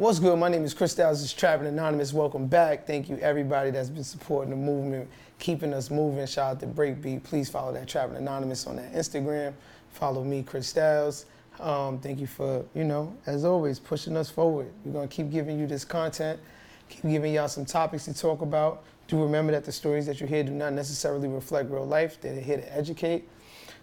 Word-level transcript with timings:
What's 0.00 0.18
good? 0.18 0.38
My 0.38 0.48
name 0.48 0.64
is 0.64 0.72
Chris 0.72 0.92
Styles. 0.92 1.20
Is 1.20 1.30
Trapping 1.30 1.66
Anonymous. 1.66 2.14
Welcome 2.14 2.46
back. 2.46 2.86
Thank 2.86 3.10
you 3.10 3.18
everybody 3.18 3.70
that's 3.70 3.90
been 3.90 4.02
supporting 4.02 4.48
the 4.48 4.56
movement, 4.56 5.10
keeping 5.38 5.74
us 5.74 5.90
moving. 5.90 6.24
Shout 6.24 6.52
out 6.52 6.60
to 6.60 6.66
Breakbeat. 6.66 7.22
Please 7.22 7.50
follow 7.50 7.70
that 7.74 7.86
Trapping 7.86 8.16
Anonymous 8.16 8.66
on 8.66 8.76
that 8.76 8.94
Instagram. 8.94 9.52
Follow 9.90 10.24
me, 10.24 10.42
Chris 10.42 10.68
Styles. 10.68 11.26
Um, 11.58 11.98
thank 11.98 12.18
you 12.18 12.26
for, 12.26 12.64
you 12.72 12.84
know, 12.84 13.14
as 13.26 13.44
always, 13.44 13.78
pushing 13.78 14.16
us 14.16 14.30
forward. 14.30 14.72
We're 14.86 14.94
gonna 14.94 15.06
keep 15.06 15.30
giving 15.30 15.60
you 15.60 15.66
this 15.66 15.84
content, 15.84 16.40
keep 16.88 17.02
giving 17.02 17.34
y'all 17.34 17.48
some 17.48 17.66
topics 17.66 18.06
to 18.06 18.14
talk 18.14 18.40
about. 18.40 18.84
Do 19.06 19.22
remember 19.22 19.52
that 19.52 19.66
the 19.66 19.72
stories 19.72 20.06
that 20.06 20.18
you 20.18 20.26
hear 20.26 20.42
do 20.42 20.52
not 20.52 20.72
necessarily 20.72 21.28
reflect 21.28 21.70
real 21.70 21.84
life. 21.84 22.18
They're 22.22 22.40
here 22.40 22.56
to 22.56 22.74
educate. 22.74 23.28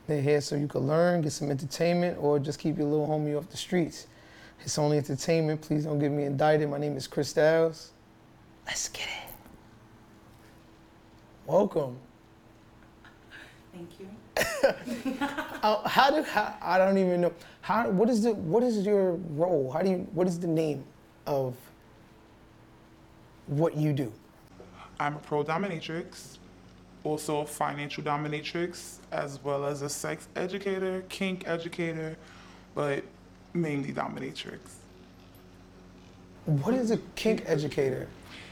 They're 0.07 0.23
here 0.23 0.41
so 0.41 0.55
you 0.55 0.67
can 0.67 0.87
learn, 0.87 1.21
get 1.21 1.33
some 1.33 1.51
entertainment, 1.51 2.17
or 2.19 2.39
just 2.39 2.57
keep 2.57 2.79
your 2.79 2.87
little 2.87 3.07
homie 3.07 3.37
off 3.37 3.51
the 3.51 3.57
streets. 3.57 4.07
It's 4.61 4.77
only 4.77 4.97
entertainment. 4.97 5.61
Please 5.61 5.85
don't 5.85 5.99
get 5.99 6.11
me 6.11 6.25
indicted. 6.25 6.69
My 6.69 6.77
name 6.77 6.97
is 6.97 7.07
Chris 7.07 7.29
Styles. 7.29 7.91
Let's 8.65 8.89
get 8.89 9.07
it. 9.07 9.33
Welcome. 11.45 11.97
Thank 13.73 13.89
you. 13.99 14.07
Uh, 15.63 15.87
how 15.87 16.11
do 16.11 16.21
how, 16.21 16.55
I 16.61 16.77
don't 16.77 16.97
even 16.97 17.21
know 17.21 17.33
how 17.61 17.89
what 17.89 18.09
is 18.09 18.23
the 18.23 18.33
what 18.33 18.63
is 18.63 18.85
your 18.85 19.13
role? 19.35 19.71
How 19.71 19.81
do 19.81 19.89
you 19.89 20.07
what 20.13 20.27
is 20.27 20.39
the 20.39 20.47
name 20.47 20.83
of 21.25 21.55
what 23.47 23.75
you 23.75 23.91
do? 23.91 24.11
I'm 24.99 25.15
a 25.15 25.19
pro 25.19 25.43
dominatrix, 25.43 26.37
also 27.03 27.41
a 27.41 27.45
financial 27.45 28.03
dominatrix, 28.03 28.97
as 29.11 29.43
well 29.43 29.65
as 29.65 29.81
a 29.81 29.89
sex 29.89 30.27
educator, 30.35 31.03
kink 31.09 31.47
educator, 31.47 32.17
but 32.75 33.03
mainly 33.61 33.91
dominatrix. 33.91 34.59
What 36.45 36.73
is 36.73 36.91
a 36.91 36.97
kink 37.15 37.43
educator? 37.45 38.07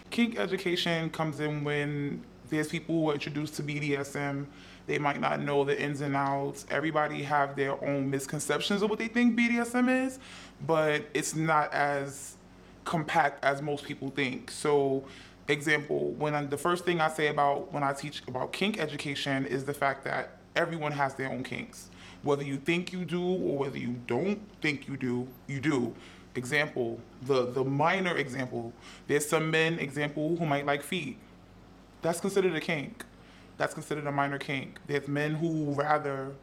Kink 0.10 0.38
education 0.38 1.10
comes 1.10 1.40
in 1.40 1.64
when 1.64 2.24
there's 2.50 2.68
people 2.68 2.96
who 2.96 3.10
are 3.10 3.14
introduced 3.14 3.56
to 3.56 3.64
BDSM. 3.64 4.46
They 4.88 5.00
might 5.00 5.20
not 5.20 5.42
know 5.42 5.64
the 5.64 5.82
ins 5.82 6.02
and 6.02 6.16
outs. 6.16 6.66
Everybody 6.70 7.24
have 7.24 7.56
their 7.56 7.84
own 7.84 8.10
misconceptions 8.10 8.82
of 8.82 8.90
what 8.90 9.00
they 9.00 9.08
think 9.08 9.38
BDSM 9.38 10.06
is, 10.06 10.20
but 10.66 11.06
it's 11.14 11.36
not 11.36 11.74
as 11.74 12.36
compact 12.84 13.44
as 13.44 13.62
most 13.62 13.84
people 13.84 14.10
think. 14.12 14.52
So, 14.52 15.04
example, 15.48 16.12
when 16.12 16.36
I, 16.36 16.46
the 16.46 16.58
first 16.58 16.86
thing 16.86 17.02
I 17.02 17.10
say 17.10 17.28
about 17.28 17.74
when 17.74 17.84
I 17.84 17.94
teach 17.94 18.22
about 18.28 18.54
kink 18.54 18.80
education 18.80 19.46
is 19.46 19.66
the 19.66 19.74
fact 19.74 20.04
that 20.04 20.38
everyone 20.56 20.92
has 20.92 21.16
their 21.16 21.30
own 21.30 21.44
kinks. 21.44 21.90
Whether 22.26 22.44
you 22.44 22.58
think 22.58 22.92
you 22.92 23.06
do 23.06 23.22
or 23.22 23.56
whether 23.60 23.78
you 23.78 23.96
don't 24.08 24.40
think 24.60 24.88
you 24.88 24.98
do, 24.98 25.28
you 25.48 25.60
do. 25.60 25.94
Example, 26.34 27.00
the 27.22 27.46
the 27.46 27.64
minor 27.64 28.18
example. 28.18 28.74
There's 29.08 29.30
some 29.30 29.52
men, 29.52 29.78
example, 29.78 30.36
who 30.36 30.46
might 30.46 30.66
like 30.66 30.82
feet. 30.82 31.18
That's 32.02 32.20
considered 32.20 32.56
a 32.56 32.60
kink. 32.60 33.06
That's 33.58 33.76
considered 33.76 34.08
a 34.08 34.12
minor 34.12 34.40
kink. 34.40 34.80
There's 34.88 35.08
men 35.08 35.36
who 35.36 35.72
rather 35.74 36.34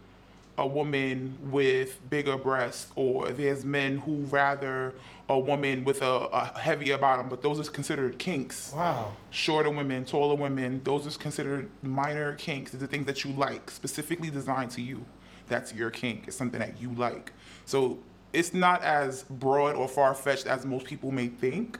a 0.56 0.66
woman 0.66 1.36
with 1.50 1.98
bigger 2.08 2.36
breasts, 2.36 2.92
or 2.94 3.30
there's 3.30 3.64
men 3.64 3.98
who 3.98 4.18
rather 4.26 4.94
a 5.28 5.38
woman 5.38 5.82
with 5.82 6.00
a, 6.02 6.28
a 6.32 6.58
heavier 6.58 6.96
bottom, 6.96 7.28
but 7.28 7.42
those 7.42 7.58
are 7.58 7.70
considered 7.70 8.18
kinks. 8.18 8.72
Wow. 8.72 9.16
Shorter 9.30 9.70
women, 9.70 10.04
taller 10.04 10.36
women, 10.36 10.80
those 10.84 11.06
are 11.08 11.18
considered 11.18 11.68
minor 11.82 12.34
kinks. 12.34 12.70
These 12.70 12.82
are 12.84 12.86
things 12.86 13.06
that 13.06 13.24
you 13.24 13.32
like, 13.32 13.68
specifically 13.70 14.30
designed 14.30 14.70
to 14.72 14.82
you. 14.82 15.04
That's 15.52 15.74
your 15.74 15.90
kink. 15.90 16.24
It's 16.28 16.36
something 16.36 16.60
that 16.60 16.80
you 16.80 16.90
like. 16.94 17.30
So 17.66 17.98
it's 18.32 18.54
not 18.54 18.82
as 18.82 19.24
broad 19.24 19.76
or 19.76 19.86
far 19.86 20.14
fetched 20.14 20.46
as 20.46 20.64
most 20.64 20.86
people 20.86 21.10
may 21.10 21.28
think. 21.28 21.78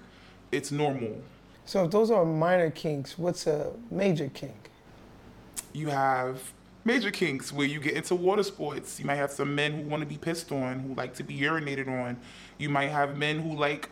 It's 0.53 0.71
normal. 0.71 1.22
So 1.65 1.87
if 1.87 1.91
those 1.91 2.10
are 2.10 2.27
minor 2.27 2.71
kinks, 2.71 3.16
what's 3.16 3.47
a 3.47 3.72
major 3.91 4.28
kink? 4.34 4.71
You 5.72 5.88
have 5.88 6.53
major 6.84 7.10
kinks 7.10 7.50
where 7.50 7.66
you 7.66 7.81
get 7.81 7.94
into 7.94 8.15
water 8.15 8.43
sports. 8.43 9.00
You 9.00 9.06
might 9.06 9.15
have 9.15 9.31
some 9.31 9.55
men 9.55 9.72
who 9.72 9.89
want 9.89 10.03
to 10.03 10.06
be 10.06 10.19
pissed 10.19 10.53
on, 10.53 10.81
who 10.81 10.94
like 10.94 11.15
to 11.15 11.22
be 11.22 11.39
urinated 11.39 11.89
on. 11.89 12.19
You 12.59 12.69
might 12.69 12.91
have 12.91 13.16
men 13.16 13.39
who 13.39 13.56
like, 13.56 13.89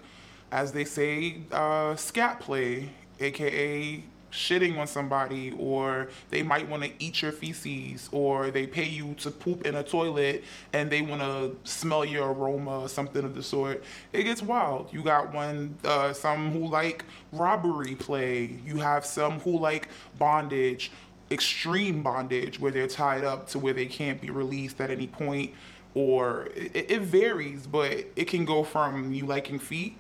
as 0.53 0.73
they 0.73 0.85
say, 0.85 1.39
uh, 1.53 1.97
scat 1.97 2.41
play, 2.41 2.91
aka 3.19 4.05
shitting 4.31 4.79
on 4.79 4.87
somebody, 4.87 5.53
or 5.59 6.09
they 6.31 6.43
might 6.43 6.69
want 6.69 6.83
to 6.83 6.91
eat 6.99 7.23
your 7.23 7.33
feces, 7.33 8.09
or 8.13 8.51
they 8.51 8.67
pay 8.67 8.85
you 8.85 9.15
to 9.15 9.31
poop 9.31 9.67
in 9.67 9.75
a 9.75 9.83
toilet 9.83 10.45
and 10.73 10.91
they 10.91 11.03
want 11.03 11.21
to 11.21 11.57
smell 11.65 12.05
your 12.05 12.33
aroma 12.33 12.81
or 12.81 12.89
something 12.89 13.25
of 13.25 13.35
the 13.35 13.43
sort. 13.43 13.83
It 14.13 14.25
gets 14.25 14.43
wild. 14.43 14.93
You 14.93 15.03
got 15.03 15.33
one, 15.35 15.77
uh, 15.85 16.13
some 16.13 16.53
who 16.53 16.69
like 16.69 17.05
robbery 17.33 17.95
play. 17.95 18.59
You 18.65 18.77
have 18.79 19.05
some 19.05 19.41
who 19.41 19.59
like 19.59 19.89
bondage, 20.19 20.91
extreme 21.31 22.03
bondage, 22.03 22.61
where 22.61 22.73
they're 22.73 22.87
tied 22.87 23.25
up 23.25 23.49
to 23.49 23.59
where 23.59 23.73
they 23.73 23.87
can't 23.87 24.21
be 24.21 24.31
released 24.31 24.81
at 24.81 24.91
any 24.91 25.07
point. 25.07 25.53
Or 25.95 26.49
it, 26.55 26.91
it 26.91 27.01
varies, 27.01 27.67
but 27.67 28.05
it 28.15 28.27
can 28.27 28.45
go 28.45 28.63
from 28.63 29.13
you 29.13 29.27
liking 29.27 29.59
feet 29.59 29.97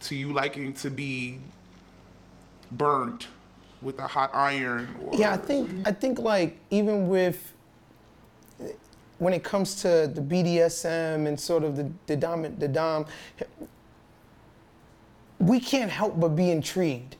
to 0.00 0.14
you 0.14 0.32
liking 0.32 0.72
to 0.74 0.90
be 0.90 1.38
burnt 2.70 3.28
with 3.82 3.98
a 3.98 4.06
hot 4.06 4.30
iron. 4.34 4.88
Or, 5.04 5.18
Yeah, 5.18 5.32
I 5.32 5.36
think 5.36 5.70
I 5.86 5.92
think 5.92 6.18
like 6.18 6.58
even 6.70 7.08
with 7.08 7.52
when 9.18 9.32
it 9.32 9.42
comes 9.42 9.76
to 9.82 10.10
the 10.12 10.20
BDSM 10.20 11.26
and 11.26 11.38
sort 11.38 11.64
of 11.64 11.76
the 11.76 11.90
the 12.06 12.16
dom 12.16 12.42
the 12.58 12.68
dom, 12.68 13.06
we 15.38 15.60
can't 15.60 15.90
help 15.90 16.18
but 16.18 16.30
be 16.30 16.50
intrigued. 16.50 17.16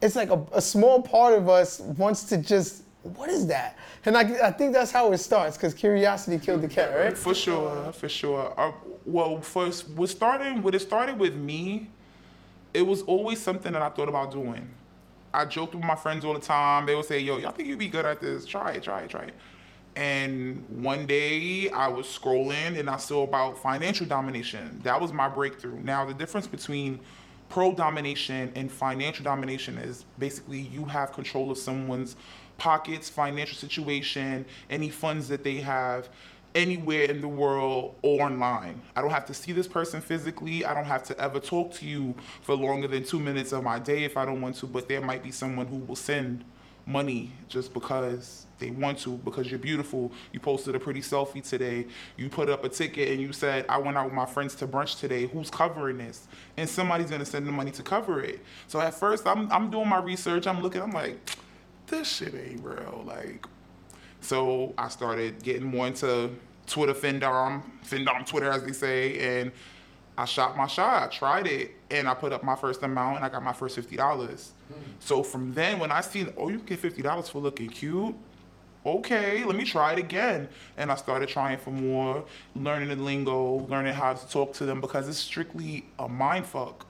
It's 0.00 0.16
like 0.16 0.30
a, 0.30 0.44
a 0.52 0.60
small 0.60 1.00
part 1.00 1.34
of 1.34 1.48
us 1.48 1.80
wants 1.80 2.24
to 2.24 2.36
just 2.38 2.82
what 3.02 3.28
is 3.28 3.46
that? 3.48 3.76
And 4.04 4.16
I, 4.16 4.20
I 4.48 4.50
think 4.52 4.72
that's 4.72 4.92
how 4.92 5.12
it 5.12 5.18
starts 5.18 5.56
because 5.56 5.74
curiosity 5.74 6.38
killed 6.38 6.62
the 6.62 6.68
cat, 6.68 6.96
right? 6.96 7.16
For 7.16 7.34
sure, 7.34 7.92
for 7.92 8.08
sure. 8.08 8.54
Uh, 8.56 8.72
well, 9.04 9.40
first, 9.40 9.88
what 9.90 10.08
started, 10.08 10.62
what 10.62 10.74
it 10.74 10.80
started 10.80 11.18
with 11.18 11.34
me, 11.34 11.88
it 12.72 12.82
was 12.82 13.02
always 13.02 13.40
something 13.40 13.72
that 13.72 13.82
I 13.82 13.88
thought 13.88 14.08
about 14.08 14.30
doing. 14.30 14.68
I 15.34 15.44
joked 15.44 15.74
with 15.74 15.84
my 15.84 15.96
friends 15.96 16.24
all 16.24 16.34
the 16.34 16.40
time. 16.40 16.86
They 16.86 16.94
would 16.94 17.04
say, 17.04 17.18
"Yo, 17.18 17.38
y'all 17.38 17.52
think 17.52 17.68
you'd 17.68 17.78
be 17.78 17.88
good 17.88 18.04
at 18.04 18.20
this? 18.20 18.46
Try 18.46 18.72
it, 18.72 18.82
try 18.82 19.02
it, 19.02 19.10
try 19.10 19.22
it." 19.22 19.34
And 19.94 20.64
one 20.68 21.06
day 21.06 21.68
I 21.70 21.88
was 21.88 22.06
scrolling 22.06 22.78
and 22.78 22.88
I 22.88 22.96
saw 22.96 23.24
about 23.24 23.58
financial 23.58 24.06
domination. 24.06 24.80
That 24.84 25.00
was 25.00 25.12
my 25.12 25.28
breakthrough. 25.28 25.80
Now 25.80 26.04
the 26.04 26.14
difference 26.14 26.46
between 26.46 27.00
pro 27.48 27.74
domination 27.74 28.50
and 28.54 28.72
financial 28.72 29.24
domination 29.24 29.76
is 29.76 30.06
basically 30.18 30.60
you 30.60 30.86
have 30.86 31.12
control 31.12 31.50
of 31.50 31.58
someone's 31.58 32.16
pockets, 32.56 33.10
financial 33.10 33.56
situation, 33.56 34.46
any 34.70 34.88
funds 34.88 35.28
that 35.28 35.44
they 35.44 35.56
have 35.56 36.08
anywhere 36.54 37.04
in 37.04 37.20
the 37.20 37.28
world 37.28 37.96
or 38.02 38.22
online. 38.22 38.80
I 38.94 39.00
don't 39.00 39.10
have 39.10 39.26
to 39.26 39.34
see 39.34 39.52
this 39.52 39.66
person 39.66 40.00
physically. 40.00 40.64
I 40.64 40.74
don't 40.74 40.84
have 40.84 41.02
to 41.04 41.18
ever 41.18 41.40
talk 41.40 41.72
to 41.74 41.86
you 41.86 42.14
for 42.42 42.54
longer 42.54 42.88
than 42.88 43.04
two 43.04 43.20
minutes 43.20 43.52
of 43.52 43.62
my 43.62 43.78
day 43.78 44.04
if 44.04 44.16
I 44.16 44.24
don't 44.24 44.40
want 44.40 44.56
to, 44.56 44.66
but 44.66 44.88
there 44.88 45.00
might 45.00 45.22
be 45.22 45.30
someone 45.30 45.66
who 45.66 45.76
will 45.76 45.96
send 45.96 46.44
money 46.86 47.30
just 47.48 47.72
because 47.72 48.46
they 48.58 48.70
want 48.70 48.98
to, 48.98 49.16
because 49.18 49.50
you're 49.50 49.58
beautiful. 49.58 50.12
You 50.32 50.40
posted 50.40 50.74
a 50.74 50.80
pretty 50.80 51.00
selfie 51.00 51.46
today. 51.46 51.86
You 52.16 52.28
put 52.28 52.48
up 52.48 52.64
a 52.64 52.68
ticket 52.68 53.08
and 53.10 53.20
you 53.20 53.32
said, 53.32 53.66
I 53.68 53.78
went 53.78 53.96
out 53.96 54.06
with 54.06 54.14
my 54.14 54.26
friends 54.26 54.54
to 54.56 54.66
brunch 54.66 55.00
today. 55.00 55.26
Who's 55.26 55.50
covering 55.50 55.98
this? 55.98 56.26
And 56.56 56.68
somebody's 56.68 57.10
gonna 57.10 57.24
send 57.24 57.46
the 57.46 57.52
money 57.52 57.70
to 57.72 57.82
cover 57.82 58.22
it. 58.22 58.40
So 58.68 58.80
at 58.80 58.94
first, 58.94 59.26
I'm, 59.26 59.50
I'm 59.50 59.70
doing 59.70 59.88
my 59.88 60.00
research. 60.00 60.46
I'm 60.46 60.62
looking, 60.62 60.82
I'm 60.82 60.92
like, 60.92 61.18
this 61.86 62.08
shit 62.08 62.34
ain't 62.34 62.64
real. 62.64 63.02
Like, 63.06 63.46
so 64.22 64.72
I 64.78 64.88
started 64.88 65.42
getting 65.42 65.64
more 65.64 65.86
into 65.86 66.30
Twitter 66.66 66.94
Findom, 66.94 67.62
Findom 67.84 68.24
Twitter 68.26 68.50
as 68.50 68.62
they 68.62 68.72
say, 68.72 69.40
and 69.40 69.52
I 70.16 70.24
shot 70.24 70.56
my 70.56 70.66
shot. 70.66 71.02
I 71.02 71.06
tried 71.08 71.46
it, 71.46 71.72
and 71.90 72.08
I 72.08 72.14
put 72.14 72.32
up 72.32 72.42
my 72.42 72.56
first 72.56 72.82
amount, 72.82 73.16
and 73.16 73.24
I 73.24 73.28
got 73.28 73.42
my 73.42 73.52
first 73.52 73.74
fifty 73.74 73.96
dollars. 73.96 74.52
So 75.00 75.22
from 75.22 75.52
then, 75.52 75.78
when 75.78 75.92
I 75.92 76.00
seen, 76.00 76.32
oh, 76.38 76.48
you 76.48 76.58
can 76.58 76.66
get 76.66 76.78
fifty 76.78 77.02
dollars 77.02 77.28
for 77.28 77.40
looking 77.40 77.68
cute. 77.68 78.14
Okay, 78.84 79.44
let 79.44 79.54
me 79.54 79.64
try 79.64 79.92
it 79.92 79.98
again. 79.98 80.48
And 80.76 80.90
I 80.90 80.96
started 80.96 81.28
trying 81.28 81.58
for 81.58 81.70
more, 81.70 82.24
learning 82.56 82.88
the 82.88 82.96
lingo, 82.96 83.66
learning 83.68 83.94
how 83.94 84.14
to 84.14 84.28
talk 84.28 84.54
to 84.54 84.64
them 84.64 84.80
because 84.80 85.08
it's 85.08 85.18
strictly 85.18 85.84
a 85.98 86.08
mind 86.08 86.46
fuck. 86.46 86.86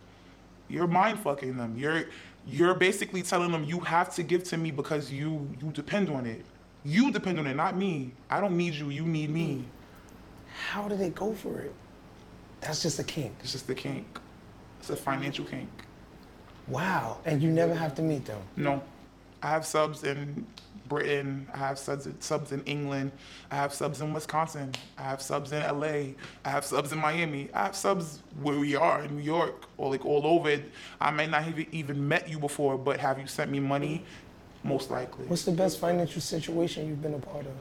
You're 0.69 0.87
mind 0.87 1.19
fucking 1.19 1.56
them. 1.56 1.76
You're 1.76 2.05
you're 2.46 2.75
basically 2.75 3.23
telling 3.23 3.52
them 3.52 3.64
you 3.64 3.81
have 3.81 4.14
to 4.14 4.23
give 4.23 4.44
to 4.44 4.56
me 4.56 4.70
because 4.70 5.12
you 5.12 5.49
you 5.61 5.70
depend 5.70 6.08
on 6.08 6.26
it. 6.26 6.44
You 6.84 7.12
depend 7.12 7.38
on 7.38 7.46
it, 7.46 7.55
not 7.55 7.76
me. 7.76 8.12
I 8.29 8.40
don't 8.40 8.56
need 8.56 8.75
you. 8.75 8.90
You 8.90 9.02
need 9.05 9.31
me. 9.31 9.64
How 10.70 10.88
do 10.88 10.96
they 10.96 11.11
go 11.11 11.32
for 11.32 11.61
it? 11.61 11.75
That's 12.61 12.82
just 12.82 12.99
a 12.99 13.05
kink. 13.05 13.34
It's 13.40 13.52
just 13.52 13.67
the 13.67 13.75
kink. 13.75 14.06
It's 14.81 14.90
a 14.90 14.96
financial 14.96 15.44
kink. 15.44 15.69
Wow. 16.69 17.19
And 17.25 17.43
you 17.43 17.50
never 17.50 17.75
have 17.75 17.94
to 17.96 18.02
meet 18.02 18.25
them. 18.25 18.40
No, 18.56 18.82
I 19.43 19.49
have 19.50 19.64
subs 19.67 20.05
in 20.05 20.46
Britain. 20.88 21.49
I 21.55 21.58
have 21.58 21.79
subs 21.79 22.08
subs 22.20 22.52
in 22.52 22.62
England. 22.64 23.12
I 23.50 23.56
have 23.56 23.73
subs 23.73 24.00
in 24.00 24.12
Wisconsin. 24.12 24.73
I 24.99 25.02
have 25.02 25.23
subs 25.23 25.52
in 25.52 25.62
LA. 25.62 26.14
I 26.44 26.50
have 26.50 26.64
subs 26.64 26.93
in 26.93 26.99
Miami. 26.99 27.49
I 27.55 27.64
have 27.64 27.76
subs 27.76 28.23
where 28.40 28.58
we 28.58 28.76
are 28.76 29.05
in 29.05 29.17
New 29.17 29.23
York 29.23 29.67
or 29.76 29.90
like 29.90 30.05
all 30.05 30.26
over. 30.26 30.61
I 31.00 31.11
may 31.11 31.26
not 31.26 31.44
have 31.44 31.58
even 31.58 32.08
met 32.08 32.29
you 32.29 32.38
before, 32.38 32.76
but 32.79 33.00
have 33.00 33.19
you 33.19 33.26
sent 33.26 33.50
me 33.50 33.61
money? 33.61 34.05
Most 34.64 34.91
likely. 34.91 35.26
What's 35.26 35.44
the 35.44 35.53
best 35.53 35.81
financial 35.81 36.20
situation 36.20 36.87
you've 36.87 37.03
been 37.03 37.14
a 37.14 37.19
part 37.19 37.47
of? 37.47 37.53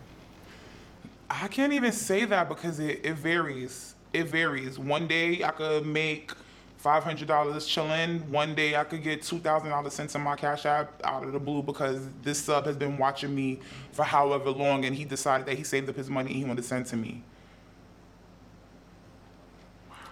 I 1.30 1.48
can't 1.48 1.74
even 1.74 1.92
say 1.92 2.26
that 2.26 2.50
because 2.50 2.80
it, 2.80 3.02
it 3.04 3.16
varies. 3.16 3.96
It 4.14 4.28
varies. 4.28 4.78
One 4.78 5.08
day 5.08 5.44
I 5.44 5.52
could 5.52 5.86
make 5.86 6.32
five 6.78 7.04
hundred 7.04 7.28
dollars 7.28 7.66
chilling. 7.66 8.30
One 8.32 8.54
day 8.54 8.76
I 8.76 8.84
could 8.84 9.02
get 9.02 9.24
two 9.24 9.40
thousand 9.40 9.70
dollars 9.70 9.94
sent 9.94 10.10
to 10.12 10.20
my 10.20 10.36
cash 10.36 10.66
app 10.66 11.02
out 11.04 11.24
of 11.24 11.32
the 11.32 11.40
blue 11.40 11.64
because 11.64 12.02
this 12.22 12.40
sub 12.40 12.66
has 12.66 12.76
been 12.76 12.98
watching 12.98 13.34
me 13.34 13.60
for 13.94 14.04
however 14.04 14.52
long, 14.52 14.86
and 14.86 14.96
he 14.96 15.06
decided 15.06 15.48
that 15.48 15.58
he 15.58 15.64
saved 15.64 15.90
up 15.90 15.96
his 15.96 16.10
money 16.10 16.30
and 16.30 16.38
he 16.38 16.44
wanted 16.44 16.62
to 16.62 16.68
send 16.68 16.86
to 16.88 16.98
me. 16.98 17.24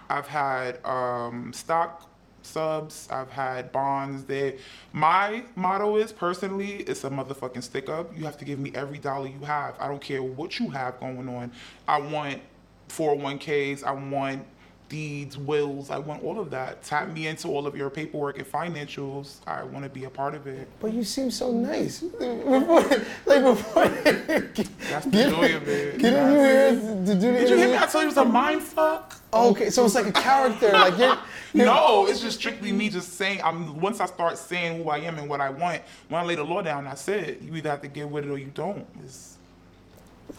I've 0.08 0.26
had 0.26 0.84
um, 0.84 1.52
stock 1.52 2.09
subs. 2.50 3.08
I've 3.10 3.30
had 3.30 3.72
bonds. 3.72 4.24
They, 4.24 4.58
my 4.92 5.44
motto 5.54 5.96
is 5.96 6.12
personally, 6.12 6.76
it's 6.82 7.04
a 7.04 7.10
motherfucking 7.10 7.62
stick 7.62 7.88
up. 7.88 8.16
You 8.16 8.24
have 8.24 8.36
to 8.38 8.44
give 8.44 8.58
me 8.58 8.72
every 8.74 8.98
dollar 8.98 9.28
you 9.28 9.40
have. 9.40 9.76
I 9.78 9.88
don't 9.88 10.00
care 10.00 10.22
what 10.22 10.58
you 10.58 10.70
have 10.70 10.98
going 11.00 11.28
on. 11.28 11.52
I 11.86 12.00
want 12.00 12.40
401ks. 12.88 13.84
I 13.84 13.92
want 13.92 14.44
deeds, 14.90 15.38
wills. 15.38 15.90
I 15.90 15.96
want 15.96 16.22
all 16.22 16.38
of 16.38 16.50
that. 16.50 16.82
Tap 16.82 17.08
me 17.08 17.28
into 17.28 17.48
all 17.48 17.66
of 17.66 17.74
your 17.74 17.88
paperwork 17.88 18.38
and 18.38 18.46
financials. 18.46 19.36
I 19.46 19.62
want 19.62 19.84
to 19.84 19.88
be 19.88 20.04
a 20.04 20.10
part 20.10 20.34
of 20.34 20.46
it. 20.46 20.68
But 20.80 20.92
you 20.92 21.04
seem 21.04 21.30
so 21.30 21.50
nice. 21.50 22.00
Before, 22.00 22.82
like 23.24 23.42
before. 23.42 23.88
That's 24.90 25.06
the 25.06 25.30
joy 25.30 25.56
of 25.56 25.68
it. 25.68 25.98
Getting 25.98 26.32
you 26.32 26.38
here 26.40 26.70
to 26.72 26.80
do 26.80 27.14
the 27.14 27.14
Did 27.14 27.48
you 27.48 27.56
hear 27.56 27.68
me? 27.68 27.76
I 27.76 27.86
told 27.86 27.94
you 27.94 28.00
it 28.02 28.06
was 28.06 28.16
a 28.18 28.24
mind 28.24 28.62
fuck. 28.62 29.16
Oh, 29.32 29.50
okay, 29.52 29.70
so 29.70 29.84
it's 29.84 29.94
like 29.94 30.08
a 30.08 30.12
character. 30.12 30.72
Like 30.72 30.98
you're, 30.98 31.16
you're 31.54 31.66
No, 31.66 32.06
it's 32.06 32.20
just 32.20 32.38
strictly 32.38 32.72
me 32.72 32.90
just 32.90 33.14
saying. 33.14 33.40
I'm 33.44 33.80
once 33.80 34.00
I 34.00 34.06
start 34.06 34.36
saying 34.36 34.82
who 34.82 34.90
I 34.90 34.98
am 34.98 35.18
and 35.18 35.28
what 35.28 35.40
I 35.40 35.50
want. 35.50 35.82
When 36.08 36.20
I 36.20 36.24
lay 36.24 36.34
the 36.34 36.44
law 36.44 36.62
down, 36.62 36.84
that's 36.84 37.06
it. 37.08 37.40
You 37.40 37.54
either 37.54 37.70
have 37.70 37.82
to 37.82 37.88
get 37.88 38.08
with 38.08 38.26
it 38.26 38.30
or 38.30 38.38
you 38.38 38.50
don't. 38.52 38.84
It's 39.04 39.36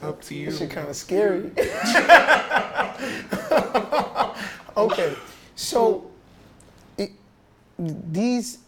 up 0.04 0.22
to 0.24 0.36
you. 0.36 0.48
This 0.48 0.60
shit 0.60 0.72
kind 0.72 0.90
of 0.90 0.96
scary. 0.96 1.52
okay, 4.78 5.16
so 5.56 6.10
it, 6.98 7.12
these, 7.78 8.60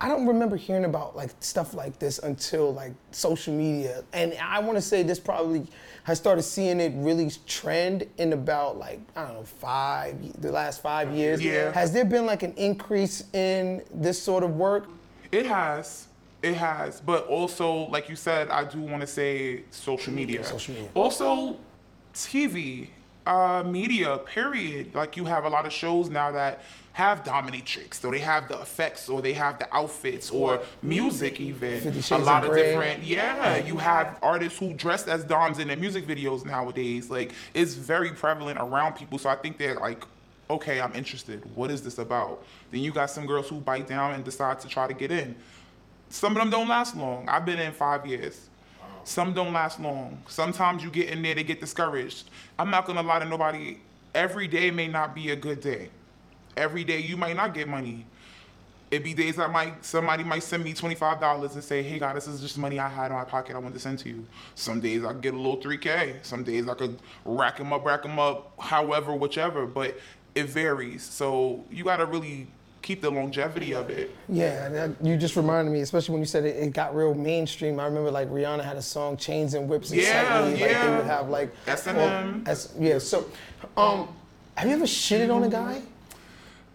I 0.00 0.08
don't 0.08 0.26
remember 0.26 0.56
hearing 0.56 0.84
about 0.84 1.16
like 1.16 1.30
stuff 1.40 1.74
like 1.74 1.98
this 1.98 2.18
until 2.18 2.72
like 2.72 2.92
social 3.10 3.54
media, 3.54 4.04
and 4.12 4.34
I 4.42 4.58
want 4.60 4.76
to 4.76 4.82
say 4.82 5.02
this 5.02 5.20
probably 5.20 5.66
I 6.06 6.14
started 6.14 6.42
seeing 6.42 6.80
it 6.80 6.92
really 6.96 7.30
trend 7.46 8.06
in 8.18 8.32
about 8.32 8.76
like 8.76 9.00
I 9.14 9.24
don't 9.26 9.34
know 9.34 9.44
five, 9.44 10.40
the 10.40 10.50
last 10.50 10.82
five 10.82 11.12
years. 11.12 11.42
Yeah. 11.42 11.72
Has 11.72 11.92
there 11.92 12.04
been 12.04 12.26
like 12.26 12.42
an 12.42 12.54
increase 12.56 13.24
in 13.32 13.82
this 13.94 14.20
sort 14.20 14.42
of 14.42 14.56
work? 14.56 14.88
It 15.30 15.46
has. 15.46 16.08
It 16.42 16.54
has. 16.54 17.00
But 17.00 17.26
also, 17.28 17.88
like 17.88 18.08
you 18.08 18.16
said, 18.16 18.48
I 18.50 18.64
do 18.64 18.80
want 18.80 19.00
to 19.02 19.06
say 19.06 19.62
social 19.70 20.12
media. 20.12 20.42
Social 20.42 20.74
media. 20.74 20.90
Also, 20.94 21.56
TV, 22.12 22.88
uh, 23.26 23.62
media, 23.64 24.18
period. 24.18 24.94
Like 24.94 25.16
you 25.16 25.24
have 25.24 25.44
a 25.44 25.48
lot 25.48 25.66
of 25.66 25.72
shows 25.72 26.10
now 26.10 26.32
that 26.32 26.62
have 26.94 27.24
dominatrix, 27.24 28.04
or 28.04 28.10
they 28.10 28.18
have 28.18 28.48
the 28.48 28.60
effects, 28.60 29.08
or 29.08 29.22
they 29.22 29.32
have 29.32 29.58
the 29.58 29.74
outfits, 29.74 30.30
or 30.30 30.60
music 30.82 31.40
even. 31.40 31.80
A 32.10 32.18
lot 32.18 32.42
of 32.42 32.48
of 32.48 32.54
Grey. 32.54 32.62
different. 32.62 33.02
Yeah, 33.04 33.56
you 33.56 33.76
have 33.78 34.18
artists 34.22 34.58
who 34.58 34.74
dress 34.74 35.08
as 35.08 35.24
doms 35.24 35.58
in 35.58 35.68
their 35.68 35.76
music 35.76 36.06
videos 36.06 36.44
nowadays. 36.44 37.10
Like 37.10 37.32
it's 37.54 37.74
very 37.74 38.10
prevalent 38.10 38.58
around 38.58 38.94
people. 38.94 39.18
So 39.18 39.30
I 39.30 39.36
think 39.36 39.56
they're 39.56 39.76
like, 39.76 40.04
okay, 40.50 40.80
I'm 40.80 40.94
interested. 40.94 41.42
What 41.54 41.70
is 41.70 41.82
this 41.82 41.98
about? 41.98 42.44
Then 42.70 42.80
you 42.80 42.92
got 42.92 43.10
some 43.10 43.26
girls 43.26 43.48
who 43.48 43.60
bite 43.60 43.86
down 43.86 44.14
and 44.14 44.24
decide 44.24 44.60
to 44.60 44.68
try 44.68 44.86
to 44.86 44.94
get 44.94 45.10
in. 45.10 45.34
Some 46.10 46.36
of 46.36 46.42
them 46.42 46.50
don't 46.50 46.68
last 46.68 46.94
long. 46.94 47.26
I've 47.28 47.46
been 47.46 47.58
in 47.58 47.72
five 47.72 48.06
years. 48.06 48.48
Some 49.04 49.34
don't 49.34 49.52
last 49.52 49.80
long. 49.80 50.22
Sometimes 50.28 50.82
you 50.82 50.90
get 50.90 51.08
in 51.08 51.22
there, 51.22 51.34
they 51.34 51.44
get 51.44 51.60
discouraged. 51.60 52.30
I'm 52.58 52.70
not 52.70 52.86
gonna 52.86 53.02
lie 53.02 53.18
to 53.18 53.24
nobody. 53.24 53.78
Every 54.14 54.46
day 54.46 54.70
may 54.70 54.88
not 54.88 55.14
be 55.14 55.30
a 55.30 55.36
good 55.36 55.60
day. 55.60 55.90
Every 56.56 56.84
day 56.84 56.98
you 56.98 57.16
might 57.16 57.36
not 57.36 57.54
get 57.54 57.68
money. 57.68 58.06
It'd 58.90 59.04
be 59.04 59.14
days 59.14 59.38
I 59.38 59.46
might 59.46 59.82
somebody 59.84 60.22
might 60.22 60.42
send 60.42 60.64
me 60.64 60.74
twenty 60.74 60.94
five 60.94 61.18
dollars 61.18 61.54
and 61.54 61.64
say, 61.64 61.82
"Hey, 61.82 61.98
God, 61.98 62.14
this 62.14 62.28
is 62.28 62.42
just 62.42 62.58
money 62.58 62.78
I 62.78 62.88
had 62.88 63.06
in 63.06 63.16
my 63.16 63.24
pocket. 63.24 63.56
I 63.56 63.58
want 63.58 63.72
to 63.72 63.80
send 63.80 63.98
to 64.00 64.08
you." 64.10 64.26
Some 64.54 64.80
days 64.80 65.02
I 65.02 65.14
get 65.14 65.32
a 65.32 65.36
little 65.36 65.60
three 65.62 65.78
k. 65.78 66.16
Some 66.20 66.44
days 66.44 66.68
I 66.68 66.74
could 66.74 66.98
rack 67.24 67.56
them 67.56 67.72
up, 67.72 67.86
rack 67.86 68.02
them 68.02 68.18
up, 68.18 68.52
however, 68.60 69.14
whichever. 69.14 69.66
But 69.66 69.98
it 70.34 70.44
varies. 70.50 71.02
So 71.04 71.64
you 71.70 71.84
gotta 71.84 72.04
really 72.04 72.48
keep 72.82 73.00
the 73.00 73.10
longevity 73.10 73.72
of 73.74 73.88
it. 73.90 74.14
Yeah, 74.28 74.68
that, 74.68 74.90
you 75.02 75.16
just 75.16 75.36
reminded 75.36 75.70
me, 75.70 75.80
especially 75.80 76.12
when 76.12 76.20
you 76.22 76.26
said 76.26 76.44
it, 76.44 76.56
it 76.56 76.72
got 76.72 76.94
real 76.94 77.14
mainstream. 77.14 77.78
I 77.80 77.84
remember 77.86 78.10
like 78.10 78.28
Rihanna 78.28 78.64
had 78.64 78.76
a 78.76 78.82
song 78.82 79.16
"Chains 79.16 79.54
and 79.54 79.68
Whips." 79.68 79.90
And 79.90 80.00
Yeah, 80.00 80.40
Like 80.40 80.58
they 80.58 80.90
would 80.90 81.06
have 81.06 81.28
like 81.28 81.54
S&M. 81.66 82.44
S- 82.46 82.74
yeah. 82.78 82.98
So, 82.98 83.26
um, 83.76 84.08
have 84.56 84.68
you 84.68 84.74
ever 84.74 84.84
shitted 84.84 85.34
on 85.34 85.44
a 85.44 85.48
guy? 85.48 85.80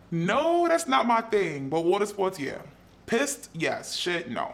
No, 0.10 0.68
that's 0.68 0.88
not 0.88 1.06
my 1.06 1.22
thing. 1.22 1.70
But 1.70 1.82
water 1.82 2.06
sports, 2.06 2.40
yeah. 2.40 2.58
Pissed, 3.06 3.50
yes. 3.54 3.96
Shit, 3.96 4.30
no. 4.30 4.54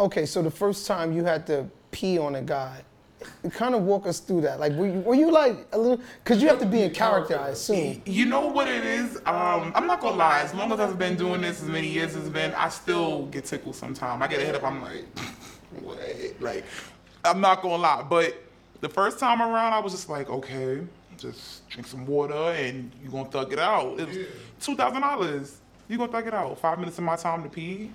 Okay, 0.00 0.26
so 0.26 0.42
the 0.42 0.50
first 0.50 0.86
time 0.86 1.12
you 1.12 1.24
had 1.24 1.46
to 1.46 1.66
pee 1.90 2.18
on 2.18 2.34
a 2.36 2.42
guy, 2.42 2.82
kind 3.52 3.74
of 3.74 3.82
walk 3.82 4.06
us 4.06 4.20
through 4.20 4.42
that. 4.42 4.60
Like, 4.60 4.72
were 4.72 4.86
you, 4.86 5.00
were 5.00 5.14
you 5.14 5.30
like 5.30 5.66
a 5.72 5.78
little? 5.78 6.00
Because 6.22 6.42
you 6.42 6.48
have 6.48 6.58
to 6.60 6.66
be 6.66 6.82
in 6.82 6.92
character, 6.92 7.38
I 7.38 7.48
assume. 7.48 8.02
You 8.06 8.26
know 8.26 8.46
what 8.46 8.68
it 8.68 8.84
is? 8.84 9.16
Um, 9.26 9.72
I'm 9.74 9.86
not 9.86 10.00
gonna 10.00 10.16
lie. 10.16 10.40
As 10.40 10.54
long 10.54 10.72
as 10.72 10.80
I've 10.80 10.98
been 10.98 11.16
doing 11.16 11.40
this 11.40 11.62
as 11.62 11.68
many 11.68 11.88
years 11.88 12.14
as 12.16 12.24
it's 12.24 12.28
been, 12.28 12.52
I 12.54 12.68
still 12.68 13.26
get 13.26 13.44
tickled 13.44 13.76
sometimes. 13.76 14.22
I 14.22 14.26
get 14.28 14.40
a 14.40 14.44
hit 14.44 14.54
up. 14.54 14.64
I'm 14.64 14.82
like, 14.82 15.04
what? 15.82 15.98
Like, 16.40 16.64
I'm 17.24 17.40
not 17.40 17.62
gonna 17.62 17.76
lie. 17.82 18.04
But 18.08 18.42
the 18.80 18.88
first 18.88 19.18
time 19.18 19.40
around, 19.40 19.72
I 19.72 19.78
was 19.80 19.92
just 19.92 20.08
like, 20.08 20.30
okay, 20.30 20.80
just 21.16 21.68
drink 21.68 21.86
some 21.86 22.06
water 22.06 22.34
and 22.34 22.92
you 23.02 23.10
gonna 23.10 23.28
thug 23.28 23.52
it 23.52 23.58
out. 23.58 23.98
It 23.98 24.08
was 24.08 24.16
two 24.60 24.76
thousand 24.76 25.02
dollars. 25.02 25.58
You 25.88 25.98
gonna 25.98 26.12
thug 26.12 26.26
it 26.26 26.34
out? 26.34 26.58
Five 26.58 26.78
minutes 26.78 26.98
of 26.98 27.04
my 27.04 27.16
time 27.16 27.42
to 27.42 27.48
pee. 27.48 27.90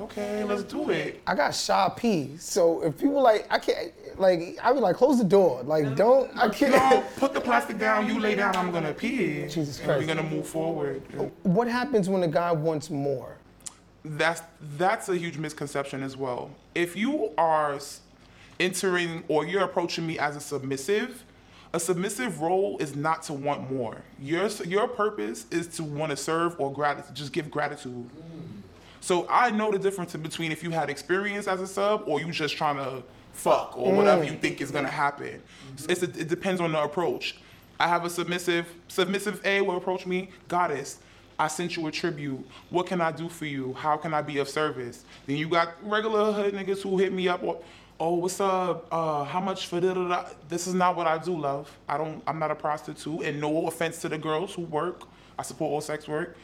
Okay, 0.00 0.42
let's 0.42 0.64
do 0.64 0.90
it. 0.90 1.20
I 1.24 1.36
got 1.36 1.54
shy 1.54 1.92
pee, 1.96 2.36
so 2.36 2.82
if 2.82 2.98
people 2.98 3.22
like, 3.22 3.46
I 3.48 3.60
can't, 3.60 3.92
like, 4.18 4.58
I 4.60 4.72
be 4.72 4.80
like, 4.80 4.96
close 4.96 5.18
the 5.18 5.24
door, 5.24 5.62
like, 5.62 5.94
don't, 5.94 6.36
I 6.36 6.48
can't. 6.48 6.72
No, 6.72 7.04
put 7.16 7.32
the 7.32 7.40
plastic 7.40 7.78
down. 7.78 8.08
You 8.08 8.18
lay 8.18 8.34
down. 8.34 8.56
I'm 8.56 8.72
gonna 8.72 8.92
pee. 8.92 9.46
Jesus 9.46 9.78
Christ. 9.78 10.00
We're 10.00 10.06
gonna 10.06 10.28
move 10.28 10.48
forward. 10.48 11.02
What 11.44 11.68
happens 11.68 12.08
when 12.08 12.24
a 12.24 12.28
guy 12.28 12.50
wants 12.50 12.90
more? 12.90 13.36
That's 14.04 14.42
that's 14.76 15.08
a 15.08 15.16
huge 15.16 15.38
misconception 15.38 16.02
as 16.02 16.16
well. 16.16 16.50
If 16.74 16.96
you 16.96 17.30
are 17.38 17.78
entering 18.58 19.22
or 19.28 19.46
you're 19.46 19.62
approaching 19.62 20.06
me 20.06 20.18
as 20.18 20.34
a 20.34 20.40
submissive, 20.40 21.24
a 21.72 21.80
submissive 21.80 22.40
role 22.40 22.76
is 22.78 22.94
not 22.94 23.22
to 23.24 23.32
want 23.32 23.70
more. 23.70 24.02
Your 24.20 24.48
your 24.66 24.88
purpose 24.88 25.46
is 25.50 25.68
to 25.76 25.84
want 25.84 26.10
to 26.10 26.16
serve 26.16 26.54
or 26.58 26.72
grat- 26.72 27.14
just 27.14 27.32
give 27.32 27.50
gratitude. 27.50 28.10
So 29.04 29.26
I 29.28 29.50
know 29.50 29.70
the 29.70 29.78
difference 29.78 30.14
in 30.14 30.22
between 30.22 30.50
if 30.50 30.62
you 30.62 30.70
had 30.70 30.88
experience 30.88 31.46
as 31.46 31.60
a 31.60 31.66
sub 31.66 32.04
or 32.06 32.22
you 32.22 32.30
just 32.30 32.56
trying 32.56 32.76
to 32.76 33.02
fuck 33.34 33.76
or 33.76 33.92
whatever 33.92 34.24
you 34.24 34.32
think 34.32 34.62
is 34.62 34.70
gonna 34.70 34.88
happen. 34.88 35.42
It's 35.90 36.02
a, 36.02 36.06
it 36.06 36.28
depends 36.28 36.58
on 36.58 36.72
the 36.72 36.82
approach. 36.82 37.36
I 37.78 37.86
have 37.86 38.06
a 38.06 38.08
submissive 38.08 38.66
submissive 38.88 39.42
A 39.44 39.60
will 39.60 39.76
approach 39.76 40.06
me, 40.06 40.30
goddess. 40.48 41.00
I 41.38 41.48
sent 41.48 41.76
you 41.76 41.86
a 41.86 41.90
tribute. 41.90 42.48
What 42.70 42.86
can 42.86 43.02
I 43.02 43.12
do 43.12 43.28
for 43.28 43.44
you? 43.44 43.74
How 43.74 43.98
can 43.98 44.14
I 44.14 44.22
be 44.22 44.38
of 44.38 44.48
service? 44.48 45.04
Then 45.26 45.36
you 45.36 45.50
got 45.50 45.74
regular 45.86 46.32
hood 46.32 46.54
niggas 46.54 46.80
who 46.80 46.96
hit 46.96 47.12
me 47.12 47.28
up. 47.28 47.42
Or, 47.42 47.60
oh, 48.00 48.14
what's 48.14 48.40
up? 48.40 48.86
Uh, 48.90 49.24
how 49.24 49.40
much 49.40 49.66
for 49.66 49.82
da 49.82 49.92
da 49.92 50.08
da? 50.08 50.28
This 50.48 50.66
is 50.66 50.72
not 50.72 50.96
what 50.96 51.06
I 51.06 51.18
do, 51.18 51.38
love. 51.38 51.70
I 51.90 51.98
don't. 51.98 52.22
I'm 52.26 52.38
not 52.38 52.50
a 52.50 52.54
prostitute. 52.54 53.20
And 53.20 53.38
no 53.38 53.66
offense 53.66 54.00
to 54.00 54.08
the 54.08 54.16
girls 54.16 54.54
who 54.54 54.62
work. 54.62 55.02
I 55.38 55.42
support 55.42 55.72
all 55.72 55.82
sex 55.82 56.08
work. 56.08 56.38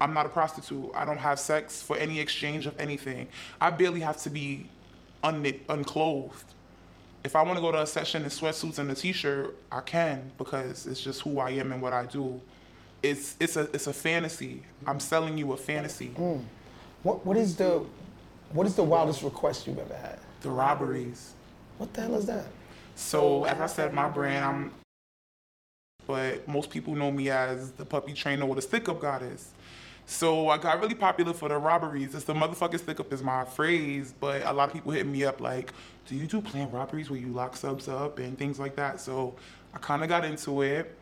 I'm 0.00 0.14
not 0.14 0.26
a 0.26 0.28
prostitute. 0.28 0.90
I 0.94 1.04
don't 1.04 1.18
have 1.18 1.38
sex 1.38 1.82
for 1.82 1.96
any 1.96 2.20
exchange 2.20 2.66
of 2.66 2.78
anything. 2.80 3.28
I 3.60 3.70
barely 3.70 4.00
have 4.00 4.16
to 4.18 4.30
be 4.30 4.68
un- 5.22 5.60
unclothed. 5.68 6.44
If 7.24 7.34
I 7.34 7.42
want 7.42 7.56
to 7.56 7.60
go 7.60 7.72
to 7.72 7.82
a 7.82 7.86
session 7.86 8.22
in 8.22 8.28
sweatsuits 8.28 8.78
and 8.78 8.90
a 8.90 8.94
t-shirt, 8.94 9.56
I 9.72 9.80
can 9.80 10.30
because 10.38 10.86
it's 10.86 11.00
just 11.00 11.22
who 11.22 11.40
I 11.40 11.50
am 11.50 11.72
and 11.72 11.82
what 11.82 11.92
I 11.92 12.06
do. 12.06 12.40
It's 13.02 13.36
it's 13.38 13.56
a 13.56 13.62
it's 13.72 13.86
a 13.86 13.92
fantasy. 13.92 14.62
I'm 14.86 15.00
selling 15.00 15.38
you 15.38 15.52
a 15.52 15.56
fantasy. 15.56 16.10
Mm. 16.16 16.44
What 17.02 17.24
what 17.26 17.36
is 17.36 17.56
the 17.56 17.84
what 18.52 18.66
is 18.66 18.74
the 18.74 18.84
wildest 18.84 19.22
request 19.22 19.66
you've 19.66 19.78
ever 19.78 19.96
had? 19.96 20.18
The 20.40 20.50
robberies. 20.50 21.34
What 21.78 21.92
the 21.92 22.02
hell 22.02 22.14
is 22.14 22.26
that? 22.26 22.46
So 22.94 23.44
as 23.44 23.60
I 23.60 23.66
said, 23.66 23.92
my 23.94 24.08
brand, 24.08 24.44
I'm. 24.44 24.72
But 26.06 26.48
most 26.48 26.70
people 26.70 26.94
know 26.94 27.12
me 27.12 27.28
as 27.28 27.72
the 27.72 27.84
puppy 27.84 28.14
trainer 28.14 28.46
or 28.46 28.54
the 28.54 28.62
stick 28.62 28.88
up 28.88 29.00
goddess. 29.00 29.50
So 30.10 30.48
I 30.48 30.56
got 30.56 30.80
really 30.80 30.94
popular 30.94 31.34
for 31.34 31.50
the 31.50 31.58
robberies. 31.58 32.14
It's 32.14 32.24
the 32.24 32.32
motherfucking 32.32 32.78
stick 32.78 32.98
up 32.98 33.12
is 33.12 33.22
my 33.22 33.44
phrase, 33.44 34.14
but 34.18 34.40
a 34.46 34.52
lot 34.54 34.70
of 34.70 34.72
people 34.72 34.90
hit 34.90 35.06
me 35.06 35.22
up 35.22 35.38
like, 35.38 35.70
"Do 36.06 36.16
you 36.16 36.26
do 36.26 36.40
planned 36.40 36.72
robberies 36.72 37.10
where 37.10 37.20
you 37.20 37.26
lock 37.26 37.54
subs 37.54 37.88
up 37.88 38.18
and 38.18 38.36
things 38.38 38.58
like 38.58 38.74
that?" 38.76 39.00
So 39.02 39.34
I 39.74 39.78
kind 39.78 40.02
of 40.02 40.08
got 40.08 40.24
into 40.24 40.62
it. 40.62 40.96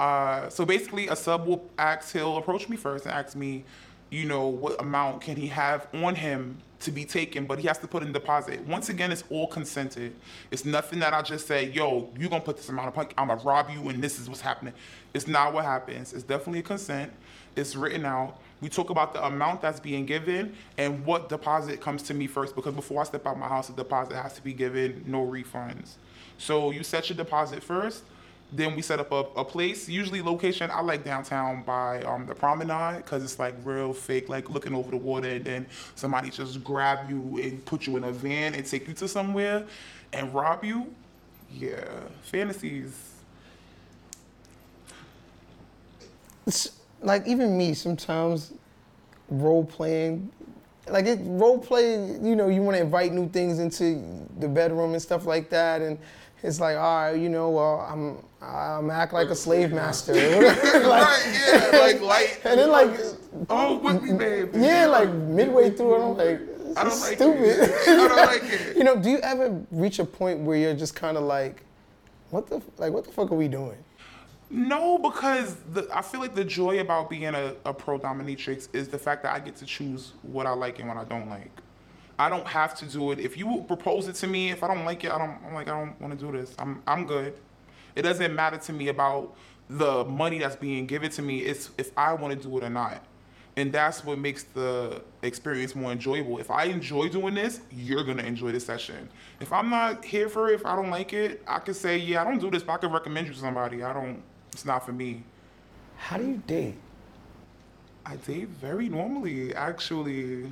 Uh, 0.00 0.48
so 0.48 0.66
basically, 0.66 1.06
a 1.06 1.14
sub 1.14 1.46
will 1.46 1.70
ask, 1.78 2.12
he'll 2.12 2.36
approach 2.36 2.68
me 2.68 2.76
first 2.76 3.06
and 3.06 3.14
ask 3.14 3.36
me, 3.36 3.62
you 4.10 4.24
know, 4.24 4.48
what 4.48 4.80
amount 4.80 5.20
can 5.20 5.36
he 5.36 5.46
have 5.46 5.86
on 5.94 6.16
him 6.16 6.58
to 6.80 6.90
be 6.90 7.04
taken, 7.04 7.46
but 7.46 7.60
he 7.60 7.68
has 7.68 7.78
to 7.78 7.86
put 7.86 8.02
in 8.02 8.10
deposit. 8.12 8.60
Once 8.66 8.88
again, 8.88 9.12
it's 9.12 9.24
all 9.30 9.46
consented. 9.46 10.16
It's 10.50 10.64
nothing 10.64 10.98
that 10.98 11.14
I 11.14 11.22
just 11.22 11.46
say, 11.46 11.70
yo, 11.70 12.10
you're 12.18 12.28
gonna 12.28 12.42
put 12.42 12.56
this 12.56 12.68
amount 12.68 12.88
of 12.88 12.96
money, 12.96 13.10
I'm 13.16 13.28
gonna 13.28 13.40
rob 13.42 13.70
you 13.70 13.88
and 13.88 14.02
this 14.02 14.18
is 14.18 14.28
what's 14.28 14.40
happening. 14.40 14.74
It's 15.14 15.28
not 15.28 15.52
what 15.52 15.64
happens. 15.64 16.12
It's 16.12 16.24
definitely 16.24 16.60
a 16.60 16.62
consent. 16.62 17.12
It's 17.54 17.76
written 17.76 18.04
out. 18.04 18.40
We 18.60 18.68
talk 18.68 18.90
about 18.90 19.12
the 19.14 19.24
amount 19.24 19.62
that's 19.62 19.78
being 19.80 20.04
given 20.04 20.54
and 20.76 21.04
what 21.06 21.28
deposit 21.28 21.80
comes 21.80 22.02
to 22.04 22.14
me 22.14 22.26
first 22.26 22.56
because 22.56 22.74
before 22.74 23.00
I 23.00 23.04
step 23.04 23.26
out 23.26 23.38
my 23.38 23.48
house, 23.48 23.68
the 23.68 23.74
deposit 23.74 24.14
has 24.16 24.34
to 24.34 24.42
be 24.42 24.52
given, 24.52 25.04
no 25.06 25.24
refunds. 25.24 25.92
So 26.38 26.70
you 26.70 26.82
set 26.82 27.08
your 27.08 27.16
deposit 27.16 27.62
first. 27.62 28.02
Then 28.50 28.74
we 28.74 28.80
set 28.82 28.98
up 28.98 29.12
a, 29.12 29.26
a 29.36 29.44
place, 29.44 29.88
usually 29.90 30.22
location. 30.22 30.70
I 30.70 30.80
like 30.80 31.04
downtown 31.04 31.62
by 31.64 32.02
um, 32.02 32.24
the 32.24 32.34
promenade 32.34 33.04
because 33.04 33.22
it's 33.22 33.38
like 33.38 33.54
real 33.62 33.92
fake, 33.92 34.30
like 34.30 34.48
looking 34.48 34.74
over 34.74 34.90
the 34.90 34.96
water, 34.96 35.28
and 35.28 35.44
then 35.44 35.66
somebody 35.94 36.30
just 36.30 36.64
grab 36.64 37.10
you 37.10 37.38
and 37.42 37.62
put 37.66 37.86
you 37.86 37.98
in 37.98 38.04
a 38.04 38.12
van 38.12 38.54
and 38.54 38.64
take 38.64 38.88
you 38.88 38.94
to 38.94 39.06
somewhere 39.06 39.66
and 40.14 40.32
rob 40.34 40.64
you. 40.64 40.94
Yeah, 41.52 41.84
fantasies. 42.22 43.12
Like 47.02 47.26
even 47.26 47.56
me 47.56 47.74
sometimes 47.74 48.52
role 49.28 49.64
playing 49.64 50.30
like 50.88 51.04
it 51.06 51.18
role 51.22 51.58
play 51.58 51.94
you 52.22 52.34
know 52.34 52.48
you 52.48 52.62
want 52.62 52.76
to 52.76 52.82
invite 52.82 53.12
new 53.12 53.28
things 53.28 53.58
into 53.58 54.02
the 54.38 54.48
bedroom 54.48 54.92
and 54.92 55.02
stuff 55.02 55.26
like 55.26 55.50
that 55.50 55.82
and 55.82 55.98
it's 56.42 56.60
like 56.60 56.76
all 56.76 57.02
right 57.02 57.12
you 57.18 57.28
know 57.28 57.50
well 57.50 57.80
i'm 57.80 58.24
i'm 58.40 58.90
act 58.90 59.12
like 59.12 59.28
a 59.28 59.34
slave 59.34 59.70
master 59.72 60.14
like, 60.42 60.84
right, 60.86 61.70
yeah, 61.72 61.78
like 61.78 62.00
light. 62.00 62.40
and 62.44 62.58
then 62.60 62.70
like 62.70 62.90
Oh, 63.50 63.76
with 63.78 64.02
me, 64.02 64.12
babe. 64.16 64.50
yeah 64.56 64.86
like 64.86 65.10
midway 65.10 65.70
through 65.70 65.96
it 65.96 66.04
i'm 66.04 66.16
like 66.16 66.40
I 66.76 66.84
don't 66.84 67.00
like 67.00 67.16
stupid 67.16 67.40
it. 67.42 67.70
I 67.88 67.96
don't 68.08 68.16
like 68.26 68.42
it. 68.44 68.76
you 68.76 68.84
know 68.84 68.96
do 68.96 69.10
you 69.10 69.18
ever 69.18 69.60
reach 69.70 69.98
a 69.98 70.04
point 70.04 70.40
where 70.40 70.56
you're 70.56 70.74
just 70.74 70.94
kind 70.94 71.16
of 71.16 71.24
like 71.24 71.62
what 72.30 72.46
the 72.46 72.62
like 72.78 72.92
what 72.92 73.04
the 73.04 73.12
fuck 73.12 73.30
are 73.30 73.34
we 73.36 73.48
doing 73.48 73.76
No, 74.50 74.98
because 74.98 75.56
the, 75.72 75.86
I 75.92 76.00
feel 76.00 76.20
like 76.20 76.34
the 76.34 76.44
joy 76.44 76.80
about 76.80 77.10
being 77.10 77.26
a, 77.26 77.54
a 77.66 77.74
pro 77.74 77.98
dominatrix 77.98 78.68
is 78.72 78.88
the 78.88 78.98
fact 78.98 79.22
that 79.24 79.34
I 79.34 79.40
get 79.40 79.56
to 79.56 79.66
choose 79.66 80.12
what 80.22 80.46
I 80.46 80.52
like 80.52 80.78
and 80.78 80.88
what 80.88 80.96
I 80.96 81.04
don't 81.04 81.28
like. 81.28 81.50
I 82.18 82.28
don't 82.28 82.46
have 82.46 82.74
to 82.76 82.86
do 82.86 83.12
it. 83.12 83.20
If 83.20 83.36
you 83.36 83.64
propose 83.68 84.08
it 84.08 84.14
to 84.16 84.26
me, 84.26 84.50
if 84.50 84.64
I 84.64 84.68
don't 84.68 84.84
like 84.84 85.04
it, 85.04 85.12
I 85.12 85.18
don't. 85.18 85.36
I'm 85.46 85.54
like 85.54 85.68
I 85.68 85.78
don't 85.78 86.00
want 86.00 86.18
to 86.18 86.26
do 86.26 86.32
this. 86.32 86.54
I'm 86.58 86.82
I'm 86.86 87.06
good. 87.06 87.34
It 87.94 88.02
doesn't 88.02 88.34
matter 88.34 88.56
to 88.56 88.72
me 88.72 88.88
about 88.88 89.36
the 89.68 90.04
money 90.04 90.38
that's 90.38 90.56
being 90.56 90.86
given 90.86 91.10
to 91.10 91.22
me. 91.22 91.40
It's 91.40 91.70
if 91.78 91.92
I 91.96 92.14
want 92.14 92.40
to 92.40 92.48
do 92.48 92.58
it 92.58 92.64
or 92.64 92.70
not. 92.70 93.04
And 93.56 93.72
that's 93.72 94.04
what 94.04 94.18
makes 94.18 94.44
the 94.44 95.02
experience 95.22 95.74
more 95.74 95.90
enjoyable. 95.90 96.38
If 96.38 96.50
I 96.50 96.64
enjoy 96.64 97.08
doing 97.08 97.34
this, 97.34 97.60
you're 97.72 98.04
gonna 98.04 98.22
enjoy 98.22 98.52
the 98.52 98.60
session. 98.60 99.08
If 99.40 99.52
I'm 99.52 99.68
not 99.68 100.04
here 100.04 100.28
for 100.28 100.50
it, 100.50 100.54
if 100.54 100.66
I 100.66 100.76
don't 100.76 100.90
like 100.90 101.12
it, 101.12 101.42
I 101.46 101.58
can 101.58 101.74
say, 101.74 101.98
yeah, 101.98 102.22
I 102.22 102.24
don't 102.24 102.38
do 102.38 102.50
this, 102.50 102.62
but 102.62 102.74
I 102.74 102.76
can 102.78 102.92
recommend 102.92 103.26
you 103.26 103.32
to 103.34 103.38
somebody. 103.38 103.82
I 103.82 103.92
don't. 103.92 104.22
It's 104.58 104.64
not 104.64 104.84
for 104.84 104.90
me. 104.92 105.22
how 105.96 106.16
do 106.16 106.26
you 106.26 106.42
date 106.44 106.74
I 108.04 108.16
date 108.16 108.48
very 108.48 108.88
normally, 108.88 109.54
actually. 109.54 110.50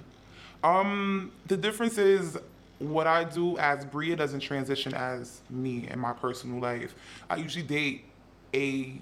Um, 0.62 1.32
the 1.48 1.56
difference 1.56 1.98
is 1.98 2.38
what 2.78 3.08
I 3.08 3.24
do 3.24 3.58
as 3.58 3.84
Bria 3.84 4.14
doesn't 4.14 4.40
transition 4.40 4.94
as 4.94 5.40
me 5.50 5.88
in 5.90 5.98
my 5.98 6.12
personal 6.12 6.60
life. 6.60 6.94
I 7.28 7.36
usually 7.36 7.64
date 7.64 8.04
A 8.54 9.00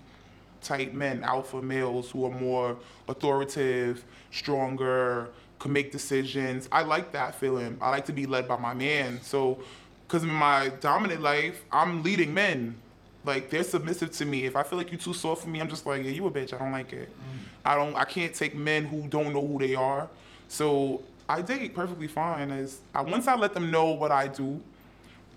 type 0.62 0.94
men, 0.94 1.22
alpha 1.22 1.60
males 1.60 2.10
who 2.10 2.24
are 2.24 2.40
more 2.40 2.78
authoritative, 3.06 4.06
stronger, 4.30 5.28
can 5.58 5.70
make 5.70 5.92
decisions. 5.92 6.66
I 6.72 6.82
like 6.82 7.12
that 7.12 7.34
feeling. 7.34 7.76
I 7.78 7.90
like 7.90 8.06
to 8.06 8.14
be 8.14 8.24
led 8.24 8.48
by 8.48 8.56
my 8.56 8.72
man. 8.72 9.20
So, 9.20 9.58
because 10.06 10.22
in 10.22 10.30
my 10.30 10.70
dominant 10.80 11.20
life, 11.20 11.62
I'm 11.70 12.02
leading 12.02 12.32
men. 12.32 12.76
Like 13.24 13.50
they're 13.50 13.62
submissive 13.62 14.10
to 14.12 14.24
me. 14.24 14.44
If 14.44 14.56
I 14.56 14.62
feel 14.62 14.78
like 14.78 14.90
you're 14.90 15.00
too 15.00 15.14
soft 15.14 15.42
for 15.42 15.48
me, 15.48 15.60
I'm 15.60 15.68
just 15.68 15.86
like, 15.86 16.04
yeah, 16.04 16.10
you 16.10 16.26
a 16.26 16.30
bitch. 16.30 16.52
I 16.52 16.58
don't 16.58 16.72
like 16.72 16.92
it. 16.92 17.08
Mm. 17.08 17.38
I 17.64 17.74
don't. 17.74 17.94
I 17.96 18.04
can't 18.04 18.34
take 18.34 18.54
men 18.54 18.84
who 18.84 19.06
don't 19.08 19.32
know 19.32 19.46
who 19.46 19.58
they 19.58 19.74
are. 19.74 20.08
So 20.48 21.02
I 21.28 21.40
date 21.42 21.74
perfectly 21.74 22.08
fine. 22.08 22.50
As 22.50 22.80
I, 22.94 23.00
once 23.00 23.26
I 23.26 23.34
let 23.34 23.54
them 23.54 23.70
know 23.70 23.92
what 23.92 24.12
I 24.12 24.28
do, 24.28 24.60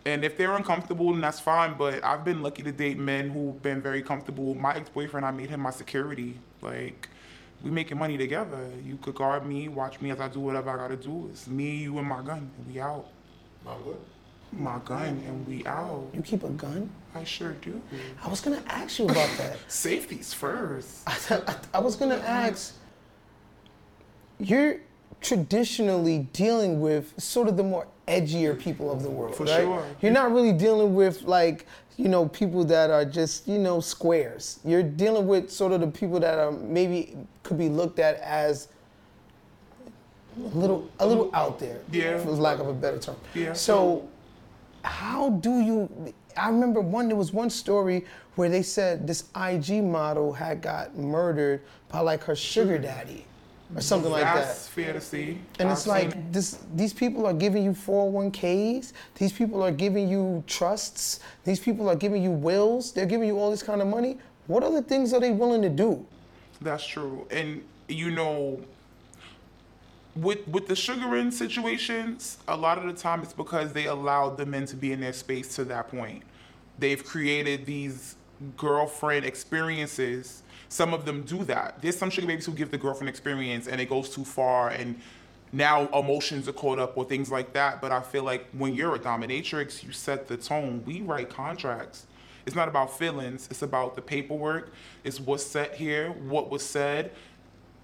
and 0.05 0.25
if 0.25 0.37
they're 0.37 0.55
uncomfortable, 0.55 1.11
then 1.11 1.21
that's 1.21 1.39
fine. 1.39 1.75
But 1.77 2.03
I've 2.03 2.25
been 2.25 2.41
lucky 2.41 2.63
to 2.63 2.71
date 2.71 2.97
men 2.97 3.29
who've 3.29 3.61
been 3.61 3.81
very 3.81 4.01
comfortable. 4.01 4.53
My 4.53 4.75
ex-boyfriend, 4.75 5.25
I 5.25 5.31
made 5.31 5.49
him 5.49 5.61
my 5.61 5.71
security. 5.71 6.37
Like 6.61 7.07
we 7.63 7.71
making 7.71 7.97
money 7.97 8.17
together. 8.17 8.69
You 8.85 8.97
could 8.97 9.15
guard 9.15 9.45
me, 9.45 9.67
watch 9.69 10.01
me 10.01 10.11
as 10.11 10.19
I 10.19 10.27
do 10.27 10.39
whatever 10.39 10.69
I 10.71 10.77
gotta 10.77 10.97
do. 10.97 11.29
It's 11.31 11.47
me, 11.47 11.77
you, 11.77 11.97
and 11.97 12.07
my 12.07 12.21
gun, 12.21 12.51
we 12.67 12.79
out. 12.79 13.07
My 13.65 13.71
what? 13.71 13.99
My 14.51 14.79
gun, 14.85 15.21
and 15.27 15.45
we 15.47 15.65
out. 15.65 16.05
you 16.13 16.21
keep 16.21 16.43
a 16.43 16.49
gun 16.49 16.89
I 17.13 17.23
sure 17.23 17.53
do. 17.61 17.81
i 18.23 18.27
was 18.29 18.41
gonna 18.41 18.61
ask 18.67 18.99
you 18.99 19.05
about 19.05 19.29
that 19.37 19.57
Safety's 19.67 20.33
first. 20.33 20.99
I, 21.07 21.55
I 21.73 21.79
was 21.79 21.95
gonna 21.95 22.15
ask. 22.25 22.73
You're 24.39 24.77
traditionally 25.19 26.27
dealing 26.33 26.79
with 26.79 27.19
sort 27.21 27.47
of 27.47 27.57
the 27.57 27.63
more 27.63 27.87
edgier 28.07 28.57
people 28.57 28.91
of 28.91 29.01
the 29.03 29.09
world, 29.09 29.35
For 29.35 29.45
right? 29.45 29.61
sure. 29.61 29.83
You're 30.01 30.11
not 30.11 30.31
really 30.31 30.53
dealing 30.53 30.93
with 30.95 31.23
like 31.23 31.65
you 31.97 32.07
know 32.07 32.27
people 32.29 32.63
that 32.65 32.89
are 32.91 33.03
just 33.03 33.47
you 33.47 33.57
know 33.57 33.79
squares. 33.79 34.59
You're 34.63 34.83
dealing 34.83 35.27
with 35.27 35.49
sort 35.51 35.71
of 35.71 35.81
the 35.81 35.87
people 35.87 36.19
that 36.19 36.37
are 36.37 36.51
maybe 36.51 37.17
could 37.43 37.57
be 37.57 37.69
looked 37.69 37.99
at 37.99 38.15
as 38.19 38.67
a 40.37 40.55
little 40.55 40.87
a 40.99 41.07
little 41.07 41.31
out 41.33 41.57
there, 41.59 41.79
Yeah. 41.91 42.19
for 42.19 42.29
lack 42.31 42.59
of 42.59 42.67
a 42.67 42.73
better 42.73 42.99
term. 42.99 43.15
Yeah. 43.33 43.53
So 43.53 44.07
how 44.87 45.29
do 45.29 45.59
you 45.61 46.13
i 46.37 46.49
remember 46.49 46.81
one 46.81 47.07
there 47.07 47.17
was 47.17 47.33
one 47.33 47.49
story 47.49 48.05
where 48.35 48.49
they 48.49 48.61
said 48.61 49.05
this 49.07 49.25
ig 49.49 49.83
model 49.83 50.33
had 50.33 50.61
got 50.61 50.95
murdered 50.97 51.61
by 51.89 51.99
like 51.99 52.23
her 52.23 52.35
sugar 52.35 52.77
daddy 52.77 53.25
or 53.75 53.81
something 53.81 54.11
like 54.11 54.23
that. 54.23 54.35
That's 54.35 54.67
fair 54.69 54.93
to 54.93 55.01
see. 55.01 55.39
and 55.59 55.67
I've 55.67 55.73
it's 55.77 55.87
like 55.87 56.09
it. 56.15 56.31
this 56.31 56.59
these 56.75 56.93
people 56.93 57.25
are 57.25 57.33
giving 57.33 57.63
you 57.63 57.71
401ks 57.71 58.93
these 59.15 59.33
people 59.33 59.61
are 59.61 59.71
giving 59.71 60.07
you 60.07 60.43
trusts 60.47 61.19
these 61.43 61.59
people 61.59 61.89
are 61.89 61.95
giving 61.95 62.23
you 62.23 62.31
wills 62.31 62.93
they're 62.93 63.05
giving 63.05 63.27
you 63.27 63.37
all 63.39 63.51
this 63.51 63.63
kind 63.63 63.81
of 63.81 63.87
money 63.87 64.17
what 64.47 64.63
other 64.63 64.81
things 64.81 65.13
are 65.13 65.19
they 65.19 65.31
willing 65.31 65.61
to 65.61 65.69
do 65.69 66.05
That's 66.61 66.85
true. 66.85 67.27
And 67.29 67.61
you 67.89 68.11
know, 68.11 68.59
with 70.21 70.47
with 70.47 70.67
the 70.67 70.75
sugaring 70.75 71.31
situations, 71.31 72.37
a 72.47 72.55
lot 72.55 72.77
of 72.77 72.85
the 72.85 72.93
time 72.93 73.21
it's 73.21 73.33
because 73.33 73.73
they 73.73 73.85
allowed 73.85 74.37
the 74.37 74.45
men 74.45 74.65
to 74.67 74.75
be 74.75 74.91
in 74.91 74.99
their 74.99 75.13
space 75.13 75.55
to 75.55 75.65
that 75.65 75.89
point. 75.89 76.23
They've 76.79 77.03
created 77.03 77.65
these 77.65 78.15
girlfriend 78.55 79.25
experiences. 79.25 80.43
Some 80.69 80.93
of 80.93 81.05
them 81.05 81.23
do 81.23 81.43
that. 81.45 81.81
There's 81.81 81.97
some 81.97 82.09
sugar 82.09 82.27
babies 82.27 82.45
who 82.45 82.51
give 82.51 82.71
the 82.71 82.77
girlfriend 82.77 83.09
experience 83.09 83.67
and 83.67 83.79
it 83.79 83.89
goes 83.89 84.09
too 84.09 84.25
far 84.25 84.69
and 84.69 84.99
now 85.51 85.87
emotions 85.87 86.47
are 86.47 86.53
caught 86.53 86.77
up 86.77 86.97
or 86.97 87.05
things 87.05 87.31
like 87.31 87.53
that. 87.53 87.81
But 87.81 87.91
I 87.91 88.01
feel 88.01 88.23
like 88.23 88.47
when 88.51 88.75
you're 88.75 88.95
a 88.95 88.99
dominatrix, 88.99 89.83
you 89.83 89.91
set 89.91 90.27
the 90.27 90.37
tone. 90.37 90.83
We 90.85 91.01
write 91.01 91.29
contracts. 91.29 92.05
It's 92.45 92.55
not 92.55 92.67
about 92.67 92.97
feelings. 92.97 93.47
It's 93.49 93.61
about 93.61 93.95
the 93.95 94.01
paperwork. 94.01 94.71
It's 95.03 95.19
what's 95.19 95.45
set 95.45 95.75
here, 95.75 96.11
what 96.11 96.49
was 96.49 96.63
said. 96.63 97.11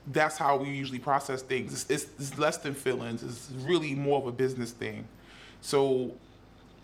That's 0.08 0.38
how 0.38 0.58
we 0.58 0.70
usually 0.70 1.00
process 1.00 1.42
things. 1.42 1.74
It's, 1.74 1.90
it's, 1.90 2.12
it's 2.20 2.38
less 2.38 2.58
than 2.58 2.74
feelings. 2.74 3.24
It's 3.24 3.50
really 3.66 3.96
more 3.96 4.20
of 4.20 4.28
a 4.28 4.32
business 4.32 4.72
thing. 4.72 5.08
So 5.62 6.14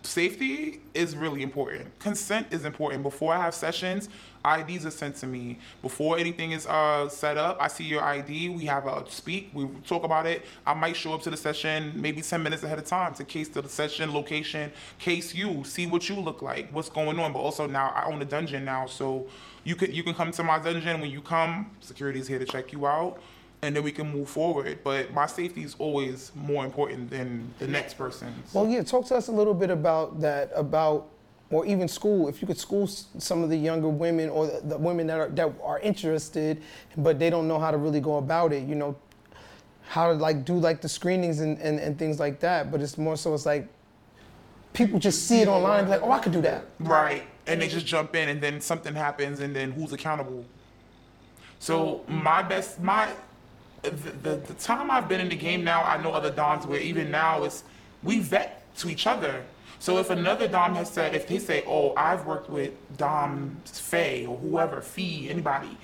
safety 0.02 0.80
is 0.94 1.16
really 1.16 1.42
important. 1.42 1.98
Consent 1.98 2.46
is 2.50 2.64
important. 2.64 3.02
Before 3.02 3.34
I 3.34 3.42
have 3.42 3.54
sessions, 3.54 4.08
IDs 4.44 4.86
are 4.86 4.90
sent 4.90 5.16
to 5.16 5.26
me. 5.26 5.58
Before 5.82 6.18
anything 6.18 6.52
is 6.52 6.66
uh, 6.66 7.08
set 7.08 7.36
up, 7.36 7.58
I 7.60 7.68
see 7.68 7.84
your 7.84 8.02
ID. 8.02 8.48
We 8.48 8.64
have 8.64 8.86
a 8.86 9.04
speak. 9.10 9.50
We 9.52 9.68
talk 9.86 10.04
about 10.04 10.26
it. 10.26 10.44
I 10.66 10.74
might 10.74 10.96
show 10.96 11.12
up 11.12 11.22
to 11.22 11.30
the 11.30 11.36
session 11.36 11.92
maybe 11.94 12.22
10 12.22 12.42
minutes 12.42 12.62
ahead 12.62 12.78
of 12.78 12.86
time 12.86 13.14
to 13.14 13.24
case 13.24 13.48
the 13.48 13.68
session 13.68 14.12
location, 14.14 14.72
case 14.98 15.34
you, 15.34 15.62
see 15.64 15.86
what 15.86 16.08
you 16.08 16.16
look 16.16 16.42
like, 16.42 16.70
what's 16.72 16.88
going 16.88 17.18
on. 17.18 17.32
But 17.32 17.40
also 17.40 17.66
now 17.66 17.90
I 17.90 18.10
own 18.10 18.22
a 18.22 18.24
dungeon 18.24 18.64
now, 18.64 18.86
so 18.86 19.26
you 19.64 19.74
can 19.74 19.92
you 19.92 20.02
can 20.02 20.14
come 20.14 20.30
to 20.32 20.42
my 20.42 20.58
dungeon. 20.58 21.00
When 21.00 21.10
you 21.10 21.20
come, 21.20 21.70
security 21.80 22.20
is 22.20 22.28
here 22.28 22.38
to 22.38 22.44
check 22.44 22.72
you 22.72 22.86
out 22.86 23.20
and 23.62 23.76
then 23.76 23.82
we 23.82 23.92
can 23.92 24.10
move 24.10 24.28
forward. 24.28 24.78
But 24.82 25.12
my 25.12 25.26
safety 25.26 25.62
is 25.62 25.76
always 25.78 26.32
more 26.34 26.64
important 26.64 27.10
than 27.10 27.52
the 27.58 27.66
next 27.66 27.94
person's. 27.94 28.52
Well, 28.54 28.66
yeah, 28.66 28.82
talk 28.82 29.06
to 29.06 29.16
us 29.16 29.28
a 29.28 29.32
little 29.32 29.54
bit 29.54 29.70
about 29.70 30.20
that, 30.20 30.50
about, 30.54 31.08
or 31.50 31.66
even 31.66 31.88
school. 31.88 32.28
If 32.28 32.40
you 32.40 32.46
could 32.46 32.58
school 32.58 32.86
some 32.86 33.42
of 33.42 33.50
the 33.50 33.56
younger 33.56 33.88
women 33.88 34.30
or 34.30 34.46
the, 34.46 34.60
the 34.60 34.78
women 34.78 35.06
that 35.08 35.18
are 35.18 35.28
that 35.30 35.52
are 35.62 35.80
interested, 35.80 36.62
but 36.96 37.18
they 37.18 37.28
don't 37.28 37.48
know 37.48 37.58
how 37.58 37.70
to 37.70 37.76
really 37.76 38.00
go 38.00 38.16
about 38.16 38.52
it. 38.52 38.66
You 38.66 38.76
know, 38.76 38.96
how 39.88 40.12
to 40.12 40.14
like 40.14 40.44
do 40.44 40.54
like 40.54 40.80
the 40.80 40.88
screenings 40.88 41.40
and, 41.40 41.58
and, 41.58 41.80
and 41.80 41.98
things 41.98 42.18
like 42.18 42.40
that. 42.40 42.70
But 42.70 42.80
it's 42.80 42.96
more 42.96 43.16
so 43.16 43.34
it's 43.34 43.46
like 43.46 43.68
people 44.72 44.98
just 44.98 45.26
see 45.26 45.40
it 45.40 45.48
online, 45.48 45.88
like, 45.88 46.02
oh, 46.02 46.12
I 46.12 46.20
could 46.20 46.32
do 46.32 46.40
that. 46.42 46.64
Right. 46.78 47.24
And 47.46 47.60
they 47.60 47.68
just 47.68 47.86
jump 47.86 48.14
in 48.14 48.28
and 48.28 48.40
then 48.40 48.60
something 48.60 48.94
happens 48.94 49.40
and 49.40 49.54
then 49.56 49.72
who's 49.72 49.92
accountable? 49.92 50.44
So 51.58 52.04
my 52.08 52.42
best 52.42 52.80
my 52.80 53.12
the, 53.82 53.90
the, 53.90 54.36
the 54.36 54.54
time 54.54 54.90
I've 54.90 55.08
been 55.08 55.20
in 55.20 55.28
the 55.28 55.36
game 55.36 55.64
now, 55.64 55.82
I 55.82 56.02
know 56.02 56.12
other 56.12 56.30
Doms 56.30 56.66
where 56.66 56.80
even 56.80 57.10
now 57.10 57.44
it's 57.44 57.64
we 58.02 58.20
vet 58.20 58.62
to 58.76 58.90
each 58.90 59.06
other. 59.06 59.42
So 59.78 59.96
if 59.98 60.10
another 60.10 60.46
Dom 60.46 60.74
has 60.74 60.90
said, 60.90 61.14
if 61.14 61.26
they 61.26 61.38
say, 61.38 61.64
oh, 61.66 61.94
I've 61.96 62.26
worked 62.26 62.50
with 62.50 62.72
Dom 62.98 63.56
Faye 63.64 64.26
or 64.26 64.36
whoever, 64.36 64.82
Fee, 64.82 65.30
anybody, 65.30 65.76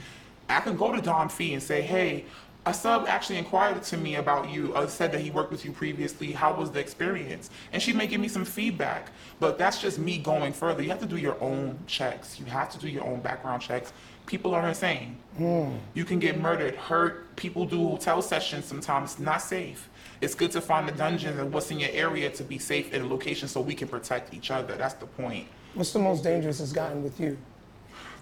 I 0.48 0.60
can 0.60 0.76
go 0.76 0.92
to 0.92 1.00
Dom 1.00 1.30
Fee 1.30 1.54
and 1.54 1.62
say, 1.62 1.80
hey, 1.80 2.26
a 2.66 2.74
sub 2.74 3.06
actually 3.06 3.38
inquired 3.38 3.80
to 3.84 3.96
me 3.96 4.16
about 4.16 4.50
you, 4.50 4.74
uh, 4.74 4.86
said 4.88 5.12
that 5.12 5.20
he 5.20 5.30
worked 5.30 5.52
with 5.52 5.64
you 5.64 5.70
previously. 5.70 6.32
How 6.32 6.52
was 6.52 6.72
the 6.72 6.80
experience? 6.80 7.48
And 7.72 7.80
she 7.80 7.92
may 7.92 8.08
give 8.08 8.20
me 8.20 8.26
some 8.26 8.44
feedback. 8.44 9.12
But 9.38 9.56
that's 9.56 9.80
just 9.80 10.00
me 10.00 10.18
going 10.18 10.52
further. 10.52 10.82
You 10.82 10.90
have 10.90 10.98
to 10.98 11.06
do 11.06 11.16
your 11.16 11.40
own 11.40 11.78
checks. 11.86 12.40
You 12.40 12.46
have 12.46 12.68
to 12.70 12.78
do 12.78 12.88
your 12.88 13.04
own 13.04 13.20
background 13.20 13.62
checks. 13.62 13.92
People 14.26 14.52
are 14.52 14.66
insane. 14.66 15.16
You 15.38 16.04
can 16.04 16.18
get 16.18 16.40
murdered, 16.40 16.74
hurt. 16.74 17.36
People 17.36 17.66
do 17.66 17.86
hotel 17.86 18.20
sessions 18.20 18.64
sometimes. 18.64 19.12
It's 19.12 19.20
not 19.20 19.40
safe. 19.42 19.88
It's 20.20 20.34
good 20.34 20.50
to 20.52 20.60
find 20.60 20.88
the 20.88 20.92
dungeons 20.92 21.38
and 21.38 21.52
what's 21.52 21.70
in 21.70 21.78
your 21.78 21.90
area 21.92 22.30
to 22.30 22.42
be 22.42 22.58
safe 22.58 22.92
in 22.92 23.02
a 23.02 23.06
location 23.06 23.46
so 23.46 23.60
we 23.60 23.74
can 23.74 23.86
protect 23.86 24.34
each 24.34 24.50
other. 24.50 24.74
That's 24.74 24.94
the 24.94 25.06
point. 25.06 25.46
What's 25.74 25.92
the 25.92 26.00
most 26.00 26.24
dangerous 26.24 26.58
it's 26.58 26.72
gotten 26.72 27.04
with 27.04 27.20
you? 27.20 27.38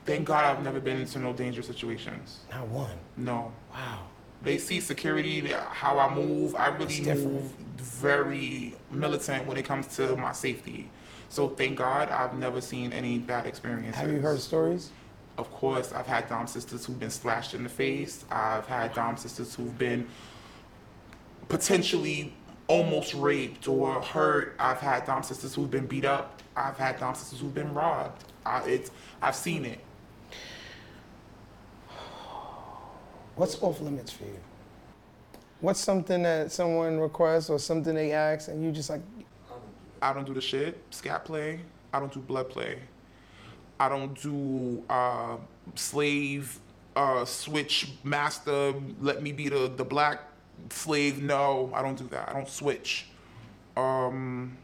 Thank 0.05 0.27
God 0.27 0.45
I've 0.45 0.63
never 0.63 0.81
been 0.81 1.01
into 1.01 1.19
no 1.19 1.33
dangerous 1.33 1.67
situations. 1.67 2.41
Not 2.51 2.69
one. 2.69 2.99
No. 3.17 3.51
Wow. 3.73 4.09
They 4.45 4.59
see 4.59 4.81
security, 4.81 5.41
how 5.71 5.99
I 5.99 6.15
move. 6.15 6.55
I 6.55 6.69
really 6.69 7.01
move 7.01 7.51
very 7.79 8.75
militant 8.91 9.47
when 9.47 9.57
it 9.57 9.65
comes 9.65 9.97
to 9.97 10.17
my 10.17 10.33
safety. 10.33 10.91
So 11.29 11.49
thank 11.49 11.79
God 11.79 12.11
I've 12.11 12.35
never 12.35 12.61
seen 12.61 12.93
any 12.93 13.19
bad 13.19 13.47
experiences. 13.47 13.97
Have 13.97 14.13
you 14.13 14.21
heard 14.21 14.41
stories? 14.41 14.91
Of 15.37 15.51
course, 15.51 15.93
I've 15.93 16.07
had 16.07 16.29
Dom 16.29 16.47
sisters 16.47 16.85
who've 16.87 17.01
been 17.01 17.11
slashed 17.11 17.55
in 17.55 17.65
the 17.65 17.69
face. 17.69 18.25
I've 18.31 18.67
had 18.67 18.95
Dom 18.95 19.17
sisters 19.17 19.55
who've 19.55 19.77
been 19.77 20.07
potentially 21.49 22.33
almost 22.69 23.15
raped 23.15 23.67
or 23.67 24.01
hurt. 24.01 24.55
I've 24.59 24.79
had 24.79 25.07
Dom 25.07 25.23
sisters 25.23 25.55
who've 25.55 25.71
been 25.71 25.87
beat 25.87 26.05
up. 26.05 26.41
I've 26.57 26.77
had 26.77 27.01
Dom 27.01 27.15
sisters 27.15 27.41
who've 27.41 27.55
been 27.55 27.75
robbed. 27.75 28.25
I, 28.47 28.63
it's, 28.65 28.91
I've 29.21 29.35
seen 29.35 29.65
it. 29.65 29.81
What's 33.37 33.61
off 33.63 33.81
limits 33.81 34.13
for 34.13 34.25
you? 34.25 34.39
What's 35.61 35.81
something 35.81 36.23
that 36.23 36.53
someone 36.53 37.01
requests 37.01 37.51
or 37.51 37.59
something 37.59 37.95
they 37.95 38.13
ask 38.13 38.49
and 38.49 38.63
you 38.63 38.71
just 38.71 38.91
like, 38.91 39.01
I 40.01 40.13
don't 40.13 40.27
do 40.27 40.35
the 40.35 40.41
shit, 40.41 40.81
scat 40.91 41.25
play. 41.25 41.61
I 41.93 42.01
don't 42.01 42.13
do 42.13 42.21
blood 42.21 42.51
play. 42.51 42.79
I 43.81 43.89
don't 43.89 44.21
do 44.21 44.85
uh, 44.89 45.37
slave, 45.75 46.59
uh, 46.95 47.25
switch, 47.25 47.93
master, 48.05 48.75
let 49.01 49.23
me 49.23 49.33
be 49.33 49.49
the, 49.49 49.73
the 49.75 49.85
black 49.85 50.21
slave. 50.71 51.23
No, 51.23 51.71
I 51.75 51.83
don't 51.83 51.97
do 51.97 52.07
that. 52.09 52.29
I 52.29 52.33
don't 52.33 52.49
switch. 52.49 53.07
Um, 53.77 54.57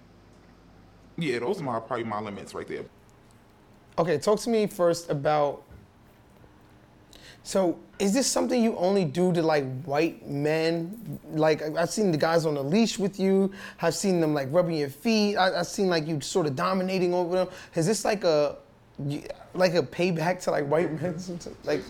yeah, 1.18 1.38
those 1.40 1.60
are 1.60 1.64
my 1.64 1.80
probably 1.80 2.04
my 2.04 2.20
limits 2.20 2.54
right 2.54 2.68
there. 2.68 2.84
okay, 3.98 4.18
talk 4.18 4.38
to 4.40 4.50
me 4.50 4.66
first 4.66 5.10
about. 5.10 5.62
So, 7.42 7.78
is 7.98 8.12
this 8.14 8.26
something 8.26 8.62
you 8.62 8.76
only 8.76 9.04
do 9.04 9.32
to 9.32 9.42
like 9.42 9.82
white 9.84 10.26
men? 10.28 11.18
Like, 11.32 11.62
I've 11.76 11.90
seen 11.90 12.10
the 12.10 12.18
guys 12.18 12.46
on 12.46 12.56
a 12.56 12.62
leash 12.62 12.98
with 12.98 13.18
you. 13.18 13.52
I've 13.80 13.94
seen 13.94 14.20
them 14.20 14.34
like 14.34 14.48
rubbing 14.50 14.76
your 14.76 14.88
feet. 14.88 15.36
I, 15.36 15.60
I've 15.60 15.66
seen 15.66 15.88
like 15.88 16.06
you 16.06 16.20
sort 16.20 16.46
of 16.46 16.56
dominating 16.56 17.14
over 17.14 17.36
them. 17.36 17.48
Is 17.74 17.86
this 17.86 18.04
like 18.04 18.24
a, 18.24 18.56
like 19.54 19.74
a 19.74 19.82
payback 19.82 20.42
to 20.42 20.50
like 20.50 20.66
white 20.66 21.00
men, 21.00 21.16
like, 21.64 21.82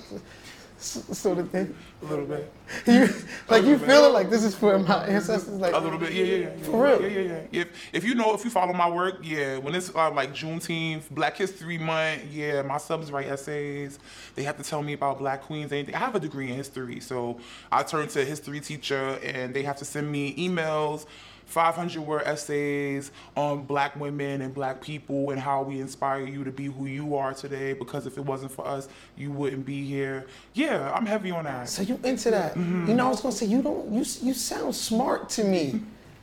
sort 0.81 1.39
of 1.39 1.51
thing? 1.51 1.75
A 2.03 2.05
little 2.07 2.25
bit. 2.25 2.53
You, 2.87 3.09
like 3.49 3.65
you 3.65 3.77
feel 3.79 4.05
it 4.05 4.13
like 4.13 4.31
this 4.31 4.43
is 4.43 4.55
for 4.55 4.79
my 4.79 5.05
ancestors, 5.07 5.55
like 5.55 5.75
A 5.75 5.79
little 5.79 5.99
bit, 5.99 6.13
yeah, 6.13 6.25
yeah, 6.25 6.37
yeah. 6.37 6.49
yeah. 6.57 6.65
For 6.65 6.83
real? 6.85 7.03
Yeah, 7.03 7.09
yeah, 7.09 7.21
yeah. 7.53 7.61
If 7.61 7.69
if 7.93 8.05
you 8.05 8.15
know, 8.15 8.33
if 8.35 8.45
you 8.45 8.51
follow 8.51 8.73
my 8.73 8.89
work, 8.89 9.19
yeah. 9.23 9.59
When 9.59 9.75
it's 9.75 9.95
uh, 9.95 10.11
like 10.11 10.33
Juneteenth, 10.33 11.11
Black 11.11 11.37
History 11.37 11.79
Month, 11.79 12.25
yeah, 12.31 12.63
my 12.63 12.79
subs 12.79 13.13
write 13.13 13.27
essays. 13.27 13.99
They 14.35 14.43
have 14.45 14.57
to 14.57 14.63
tell 14.63 14.83
me 14.83 14.95
about 14.95 15.19
Black 15.19 15.43
queens, 15.43 15.73
anything. 15.73 15.95
I 15.95 15.99
have 15.99 16.15
a 16.15 16.21
degree 16.21 16.49
in 16.49 16.55
history, 16.55 17.01
so 17.01 17.39
I 17.71 17.83
turn 17.83 18.09
to 18.09 18.23
a 18.23 18.25
history 18.25 18.61
teacher, 18.61 19.19
and 19.23 19.53
they 19.53 19.63
have 19.63 19.77
to 19.79 19.85
send 19.85 20.11
me 20.11 20.35
emails. 20.37 21.07
500 21.51 22.01
word 22.01 22.23
essays 22.27 23.11
on 23.37 23.65
black 23.65 23.99
women 23.99 24.43
and 24.43 24.55
black 24.55 24.81
people 24.81 25.31
and 25.31 25.41
how 25.41 25.63
we 25.63 25.81
inspire 25.81 26.25
you 26.25 26.45
to 26.45 26.53
be 26.53 26.67
who 26.67 26.87
you 26.87 27.17
are 27.17 27.35
today 27.35 27.73
because 27.73 28.07
if 28.07 28.17
it 28.17 28.25
wasn't 28.25 28.51
for 28.53 28.67
us 28.67 28.89
you 29.17 29.31
wouldn't 29.31 29.67
be 29.67 29.85
here 29.85 30.27
yeah 30.55 30.93
i'm 30.95 31.07
heavy 31.07 31.31
on 31.31 31.45
that 31.45 31.69
So 31.69 31.83
you 31.83 31.99
into 32.05 32.31
that? 32.31 32.55
Mm-hmm. 32.55 32.89
You 32.89 32.95
know, 32.95 33.07
I 33.07 33.11
was 33.11 33.21
gonna 33.21 33.35
say 33.35 33.47
you 33.47 33.63
don't. 33.63 33.93
You 33.93 34.05
you 34.23 34.35
sound 34.35 34.75
smart 34.75 35.29
to 35.31 35.45
me. 35.45 35.81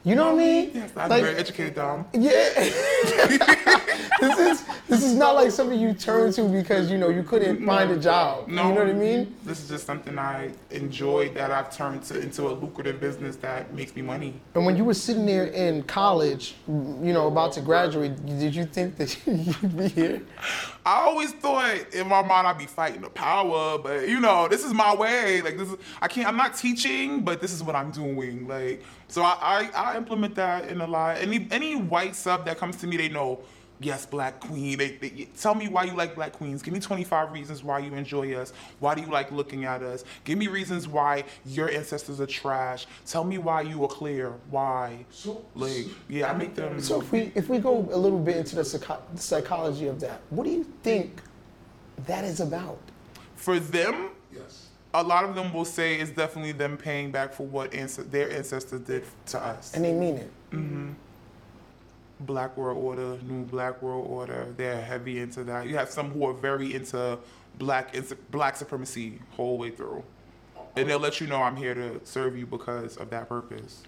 You 0.08 0.16
know 0.16 0.28
what 0.34 0.42
I 0.42 0.46
mean? 0.46 0.72
yes, 0.74 0.92
i'm 0.96 1.10
Like- 1.10 1.22
very 1.24 1.36
educated 1.36 1.76
dom 1.76 2.06
Yeah. 2.14 2.32
this 4.22 4.40
is 4.40 4.64
this 4.88 5.04
is 5.04 5.16
not 5.16 5.36
like 5.36 5.52
something 5.52 5.78
you 5.78 5.94
turn 5.94 6.32
to 6.32 6.44
because 6.48 6.90
you 6.90 6.98
know 6.98 7.10
you 7.10 7.22
couldn't 7.24 7.66
find 7.66 7.92
a 7.92 7.98
job. 8.00 8.48
No, 8.48 8.70
You 8.70 8.74
know 8.76 8.80
what 8.86 8.90
I 8.90 8.94
mean? 8.94 9.36
This 9.44 9.62
is 9.62 9.68
just 9.68 9.86
something 9.86 10.18
I 10.18 10.52
enjoyed 10.72 11.36
that 11.36 11.52
I've 11.52 11.76
turned 11.76 12.04
to, 12.04 12.18
into 12.22 12.48
a 12.48 12.54
lucrative 12.54 13.02
business 13.02 13.36
that 13.38 13.74
makes 13.74 13.94
me 13.98 14.02
money. 14.02 14.40
And 14.56 14.66
when 14.66 14.78
you 14.78 14.86
were 14.86 14.94
sitting 14.94 15.26
there 15.26 15.48
in 15.48 15.84
college, 15.84 16.56
you 16.68 17.12
know, 17.12 17.28
about 17.28 17.52
to 17.54 17.62
graduate, 17.62 18.14
did 18.26 18.56
you 18.56 18.66
think 18.66 18.96
that 18.96 19.10
you'd 19.28 19.78
be 19.78 19.88
here? 19.90 20.22
I 20.86 21.02
always 21.02 21.34
thought 21.34 21.94
in 21.94 22.08
my 22.08 22.22
mind 22.22 22.48
I'd 22.48 22.58
be 22.58 22.66
fighting 22.66 23.02
the 23.02 23.10
power, 23.10 23.78
but 23.78 24.08
you 24.08 24.22
know, 24.22 24.48
this 24.48 24.64
is 24.64 24.74
my 24.74 24.96
way. 24.96 25.42
Like 25.42 25.58
this 25.58 25.68
is 25.70 25.76
I 26.02 26.08
can't 26.08 26.28
I'm 26.30 26.38
not 26.38 26.56
teaching, 26.56 27.24
but 27.26 27.42
this 27.42 27.52
is 27.52 27.62
what 27.62 27.76
I'm 27.76 27.92
doing. 27.92 28.48
Like 28.48 28.84
so 29.08 29.24
I 29.24 29.70
I, 29.74 29.94
I 29.94 29.98
implement 29.98 30.36
that 30.36 30.70
in 30.70 30.82
a 30.82 30.88
lot. 30.88 31.18
Any 31.18 31.48
any 31.52 31.76
white 31.76 32.16
sub 32.16 32.46
that 32.46 32.58
comes 32.58 32.78
to 32.78 32.88
me, 32.88 32.98
they 32.98 33.10
know 33.10 33.42
Yes, 33.80 34.06
Black 34.06 34.40
Queen. 34.40 34.78
They, 34.78 34.92
they, 34.92 35.28
tell 35.40 35.54
me 35.54 35.68
why 35.68 35.84
you 35.84 35.94
like 35.94 36.16
Black 36.16 36.34
Queens. 36.34 36.64
Give 36.64 36.74
me 36.74 36.80
25 36.80 37.32
reasons 37.32 37.64
why 37.64 37.80
you 37.80 37.94
enjoy 37.94 38.34
us. 38.34 38.52
Why 38.80 38.96
do 38.96 39.02
you 39.02 39.08
like 39.08 39.32
looking 39.32 39.66
at 39.66 39.84
us? 39.84 40.04
Give 40.24 40.38
me 40.38 40.48
reasons 40.48 40.88
why 40.88 41.26
your 41.46 41.70
ancestors 41.70 42.20
are 42.20 42.26
trash. 42.26 42.88
Tell 43.06 43.24
me 43.24 43.38
why 43.38 43.62
you 43.62 43.84
are 43.84 43.88
clear. 43.88 44.34
Why? 44.50 45.06
Like, 45.56 45.86
yeah, 46.10 46.32
I 46.32 46.36
make 46.36 46.56
them. 46.56 46.82
So 46.82 47.02
if 47.02 47.12
we 47.12 47.32
if 47.36 47.50
we 47.50 47.60
go 47.60 47.88
a 47.92 47.98
little 47.98 48.20
bit 48.20 48.38
into 48.38 48.56
the 48.56 48.66
psycho- 48.66 49.02
psychology 49.16 49.88
of 49.88 50.00
that, 50.00 50.22
what 50.30 50.46
do 50.46 50.50
you 50.50 50.64
think 50.82 51.22
that 52.08 52.24
is 52.24 52.40
about? 52.40 52.80
For 53.36 53.60
them, 53.60 54.10
a 55.02 55.04
lot 55.04 55.24
of 55.24 55.36
them 55.36 55.54
will 55.54 55.66
say 55.66 55.96
it's 55.96 56.12
definitely 56.12 56.54
them 56.54 56.76
paying 56.78 57.12
back 57.12 57.32
for 57.32 57.46
what 57.46 57.72
their 57.72 58.32
ancestors 58.32 58.82
did 58.82 59.04
to 59.28 59.40
us. 59.40 59.74
And 59.76 59.86
they 59.86 59.94
mean 59.94 60.18
it. 60.18 60.32
Mm-hmm. 60.52 60.92
Black 62.22 62.58
World 62.58 62.78
Order, 62.84 63.20
New 63.24 63.46
Black 63.46 63.80
World 63.82 64.08
Order. 64.10 64.52
They're 64.58 64.82
heavy 64.82 65.20
into 65.20 65.44
that. 65.44 65.68
You 65.68 65.78
have 65.78 65.90
some 65.90 66.10
who 66.10 66.26
are 66.26 66.34
very 66.34 66.74
into 66.74 67.20
black 67.60 67.96
black 68.32 68.56
supremacy 68.56 69.20
whole 69.32 69.60
way 69.60 69.70
through, 69.70 70.04
and 70.76 70.90
they'll 70.90 71.00
let 71.00 71.22
you 71.22 71.28
know 71.28 71.44
I'm 71.44 71.56
here 71.56 71.76
to 71.76 72.02
serve 72.04 72.36
you 72.36 72.48
because 72.48 72.98
of 72.98 73.12
that 73.12 73.30
purpose. 73.30 73.84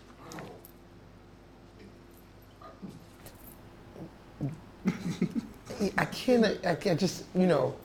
I 5.98 6.06
can't. 6.06 6.46
I, 6.46 6.78
I 6.86 6.94
just 6.94 7.26
you 7.34 7.48
know. 7.48 7.76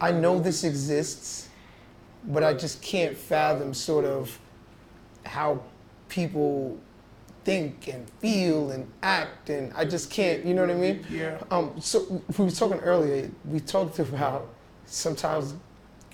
I 0.00 0.12
know 0.12 0.38
this 0.38 0.64
exists 0.64 1.47
but 2.24 2.42
I 2.42 2.54
just 2.54 2.82
can't 2.82 3.16
fathom 3.16 3.74
sort 3.74 4.04
of 4.04 4.38
how 5.24 5.62
people 6.08 6.78
think 7.44 7.88
and 7.88 8.08
feel 8.20 8.70
and 8.70 8.90
act, 9.02 9.50
and 9.50 9.72
I 9.74 9.84
just 9.84 10.10
can't. 10.10 10.44
You 10.44 10.54
know 10.54 10.62
what 10.62 10.70
I 10.70 10.74
mean? 10.74 11.06
Yeah. 11.10 11.42
Um. 11.50 11.80
So 11.80 12.22
we 12.36 12.44
were 12.44 12.50
talking 12.50 12.78
earlier. 12.80 13.30
We 13.44 13.60
talked 13.60 13.98
about 13.98 14.48
sometimes 14.86 15.54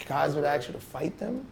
guys 0.06 0.34
would 0.34 0.44
ask 0.44 0.68
you 0.68 0.74
to 0.74 0.80
fight 0.80 1.18
them. 1.18 1.46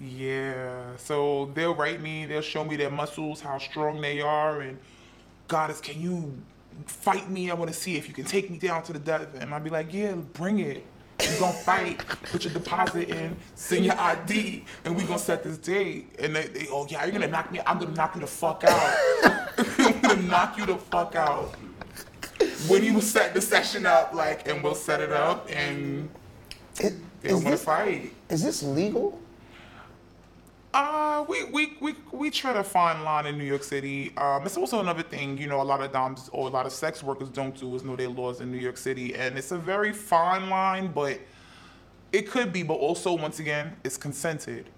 Yeah. 0.00 0.96
So 0.96 1.50
they'll 1.54 1.74
write 1.74 2.00
me, 2.00 2.24
they'll 2.24 2.40
show 2.40 2.64
me 2.64 2.76
their 2.76 2.90
muscles, 2.90 3.40
how 3.40 3.58
strong 3.58 4.00
they 4.00 4.20
are, 4.20 4.60
and 4.60 4.78
Goddess, 5.50 5.80
can 5.80 6.00
you 6.00 6.40
fight 6.86 7.28
me? 7.28 7.50
I 7.50 7.54
want 7.54 7.72
to 7.72 7.76
see 7.76 7.96
if 7.96 8.06
you 8.06 8.14
can 8.14 8.24
take 8.24 8.48
me 8.50 8.56
down 8.56 8.84
to 8.84 8.92
the 8.92 9.00
death. 9.00 9.34
And 9.34 9.52
I'd 9.52 9.64
be 9.64 9.70
like, 9.70 9.92
yeah, 9.92 10.12
bring 10.12 10.60
it. 10.60 10.86
We 11.28 11.38
gonna 11.38 11.52
fight, 11.52 11.98
put 12.30 12.44
your 12.44 12.52
deposit 12.54 13.08
in, 13.10 13.36
send 13.54 13.84
your 13.84 13.98
ID, 13.98 14.64
and 14.84 14.96
we 14.96 15.02
gonna 15.04 15.18
set 15.18 15.42
this 15.42 15.58
date. 15.58 16.14
And 16.18 16.34
they, 16.34 16.46
they 16.46 16.66
oh 16.70 16.86
yeah, 16.88 17.04
you're 17.04 17.12
gonna 17.12 17.26
knock 17.28 17.50
me. 17.52 17.60
I'm 17.66 17.78
gonna 17.78 17.94
knock 17.94 18.14
you 18.14 18.20
the 18.22 18.26
fuck 18.26 18.64
out. 18.64 18.94
I'm 19.78 20.00
gonna 20.00 20.22
knock 20.22 20.56
you 20.58 20.66
the 20.66 20.76
fuck 20.76 21.14
out. 21.16 21.54
When 22.68 22.84
you 22.84 23.00
set 23.00 23.34
the 23.34 23.40
session 23.40 23.86
up, 23.86 24.14
like, 24.14 24.48
and 24.48 24.62
we'll 24.62 24.74
set 24.74 25.00
it 25.00 25.12
up, 25.12 25.48
and 25.50 26.08
It, 26.78 26.94
they 27.22 27.32
want 27.34 27.46
to 27.48 27.56
fight. 27.58 28.12
is 28.30 28.42
this 28.42 28.62
legal? 28.62 29.20
Uh, 30.72 31.24
we, 31.28 31.44
we, 31.44 31.76
we, 31.80 31.94
we 32.12 32.30
try 32.30 32.52
to 32.52 32.62
fine 32.62 33.02
line 33.02 33.26
in 33.26 33.36
New 33.36 33.44
York 33.44 33.64
City. 33.64 34.12
Um, 34.16 34.46
it's 34.46 34.56
also 34.56 34.78
another 34.78 35.02
thing, 35.02 35.36
you 35.36 35.48
know, 35.48 35.60
a 35.60 35.64
lot 35.64 35.80
of 35.80 35.90
doms 35.90 36.30
or 36.32 36.46
a 36.46 36.50
lot 36.50 36.64
of 36.64 36.72
sex 36.72 37.02
workers 37.02 37.28
don't 37.28 37.58
do 37.58 37.74
is 37.74 37.82
know 37.82 37.96
their 37.96 38.08
laws 38.08 38.40
in 38.40 38.52
New 38.52 38.58
York 38.58 38.76
City. 38.76 39.14
And 39.16 39.36
it's 39.36 39.50
a 39.50 39.58
very 39.58 39.92
fine 39.92 40.48
line, 40.48 40.92
but 40.92 41.18
it 42.12 42.30
could 42.30 42.52
be, 42.52 42.62
but 42.62 42.74
also, 42.74 43.14
once 43.14 43.40
again, 43.40 43.76
it's 43.82 43.96
consented, 43.96 44.70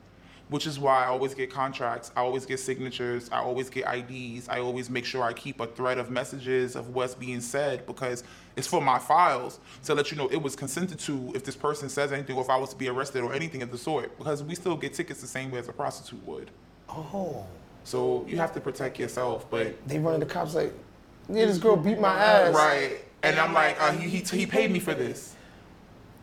which 0.49 0.67
is 0.67 0.79
why 0.79 1.05
I 1.05 1.09
always 1.09 1.35
get 1.35 1.51
contracts. 1.51 2.11
I 2.17 2.21
always 2.21 2.47
get 2.47 2.59
signatures. 2.59 3.29
I 3.31 3.41
always 3.41 3.69
get 3.69 3.85
IDs. 3.87 4.49
I 4.49 4.61
always 4.61 4.89
make 4.89 5.05
sure 5.05 5.23
I 5.23 5.35
keep 5.35 5.61
a 5.61 5.67
thread 5.67 5.99
of 5.99 6.11
messages 6.11 6.75
of 6.75 6.95
what's 6.95 7.15
being 7.15 7.43
said 7.43 7.87
because 7.87 8.25
it's 8.57 8.67
for 8.67 8.81
my 8.81 8.99
files 8.99 9.59
to 9.85 9.95
let 9.95 10.11
you 10.11 10.17
know 10.17 10.29
it 10.29 10.41
was 10.43 10.55
consented 10.57 10.99
to 11.01 11.33
if 11.35 11.45
this 11.45 11.57
person 11.57 11.89
says 11.89 12.13
anything 12.13 12.37
or 12.37 12.43
if 12.43 12.51
I 12.51 12.57
was 12.57 12.71
to 12.71 12.77
be 12.77 12.89
arrested 12.89 13.23
or 13.23 13.33
anything 13.33 13.63
of 13.63 13.71
the 13.71 13.79
sort 13.79 14.17
because 14.19 14.43
we 14.43 14.55
still 14.55 14.77
get 14.77 14.93
tickets 14.95 15.21
the 15.21 15.27
same 15.27 15.51
way 15.51 15.59
as 15.59 15.69
a 15.69 15.73
prostitute 15.73 16.25
would. 16.27 16.51
Oh, 16.89 17.47
So 17.85 18.25
you 18.29 18.37
have 18.37 18.53
to 18.53 18.61
protect 18.61 18.99
yourself, 18.99 19.49
but 19.51 19.75
they 19.89 19.99
run 19.99 20.21
the 20.21 20.27
cops 20.27 20.55
like, 20.55 20.73
yeah, 21.29 21.47
this 21.47 21.59
girl 21.59 21.77
beat 21.77 21.99
my 21.99 22.15
ass. 22.15 22.55
right. 22.55 23.05
And 23.23 23.39
I'm 23.39 23.53
like, 23.55 23.81
uh, 23.81 23.93
he, 23.93 24.09
he 24.09 24.37
he 24.37 24.47
paid 24.47 24.71
me 24.73 24.81
for 24.81 24.95
this. 24.95 25.37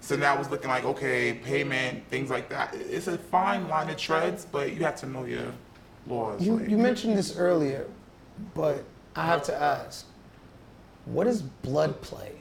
So 0.02 0.16
now 0.16 0.38
it's 0.40 0.50
looking 0.52 0.70
like 0.70 0.84
okay, 0.86 1.34
payment, 1.34 2.08
things 2.10 2.30
like 2.30 2.50
that. 2.50 2.76
It's 2.76 3.08
a 3.08 3.18
fine 3.18 3.68
line 3.68 3.90
of 3.90 3.98
treads, 3.98 4.46
but 4.46 4.74
you 4.74 4.84
have 4.84 4.98
to 4.98 5.06
know 5.08 5.26
your 5.26 5.52
laws. 6.08 6.42
You 6.46 6.58
like- 6.58 6.70
you 6.70 6.78
mentioned 6.78 7.18
this 7.18 7.38
earlier, 7.38 7.88
but 8.54 8.84
I 9.16 9.26
have 9.26 9.44
to 9.44 9.56
ask, 9.56 10.06
what 11.10 11.28
is 11.28 11.42
blood 11.42 12.02
play? 12.02 12.34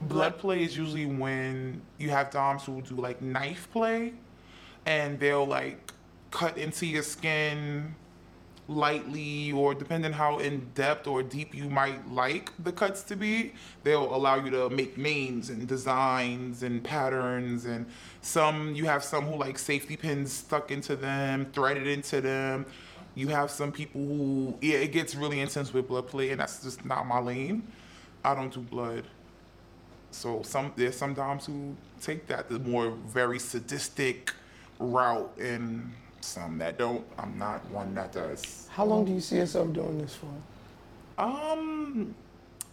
Blood 0.00 0.38
play 0.38 0.62
is 0.62 0.76
usually 0.76 1.06
when 1.06 1.82
you 1.98 2.10
have 2.10 2.30
doms 2.30 2.64
who 2.64 2.80
do 2.82 2.94
like 2.94 3.20
knife 3.20 3.68
play, 3.72 4.14
and 4.86 5.18
they'll 5.18 5.46
like 5.46 5.92
cut 6.30 6.56
into 6.56 6.86
your 6.86 7.02
skin 7.02 7.94
lightly, 8.68 9.50
or 9.50 9.74
depending 9.74 10.12
how 10.12 10.38
in 10.38 10.70
depth 10.74 11.06
or 11.06 11.22
deep 11.22 11.54
you 11.54 11.68
might 11.68 12.06
like 12.12 12.52
the 12.62 12.70
cuts 12.70 13.02
to 13.02 13.16
be, 13.16 13.54
they'll 13.82 14.14
allow 14.14 14.36
you 14.36 14.50
to 14.50 14.68
make 14.70 14.98
names 14.98 15.48
and 15.48 15.66
designs 15.66 16.62
and 16.62 16.84
patterns. 16.84 17.64
And 17.64 17.86
some 18.20 18.74
you 18.74 18.84
have 18.84 19.02
some 19.02 19.24
who 19.24 19.36
like 19.36 19.58
safety 19.58 19.96
pins 19.96 20.32
stuck 20.32 20.70
into 20.70 20.94
them, 20.94 21.46
threaded 21.52 21.86
into 21.86 22.20
them. 22.20 22.66
You 23.18 23.26
have 23.26 23.50
some 23.50 23.72
people 23.72 24.00
who 24.00 24.54
yeah, 24.60 24.76
it 24.76 24.92
gets 24.92 25.16
really 25.16 25.40
intense 25.40 25.74
with 25.74 25.88
blood 25.88 26.06
play, 26.06 26.30
and 26.30 26.38
that's 26.38 26.62
just 26.62 26.84
not 26.84 27.04
my 27.04 27.18
lane. 27.18 27.66
I 28.24 28.32
don't 28.32 28.54
do 28.54 28.60
blood. 28.60 29.02
So 30.12 30.42
some 30.42 30.72
there's 30.76 30.96
some 30.96 31.14
doms 31.14 31.46
who 31.46 31.74
take 32.00 32.28
that 32.28 32.48
the 32.48 32.60
more 32.60 32.90
very 32.90 33.40
sadistic 33.40 34.32
route, 34.78 35.36
and 35.36 35.92
some 36.20 36.58
that 36.58 36.78
don't. 36.78 37.04
I'm 37.18 37.36
not 37.36 37.68
one 37.72 37.92
that 37.96 38.12
does. 38.12 38.68
How 38.70 38.84
long 38.84 39.04
do 39.04 39.12
you 39.12 39.20
see 39.20 39.38
yourself 39.38 39.72
doing 39.72 39.98
this 39.98 40.14
for? 40.14 41.20
Um, 41.20 42.14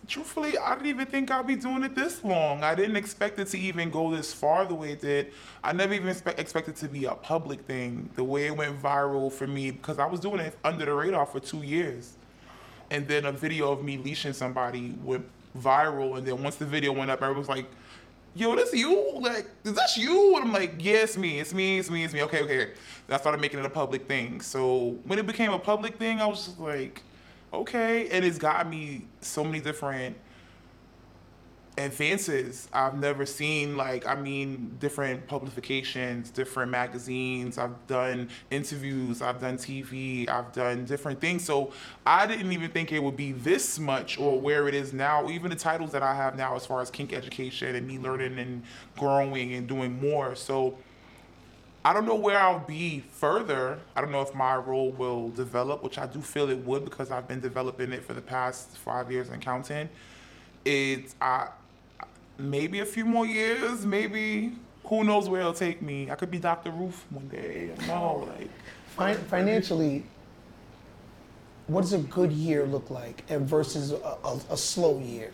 truthfully, 0.07 0.57
I 0.57 0.75
didn't 0.75 0.87
even 0.87 1.05
think 1.05 1.31
I'd 1.31 1.47
be 1.47 1.55
doing 1.55 1.83
it 1.83 1.95
this 1.95 2.23
long. 2.23 2.63
I 2.63 2.75
didn't 2.75 2.95
expect 2.95 3.39
it 3.39 3.47
to 3.49 3.57
even 3.59 3.89
go 3.89 4.15
this 4.15 4.33
far 4.33 4.65
the 4.65 4.75
way 4.75 4.91
it 4.91 5.01
did. 5.01 5.31
I 5.63 5.73
never 5.73 5.93
even 5.93 6.09
expect, 6.09 6.39
expected 6.39 6.75
to 6.77 6.87
be 6.87 7.05
a 7.05 7.15
public 7.15 7.61
thing. 7.61 8.09
The 8.15 8.23
way 8.23 8.47
it 8.47 8.55
went 8.55 8.81
viral 8.81 9.31
for 9.31 9.47
me 9.47 9.71
because 9.71 9.99
I 9.99 10.05
was 10.05 10.19
doing 10.19 10.39
it 10.39 10.57
under 10.63 10.85
the 10.85 10.93
radar 10.93 11.25
for 11.25 11.39
two 11.39 11.63
years, 11.63 12.13
and 12.91 13.07
then 13.07 13.25
a 13.25 13.31
video 13.31 13.71
of 13.71 13.83
me 13.83 13.97
leashing 13.97 14.33
somebody 14.33 14.95
went 15.03 15.25
viral, 15.57 16.17
and 16.17 16.27
then 16.27 16.41
once 16.43 16.55
the 16.55 16.65
video 16.65 16.91
went 16.91 17.11
up, 17.11 17.21
everyone 17.21 17.39
was 17.39 17.49
like. 17.49 17.65
Yo, 18.37 18.53
this 18.53 18.73
you? 18.73 19.13
Like, 19.21 19.47
is 19.63 19.75
this 19.75 19.97
you? 19.97 20.35
And 20.35 20.43
I'm 20.43 20.51
like, 20.51 20.73
yeah, 20.79 21.03
it's 21.03 21.15
me, 21.17 21.39
it's 21.39 21.53
me, 21.53 21.79
it's 21.79 21.89
me, 21.89 22.03
it's 22.03 22.13
me. 22.13 22.21
Okay, 22.23 22.41
okay. 22.41 22.71
I 23.07 23.15
started 23.15 23.39
making 23.39 23.59
it 23.59 23.65
a 23.65 23.69
public 23.69 24.09
thing. 24.09 24.41
So 24.41 24.97
when 25.05 25.17
it 25.19 25.25
became 25.25 25.53
a 25.53 25.57
public 25.57 25.95
thing, 25.95 26.19
I 26.19 26.25
was 26.25 26.45
just 26.47 26.59
like, 26.59 27.01
okay. 27.61 28.09
And 28.09 28.23
it's 28.25 28.37
got 28.37 28.69
me 28.69 29.05
so 29.21 29.43
many 29.43 29.59
different 29.59 30.17
advances 31.77 32.69
I've 32.71 32.97
never 32.97 33.25
seen. 33.25 33.75
Like, 33.75 34.07
I 34.07 34.15
mean, 34.15 34.77
different 34.79 35.27
publications, 35.27 36.29
different 36.29 36.71
magazines. 36.71 37.57
I've 37.57 37.85
done 37.87 38.29
interviews, 38.49 39.21
I've 39.21 39.41
done 39.41 39.57
TV, 39.57 40.29
I've 40.29 40.51
done 40.53 40.85
different 40.85 41.19
things. 41.19 41.43
So 41.43 41.71
I 42.05 42.27
didn't 42.27 42.51
even 42.51 42.71
think 42.71 42.91
it 42.91 43.03
would 43.03 43.17
be 43.17 43.33
this 43.33 43.77
much 43.79 44.17
or 44.17 44.39
where 44.39 44.67
it 44.67 44.73
is 44.73 44.93
now. 44.93 45.29
Even 45.29 45.49
the 45.49 45.55
titles 45.55 45.91
that 45.91 46.03
I 46.03 46.15
have 46.15 46.35
now, 46.37 46.55
as 46.55 46.65
far 46.65 46.81
as 46.81 46.89
kink 46.89 47.13
education 47.13 47.75
and 47.75 47.87
me 47.87 47.99
learning 47.99 48.39
and 48.39 48.63
growing 48.97 49.53
and 49.53 49.67
doing 49.67 49.99
more. 49.99 50.35
So 50.35 50.77
I 51.85 51.93
don't 51.93 52.07
know 52.07 52.15
where 52.15 52.39
I'll 52.39 52.65
be 52.65 53.03
further. 53.11 53.77
I 53.95 54.01
don't 54.01 54.11
know 54.11 54.23
if 54.23 54.33
my 54.33 54.55
role 54.55 54.91
will 54.93 55.29
develop, 55.29 55.83
which 55.83 55.99
I 55.99 56.07
do 56.07 56.19
feel 56.19 56.49
it 56.49 56.57
would 56.65 56.83
because 56.83 57.11
I've 57.11 57.27
been 57.27 57.39
developing 57.39 57.93
it 57.93 58.03
for 58.03 58.13
the 58.15 58.21
past 58.21 58.75
five 58.77 59.11
years 59.11 59.29
and 59.29 59.39
counting. 59.39 59.87
It's 60.65 61.13
I 61.21 61.49
maybe 62.39 62.79
a 62.79 62.85
few 62.85 63.05
more 63.05 63.27
years, 63.27 63.85
maybe 63.85 64.53
who 64.85 65.03
knows 65.03 65.29
where 65.29 65.41
it'll 65.41 65.53
take 65.53 65.83
me. 65.83 66.09
I 66.09 66.15
could 66.15 66.31
be 66.31 66.39
Dr. 66.39 66.71
Ruth 66.71 67.05
one 67.11 67.27
day. 67.27 67.69
I 67.87 68.01
like 68.01 68.49
Fin- 69.17 69.27
financially, 69.27 70.03
what 71.67 71.81
does 71.81 71.93
a 71.93 71.99
good 71.99 72.31
year 72.31 72.65
look 72.65 72.89
like 72.89 73.23
and 73.29 73.47
versus 73.47 73.91
a, 73.91 73.95
a, 73.95 74.39
a 74.49 74.57
slow 74.57 74.97
year? 74.99 75.31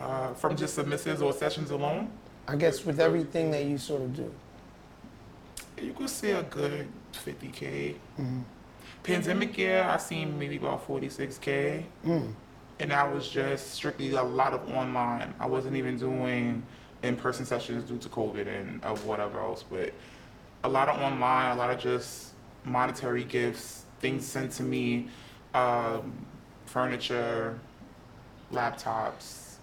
uh, 0.00 0.32
from 0.34 0.56
just 0.56 0.78
submissives 0.78 1.20
or 1.20 1.32
sessions 1.32 1.72
alone. 1.72 2.08
I 2.46 2.54
guess 2.54 2.84
with 2.84 3.00
everything 3.00 3.50
that 3.50 3.64
you 3.64 3.78
sort 3.78 4.02
of 4.02 4.14
do. 4.14 4.32
You 5.82 5.92
could 5.92 6.10
see 6.10 6.30
a 6.30 6.42
good 6.42 6.88
50k. 7.12 7.94
Mm-hmm. 8.18 8.40
Pandemic 9.02 9.56
year, 9.56 9.84
I 9.84 9.96
seen 9.96 10.38
maybe 10.38 10.56
about 10.56 10.86
46k, 10.86 11.84
mm. 12.04 12.34
and 12.80 12.90
that 12.90 13.12
was 13.12 13.28
just 13.28 13.70
strictly 13.70 14.10
a 14.10 14.22
lot 14.22 14.52
of 14.52 14.68
online. 14.74 15.34
I 15.38 15.46
wasn't 15.46 15.76
even 15.76 15.96
doing 15.96 16.62
in-person 17.02 17.46
sessions 17.46 17.88
due 17.88 17.98
to 17.98 18.08
COVID 18.08 18.46
and 18.48 18.84
of 18.84 19.06
whatever 19.06 19.40
else, 19.40 19.62
but 19.62 19.92
a 20.64 20.68
lot 20.68 20.88
of 20.88 21.00
online, 21.00 21.52
a 21.52 21.58
lot 21.58 21.70
of 21.70 21.78
just 21.78 22.32
monetary 22.64 23.24
gifts, 23.24 23.84
things 24.00 24.26
sent 24.26 24.52
to 24.52 24.62
me, 24.62 25.08
um, 25.54 26.26
furniture, 26.66 27.58
laptops, 28.52 29.54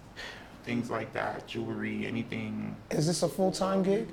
things 0.64 0.90
like 0.90 1.14
that, 1.14 1.46
jewelry, 1.48 2.06
anything. 2.08 2.76
Is 2.90 3.08
this 3.08 3.22
a 3.24 3.30
full 3.30 3.52
time 3.52 3.84
gig? 3.84 4.08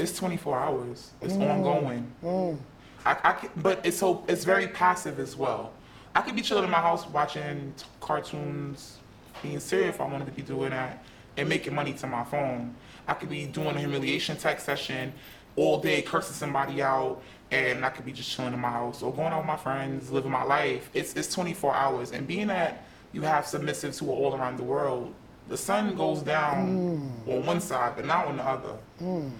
It's 0.00 0.18
24 0.18 0.58
hours. 0.58 1.10
It's 1.20 1.34
mm. 1.34 1.48
ongoing. 1.48 2.10
Mm. 2.24 2.58
I, 3.04 3.16
I 3.22 3.32
can, 3.32 3.50
but 3.56 3.84
it's 3.84 3.98
so 3.98 4.24
it's 4.28 4.44
very 4.44 4.68
passive 4.68 5.18
as 5.18 5.36
well. 5.36 5.72
I 6.14 6.22
could 6.22 6.34
be 6.34 6.42
chilling 6.42 6.64
in 6.64 6.70
my 6.70 6.80
house 6.80 7.06
watching 7.06 7.72
t- 7.76 7.84
cartoons, 8.00 8.98
being 9.42 9.60
serious 9.60 9.94
if 9.94 10.00
I 10.00 10.06
wanted 10.06 10.26
to 10.26 10.32
be 10.32 10.42
doing 10.42 10.70
that, 10.70 11.04
and 11.36 11.48
making 11.48 11.74
money 11.74 11.92
to 11.94 12.06
my 12.06 12.24
phone. 12.24 12.74
I 13.06 13.14
could 13.14 13.28
be 13.28 13.46
doing 13.46 13.76
a 13.76 13.78
humiliation 13.78 14.36
text 14.36 14.66
session 14.66 15.12
all 15.56 15.80
day, 15.80 16.02
cursing 16.02 16.34
somebody 16.34 16.82
out, 16.82 17.22
and 17.50 17.84
I 17.84 17.90
could 17.90 18.04
be 18.04 18.12
just 18.12 18.30
chilling 18.30 18.54
in 18.54 18.60
my 18.60 18.70
house 18.70 19.02
or 19.02 19.12
going 19.12 19.28
out 19.28 19.38
with 19.38 19.46
my 19.46 19.56
friends, 19.56 20.10
living 20.10 20.30
my 20.30 20.44
life. 20.44 20.90
It's 20.94 21.14
it's 21.14 21.32
24 21.32 21.74
hours, 21.74 22.12
and 22.12 22.26
being 22.26 22.48
that 22.48 22.84
you 23.12 23.22
have 23.22 23.44
submissives 23.44 23.98
who 23.98 24.10
are 24.10 24.14
all 24.14 24.34
around 24.34 24.56
the 24.56 24.64
world, 24.64 25.14
the 25.50 25.56
sun 25.56 25.94
goes 25.96 26.22
down 26.22 27.12
on 27.28 27.44
one 27.44 27.60
side, 27.60 27.92
but 27.96 28.06
not 28.06 28.26
on 28.26 28.36
the 28.38 28.44
other. 28.46 28.74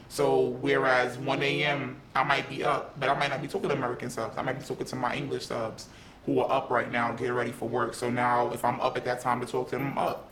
So 0.08 0.56
whereas 0.60 1.16
1 1.16 1.42
a.m. 1.42 1.96
I 2.14 2.24
might 2.24 2.48
be 2.50 2.62
up, 2.64 2.98
but 3.00 3.08
I 3.08 3.14
might 3.18 3.30
not 3.30 3.40
be 3.40 3.48
talking 3.48 3.70
to 3.70 3.74
American 3.76 4.10
subs. 4.10 4.36
I 4.36 4.42
might 4.42 4.58
be 4.58 4.64
talking 4.64 4.86
to 4.86 4.96
my 4.96 5.14
English 5.14 5.46
subs. 5.46 5.88
who 6.26 6.40
are 6.40 6.50
up 6.50 6.70
right 6.70 6.90
now 6.90 7.12
getting 7.12 7.32
ready 7.32 7.52
for 7.52 7.68
work. 7.68 7.94
So 7.94 8.10
now 8.10 8.50
if 8.52 8.64
I'm 8.64 8.80
up 8.80 8.96
at 8.96 9.04
that 9.04 9.20
time 9.20 9.40
to 9.40 9.46
talk 9.46 9.70
to 9.70 9.76
them, 9.76 9.88
I'm 9.92 9.98
up. 9.98 10.30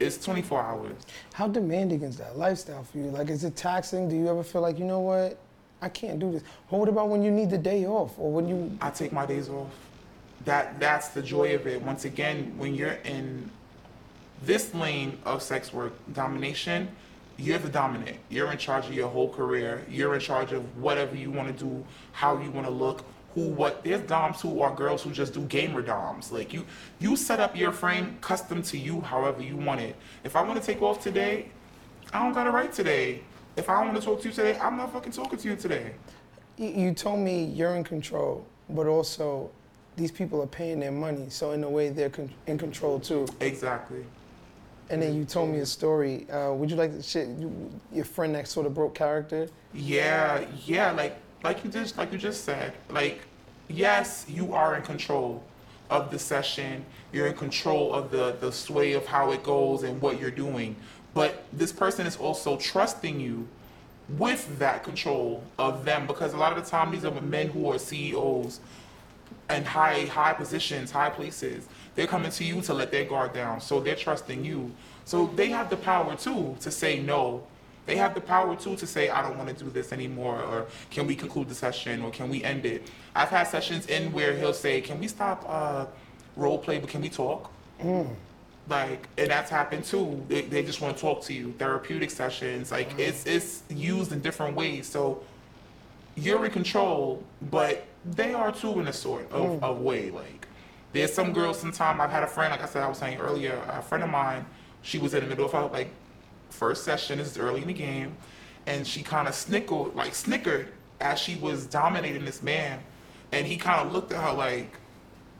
It's 0.00 0.16
24 0.24 0.62
hours. 0.62 0.96
How 1.32 1.48
demanding 1.48 2.02
is 2.02 2.16
that 2.18 2.38
lifestyle 2.38 2.84
for 2.84 2.98
you? 2.98 3.04
Like, 3.04 3.30
is 3.30 3.44
it 3.44 3.56
taxing? 3.56 4.08
Do 4.08 4.16
you 4.16 4.28
ever 4.28 4.44
feel 4.44 4.60
like, 4.60 4.78
you 4.78 4.84
know 4.84 5.00
what, 5.00 5.38
I 5.82 5.88
can't 5.88 6.18
do 6.20 6.30
this? 6.30 6.42
Or 6.70 6.78
what 6.80 6.88
about 6.88 7.08
when 7.08 7.22
you 7.22 7.30
need 7.30 7.50
the 7.50 7.58
day 7.58 7.86
off, 7.86 8.16
or 8.18 8.30
when 8.30 8.48
you? 8.48 8.76
I 8.80 8.90
take 8.90 9.12
my 9.12 9.26
days 9.26 9.48
off. 9.48 9.68
That 10.44 10.78
that's 10.78 11.08
the 11.08 11.22
joy 11.22 11.54
of 11.56 11.66
it. 11.66 11.82
Once 11.82 12.04
again, 12.04 12.54
when 12.56 12.74
you're 12.74 12.98
in 13.04 13.50
this 14.42 14.74
lane 14.74 15.18
of 15.24 15.42
sex 15.42 15.72
work 15.72 15.92
domination, 16.12 16.88
you're 17.36 17.58
the 17.58 17.68
dominant. 17.68 18.16
You're 18.28 18.50
in 18.50 18.58
charge 18.58 18.86
of 18.86 18.94
your 18.94 19.08
whole 19.08 19.28
career. 19.28 19.84
You're 19.88 20.14
in 20.14 20.20
charge 20.20 20.52
of 20.52 20.62
whatever 20.82 21.16
you 21.16 21.30
want 21.30 21.56
to 21.56 21.64
do, 21.64 21.84
how 22.12 22.38
you 22.38 22.50
want 22.50 22.66
to 22.66 22.72
look, 22.72 23.04
who 23.34 23.48
what. 23.48 23.84
There's 23.84 24.00
doms 24.02 24.40
who 24.40 24.60
are 24.60 24.74
girls 24.74 25.02
who 25.02 25.12
just 25.12 25.34
do 25.34 25.42
gamer 25.42 25.82
doms. 25.82 26.32
Like 26.32 26.52
you, 26.52 26.64
you 26.98 27.16
set 27.16 27.38
up 27.38 27.56
your 27.56 27.72
frame 27.72 28.18
custom 28.20 28.62
to 28.62 28.78
you, 28.78 29.00
however 29.00 29.42
you 29.42 29.56
want 29.56 29.80
it. 29.80 29.96
If 30.24 30.34
I 30.34 30.42
want 30.42 30.60
to 30.60 30.66
take 30.66 30.82
off 30.82 31.00
today, 31.00 31.48
I 32.12 32.22
don't 32.22 32.32
got 32.32 32.46
a 32.46 32.50
right 32.50 32.72
today. 32.72 33.22
If 33.56 33.68
I 33.68 33.74
don't 33.78 33.92
want 33.92 34.00
to 34.00 34.04
talk 34.04 34.20
to 34.22 34.28
you 34.28 34.34
today, 34.34 34.58
I'm 34.58 34.76
not 34.76 34.92
fucking 34.92 35.12
talking 35.12 35.38
to 35.38 35.48
you 35.48 35.56
today. 35.56 35.92
You 36.56 36.68
you 36.68 36.94
told 36.94 37.20
me 37.20 37.44
you're 37.44 37.76
in 37.76 37.84
control, 37.84 38.44
but 38.68 38.86
also 38.86 39.50
these 39.96 40.10
people 40.10 40.42
are 40.42 40.46
paying 40.46 40.80
their 40.80 40.92
money, 40.92 41.26
so 41.28 41.52
in 41.52 41.62
a 41.62 41.70
way 41.70 41.90
they're 41.90 42.10
con- 42.10 42.30
in 42.46 42.58
control 42.58 42.98
too. 42.98 43.26
Exactly. 43.40 44.04
And 44.90 45.02
then 45.02 45.14
you 45.14 45.24
told 45.24 45.50
me 45.50 45.58
a 45.58 45.66
story. 45.66 46.28
Uh, 46.30 46.52
would 46.54 46.70
you 46.70 46.76
like 46.76 46.92
to 46.92 47.02
share 47.02 47.24
you, 47.24 47.70
your 47.92 48.04
friend 48.04 48.34
that 48.34 48.48
sort 48.48 48.66
of 48.66 48.74
broke 48.74 48.94
character? 48.94 49.48
Yeah, 49.74 50.46
yeah, 50.64 50.92
like 50.92 51.16
like 51.44 51.62
you 51.64 51.70
just 51.70 51.98
like 51.98 52.12
you 52.12 52.18
just 52.18 52.44
said, 52.44 52.72
like 52.88 53.20
yes, 53.68 54.24
you 54.28 54.54
are 54.54 54.76
in 54.76 54.82
control 54.82 55.44
of 55.90 56.10
the 56.10 56.18
session. 56.18 56.84
You're 57.12 57.26
in 57.26 57.36
control 57.36 57.94
of 57.94 58.10
the 58.10 58.36
the 58.40 58.50
sway 58.50 58.94
of 58.94 59.06
how 59.06 59.32
it 59.32 59.42
goes 59.42 59.82
and 59.82 60.00
what 60.00 60.20
you're 60.20 60.30
doing. 60.30 60.74
But 61.14 61.44
this 61.52 61.72
person 61.72 62.06
is 62.06 62.16
also 62.16 62.56
trusting 62.56 63.20
you 63.20 63.46
with 64.16 64.58
that 64.58 64.84
control 64.84 65.42
of 65.58 65.84
them 65.84 66.06
because 66.06 66.32
a 66.32 66.36
lot 66.36 66.56
of 66.56 66.64
the 66.64 66.70
time 66.70 66.90
these 66.92 67.04
are 67.04 67.20
men 67.20 67.48
who 67.48 67.70
are 67.70 67.78
CEOs 67.78 68.60
and 69.50 69.66
high 69.66 70.06
high 70.06 70.32
positions, 70.32 70.90
high 70.90 71.10
places. 71.10 71.68
They're 71.98 72.06
coming 72.06 72.30
to 72.30 72.44
you 72.44 72.60
to 72.60 72.74
let 72.74 72.92
their 72.92 73.04
guard 73.04 73.32
down. 73.32 73.60
So 73.60 73.80
they're 73.80 73.96
trusting 73.96 74.44
you. 74.44 74.70
So 75.04 75.32
they 75.34 75.48
have 75.48 75.68
the 75.68 75.76
power 75.76 76.14
too 76.14 76.56
to 76.60 76.70
say 76.70 77.00
no. 77.00 77.42
They 77.86 77.96
have 77.96 78.14
the 78.14 78.20
power 78.20 78.54
too 78.54 78.76
to 78.76 78.86
say 78.86 79.10
I 79.10 79.20
don't 79.20 79.36
want 79.36 79.48
to 79.48 79.64
do 79.64 79.68
this 79.68 79.90
anymore 79.90 80.40
or 80.40 80.68
can 80.92 81.08
we 81.08 81.16
conclude 81.16 81.48
the 81.48 81.56
session 81.56 82.02
or 82.02 82.12
can 82.12 82.28
we 82.28 82.44
end 82.44 82.64
it? 82.66 82.88
I've 83.16 83.30
had 83.30 83.48
sessions 83.48 83.88
in 83.88 84.12
where 84.12 84.36
he'll 84.36 84.52
say, 84.52 84.80
"Can 84.80 85.00
we 85.00 85.08
stop 85.08 85.44
uh, 85.48 85.86
role 86.36 86.58
play 86.58 86.78
but 86.78 86.88
can 86.88 87.00
we 87.00 87.08
talk?" 87.08 87.50
Mm. 87.82 88.14
Like 88.68 89.08
and 89.18 89.28
that's 89.28 89.50
happened 89.50 89.82
too. 89.82 90.24
They, 90.28 90.42
they 90.42 90.62
just 90.62 90.80
want 90.80 90.96
to 90.96 91.00
talk 91.00 91.24
to 91.24 91.34
you. 91.34 91.52
Therapeutic 91.58 92.12
sessions, 92.12 92.70
like 92.70 92.90
mm. 92.96 93.08
it's 93.08 93.26
it's 93.26 93.64
used 93.70 94.12
in 94.12 94.20
different 94.20 94.54
ways. 94.54 94.86
So 94.86 95.20
you're 96.14 96.44
in 96.44 96.52
control, 96.52 97.24
but 97.50 97.84
they 98.04 98.34
are 98.34 98.52
too 98.52 98.78
in 98.78 98.86
a 98.86 98.92
sort 98.92 99.32
of, 99.32 99.46
mm. 99.46 99.62
of 99.64 99.80
way. 99.80 100.12
Like 100.12 100.47
there's 100.92 101.12
some 101.12 101.32
girls. 101.32 101.58
Sometimes 101.58 102.00
I've 102.00 102.10
had 102.10 102.22
a 102.22 102.26
friend, 102.26 102.50
like 102.50 102.62
I 102.62 102.66
said, 102.66 102.82
I 102.82 102.88
was 102.88 102.98
saying 102.98 103.18
earlier, 103.18 103.60
a 103.68 103.82
friend 103.82 104.02
of 104.04 104.10
mine. 104.10 104.44
She 104.82 104.98
was 104.98 105.14
in 105.14 105.22
the 105.22 105.28
middle 105.28 105.44
of 105.44 105.52
her 105.52 105.66
like 105.66 105.90
first 106.50 106.84
session. 106.84 107.18
This 107.18 107.28
is 107.28 107.38
early 107.38 107.62
in 107.62 107.66
the 107.68 107.74
game, 107.74 108.16
and 108.66 108.86
she 108.86 109.02
kind 109.02 109.28
of 109.28 109.34
snickered, 109.34 109.94
like 109.94 110.14
snickered, 110.14 110.68
as 111.00 111.18
she 111.18 111.36
was 111.36 111.66
dominating 111.66 112.24
this 112.24 112.42
man, 112.42 112.80
and 113.32 113.46
he 113.46 113.56
kind 113.56 113.86
of 113.86 113.92
looked 113.92 114.12
at 114.12 114.22
her 114.22 114.32
like, 114.32 114.72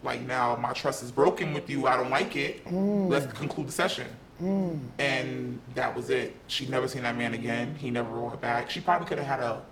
like 0.02 0.20
now 0.22 0.56
my 0.56 0.72
trust 0.72 1.02
is 1.02 1.10
broken 1.10 1.54
with 1.54 1.68
you. 1.70 1.86
I 1.86 1.96
don't 1.96 2.10
like 2.10 2.36
it. 2.36 2.64
Mm. 2.66 3.08
Let's 3.08 3.32
conclude 3.32 3.68
the 3.68 3.72
session. 3.72 4.06
Mm. 4.42 4.78
And 4.98 5.60
that 5.74 5.96
was 5.96 6.10
it. 6.10 6.36
She 6.46 6.66
never 6.66 6.86
seen 6.86 7.02
that 7.02 7.16
man 7.16 7.34
again. 7.34 7.74
He 7.74 7.90
never 7.90 8.08
wrote 8.10 8.30
her 8.30 8.36
back. 8.36 8.70
She 8.70 8.80
probably 8.80 9.08
could 9.08 9.18
have 9.18 9.26
had 9.26 9.40
a 9.40 9.62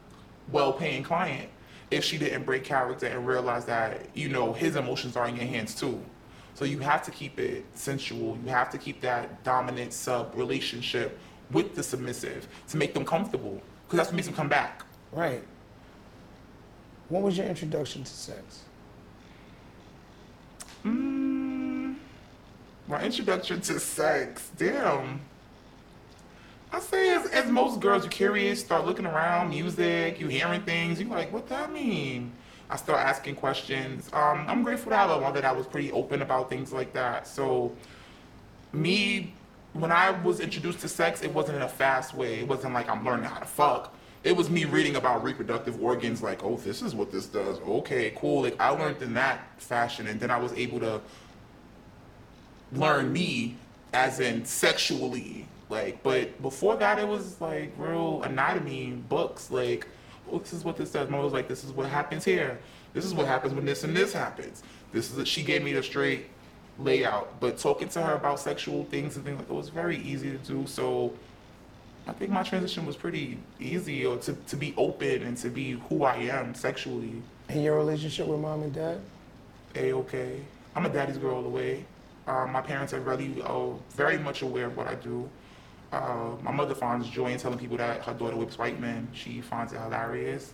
well-paying 0.50 1.04
client 1.04 1.48
if 1.90 2.04
she 2.04 2.18
didn't 2.18 2.44
break 2.44 2.64
character 2.64 3.06
and 3.06 3.26
realize 3.26 3.64
that 3.66 4.08
you 4.14 4.28
know 4.28 4.52
his 4.52 4.76
emotions 4.76 5.16
are 5.16 5.28
in 5.28 5.36
your 5.36 5.46
hands 5.46 5.74
too. 5.74 6.00
So 6.54 6.64
you 6.64 6.78
have 6.80 7.02
to 7.04 7.10
keep 7.10 7.38
it 7.38 7.64
sensual. 7.74 8.38
You 8.42 8.50
have 8.50 8.70
to 8.70 8.78
keep 8.78 9.00
that 9.02 9.44
dominant 9.44 9.92
sub 9.92 10.32
relationship 10.34 11.18
with 11.50 11.74
the 11.74 11.82
submissive 11.82 12.48
to 12.68 12.76
make 12.76 12.94
them 12.94 13.04
comfortable 13.04 13.60
because 13.86 13.98
that's 13.98 14.08
what 14.08 14.16
makes 14.16 14.26
them 14.26 14.34
come 14.34 14.48
back. 14.48 14.84
Right. 15.12 15.44
What 17.08 17.22
was 17.22 17.36
your 17.38 17.46
introduction 17.46 18.02
to 18.02 18.10
sex? 18.10 18.62
Mm, 20.84 21.96
my 22.88 23.02
introduction 23.02 23.60
to 23.60 23.78
sex, 23.78 24.50
damn. 24.56 25.20
I 26.72 26.80
say 26.80 27.14
as, 27.14 27.26
as 27.26 27.50
most 27.50 27.80
girls, 27.80 28.02
you're 28.02 28.10
curious, 28.10 28.60
start 28.60 28.84
looking 28.86 29.06
around, 29.06 29.50
music, 29.50 30.20
you 30.20 30.26
hearing 30.28 30.62
things, 30.62 31.00
you 31.00 31.08
like, 31.08 31.32
what 31.32 31.48
that 31.48 31.72
mean? 31.72 32.32
I 32.68 32.76
start 32.76 32.98
asking 32.98 33.36
questions. 33.36 34.10
Um, 34.12 34.44
I'm 34.48 34.62
grateful 34.64 34.90
to 34.90 34.96
have 34.96 35.10
a 35.10 35.20
mother 35.20 35.40
that 35.40 35.56
was 35.56 35.66
pretty 35.66 35.92
open 35.92 36.22
about 36.22 36.50
things 36.50 36.72
like 36.72 36.92
that. 36.94 37.28
So, 37.28 37.72
me, 38.72 39.32
when 39.72 39.92
I 39.92 40.10
was 40.10 40.40
introduced 40.40 40.80
to 40.80 40.88
sex, 40.88 41.22
it 41.22 41.32
wasn't 41.32 41.56
in 41.56 41.62
a 41.62 41.68
fast 41.68 42.14
way. 42.14 42.40
It 42.40 42.48
wasn't 42.48 42.74
like 42.74 42.88
I'm 42.88 43.04
learning 43.04 43.26
how 43.26 43.38
to 43.38 43.46
fuck. 43.46 43.94
It 44.24 44.36
was 44.36 44.50
me 44.50 44.64
reading 44.64 44.96
about 44.96 45.22
reproductive 45.22 45.80
organs, 45.80 46.20
like, 46.22 46.42
oh, 46.42 46.56
this 46.56 46.82
is 46.82 46.96
what 46.96 47.12
this 47.12 47.26
does. 47.26 47.60
Okay, 47.60 48.12
cool. 48.16 48.42
Like, 48.42 48.60
I 48.60 48.70
learned 48.70 49.00
in 49.00 49.14
that 49.14 49.60
fashion, 49.60 50.08
and 50.08 50.18
then 50.18 50.32
I 50.32 50.38
was 50.38 50.52
able 50.54 50.80
to 50.80 51.00
learn 52.72 53.12
me 53.12 53.56
as 53.92 54.18
in 54.18 54.44
sexually 54.44 55.46
like 55.68 56.02
but 56.02 56.40
before 56.42 56.76
that 56.76 56.98
it 56.98 57.06
was 57.06 57.40
like 57.40 57.72
real 57.76 58.22
anatomy 58.22 58.92
books 59.08 59.50
like 59.50 59.86
oh, 60.30 60.38
this 60.38 60.52
is 60.52 60.64
what 60.64 60.76
this 60.76 60.90
does 60.90 61.08
Mom 61.10 61.22
was 61.22 61.32
like 61.32 61.48
this 61.48 61.64
is 61.64 61.72
what 61.72 61.86
happens 61.88 62.24
here 62.24 62.58
this 62.92 63.04
is 63.04 63.14
what 63.14 63.26
happens 63.26 63.52
when 63.54 63.64
this 63.64 63.84
and 63.84 63.96
this 63.96 64.12
happens 64.12 64.62
this 64.92 65.12
is 65.12 65.26
she 65.26 65.42
gave 65.42 65.62
me 65.62 65.72
the 65.72 65.82
straight 65.82 66.26
layout 66.78 67.40
but 67.40 67.58
talking 67.58 67.88
to 67.88 68.02
her 68.02 68.14
about 68.14 68.38
sexual 68.38 68.84
things 68.84 69.16
and 69.16 69.24
things 69.24 69.38
like 69.38 69.48
that 69.48 69.54
was 69.54 69.68
very 69.68 69.98
easy 69.98 70.30
to 70.30 70.38
do 70.38 70.66
so 70.66 71.12
I 72.08 72.12
think 72.12 72.30
my 72.30 72.44
transition 72.44 72.86
was 72.86 72.94
pretty 72.94 73.36
easy 73.58 74.06
or 74.06 74.16
to, 74.18 74.32
to 74.34 74.56
be 74.56 74.72
open 74.76 75.22
and 75.22 75.36
to 75.38 75.48
be 75.48 75.72
who 75.88 76.04
I 76.04 76.16
am 76.16 76.54
sexually 76.54 77.20
In 77.48 77.62
your 77.62 77.76
relationship 77.76 78.28
with 78.28 78.38
mom 78.38 78.62
and 78.62 78.72
dad? 78.72 79.00
a-okay. 79.74 80.40
I'm 80.74 80.86
a 80.86 80.88
daddy's 80.88 81.18
girl 81.18 81.36
all 81.36 81.42
the 81.42 81.48
way. 81.48 81.84
Uh, 82.26 82.46
my 82.46 82.60
parents 82.60 82.92
are 82.94 83.00
really 83.00 83.42
uh, 83.42 83.70
very 83.90 84.18
much 84.18 84.42
aware 84.42 84.66
of 84.66 84.76
what 84.76 84.86
I 84.86 84.94
do. 84.94 85.28
Uh, 85.92 86.30
my 86.42 86.50
mother 86.50 86.74
finds 86.74 87.08
joy 87.08 87.28
in 87.28 87.38
telling 87.38 87.58
people 87.58 87.76
that 87.76 88.02
her 88.02 88.12
daughter 88.12 88.36
whips 88.36 88.58
white 88.58 88.80
men. 88.80 89.08
She 89.12 89.40
finds 89.40 89.72
it 89.72 89.80
hilarious. 89.80 90.52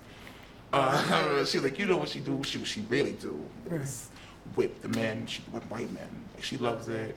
Uh, 0.73 1.45
she's 1.45 1.63
like, 1.63 1.79
you 1.79 1.87
know 1.87 1.97
what 1.97 2.09
she 2.09 2.21
do? 2.21 2.43
She 2.45 2.63
she 2.65 2.83
really 2.89 3.13
do 3.13 3.39
is 3.71 4.11
whip 4.55 4.81
the 4.83 4.89
men. 4.89 5.27
She 5.27 5.43
whip 5.51 5.65
white 5.71 5.91
men. 5.93 6.09
Like, 6.35 6.45
she 6.45 6.57
loves 6.57 6.89
it. 6.89 7.17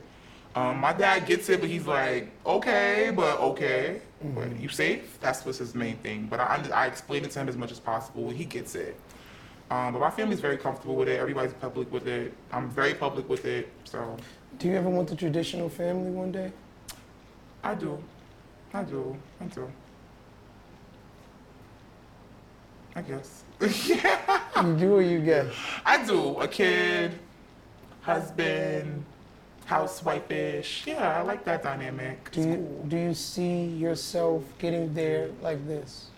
Um, 0.56 0.78
my 0.78 0.94
dad 0.94 1.26
gets 1.26 1.50
it, 1.50 1.60
but 1.60 1.70
he's 1.70 1.86
like, 1.86 2.32
okay, 2.46 3.12
but 3.14 3.40
okay. 3.40 4.02
But 4.34 4.58
you 4.60 4.70
safe? 4.70 5.20
That's 5.20 5.46
what's 5.46 5.58
his 5.58 5.76
main 5.76 5.98
thing. 5.98 6.28
But 6.30 6.40
I, 6.40 6.64
I 6.74 6.88
explain 6.88 7.26
it 7.26 7.32
to 7.32 7.40
him 7.42 7.50
as 7.50 7.58
much 7.58 7.72
as 7.72 7.80
possible. 7.80 8.30
He 8.30 8.46
gets 8.46 8.74
it. 8.74 8.96
Um, 9.70 9.94
but 9.94 10.00
my 10.00 10.10
family's 10.10 10.40
very 10.40 10.58
comfortable 10.58 10.96
with 10.96 11.10
it. 11.10 11.20
Everybody's 11.20 11.54
public 11.54 11.92
with 11.92 12.08
it. 12.08 12.34
I'm 12.52 12.70
very 12.70 12.94
public 12.94 13.28
with 13.28 13.46
it. 13.46 13.70
So 13.84 14.16
Do 14.58 14.68
you 14.68 14.76
ever 14.76 14.90
want 14.90 15.10
the 15.10 15.16
traditional 15.16 15.70
family 15.70 16.12
one 16.12 16.32
day? 16.32 16.52
I 17.66 17.74
do. 17.74 17.98
I 18.76 18.84
do. 18.84 19.18
I 19.42 19.46
do. 19.46 19.72
I 22.96 23.02
guess. 23.02 23.44
You 23.60 24.76
do 24.78 24.96
or 24.96 25.02
you 25.02 25.20
get? 25.20 25.48
I 25.84 26.06
do. 26.06 26.38
A 26.40 26.48
kid, 26.48 27.18
husband, 28.02 29.04
housewife-ish. 29.66 30.86
Yeah, 30.86 31.18
I 31.18 31.22
like 31.24 31.44
that 31.46 31.64
dynamic. 31.64 32.30
Do 32.32 32.42
you, 32.42 32.86
do 32.88 32.98
you 32.98 33.14
see 33.16 33.66
yourself 33.66 34.44
getting 34.60 34.94
there 34.94 35.32
like 35.42 35.66
this? 35.68 36.10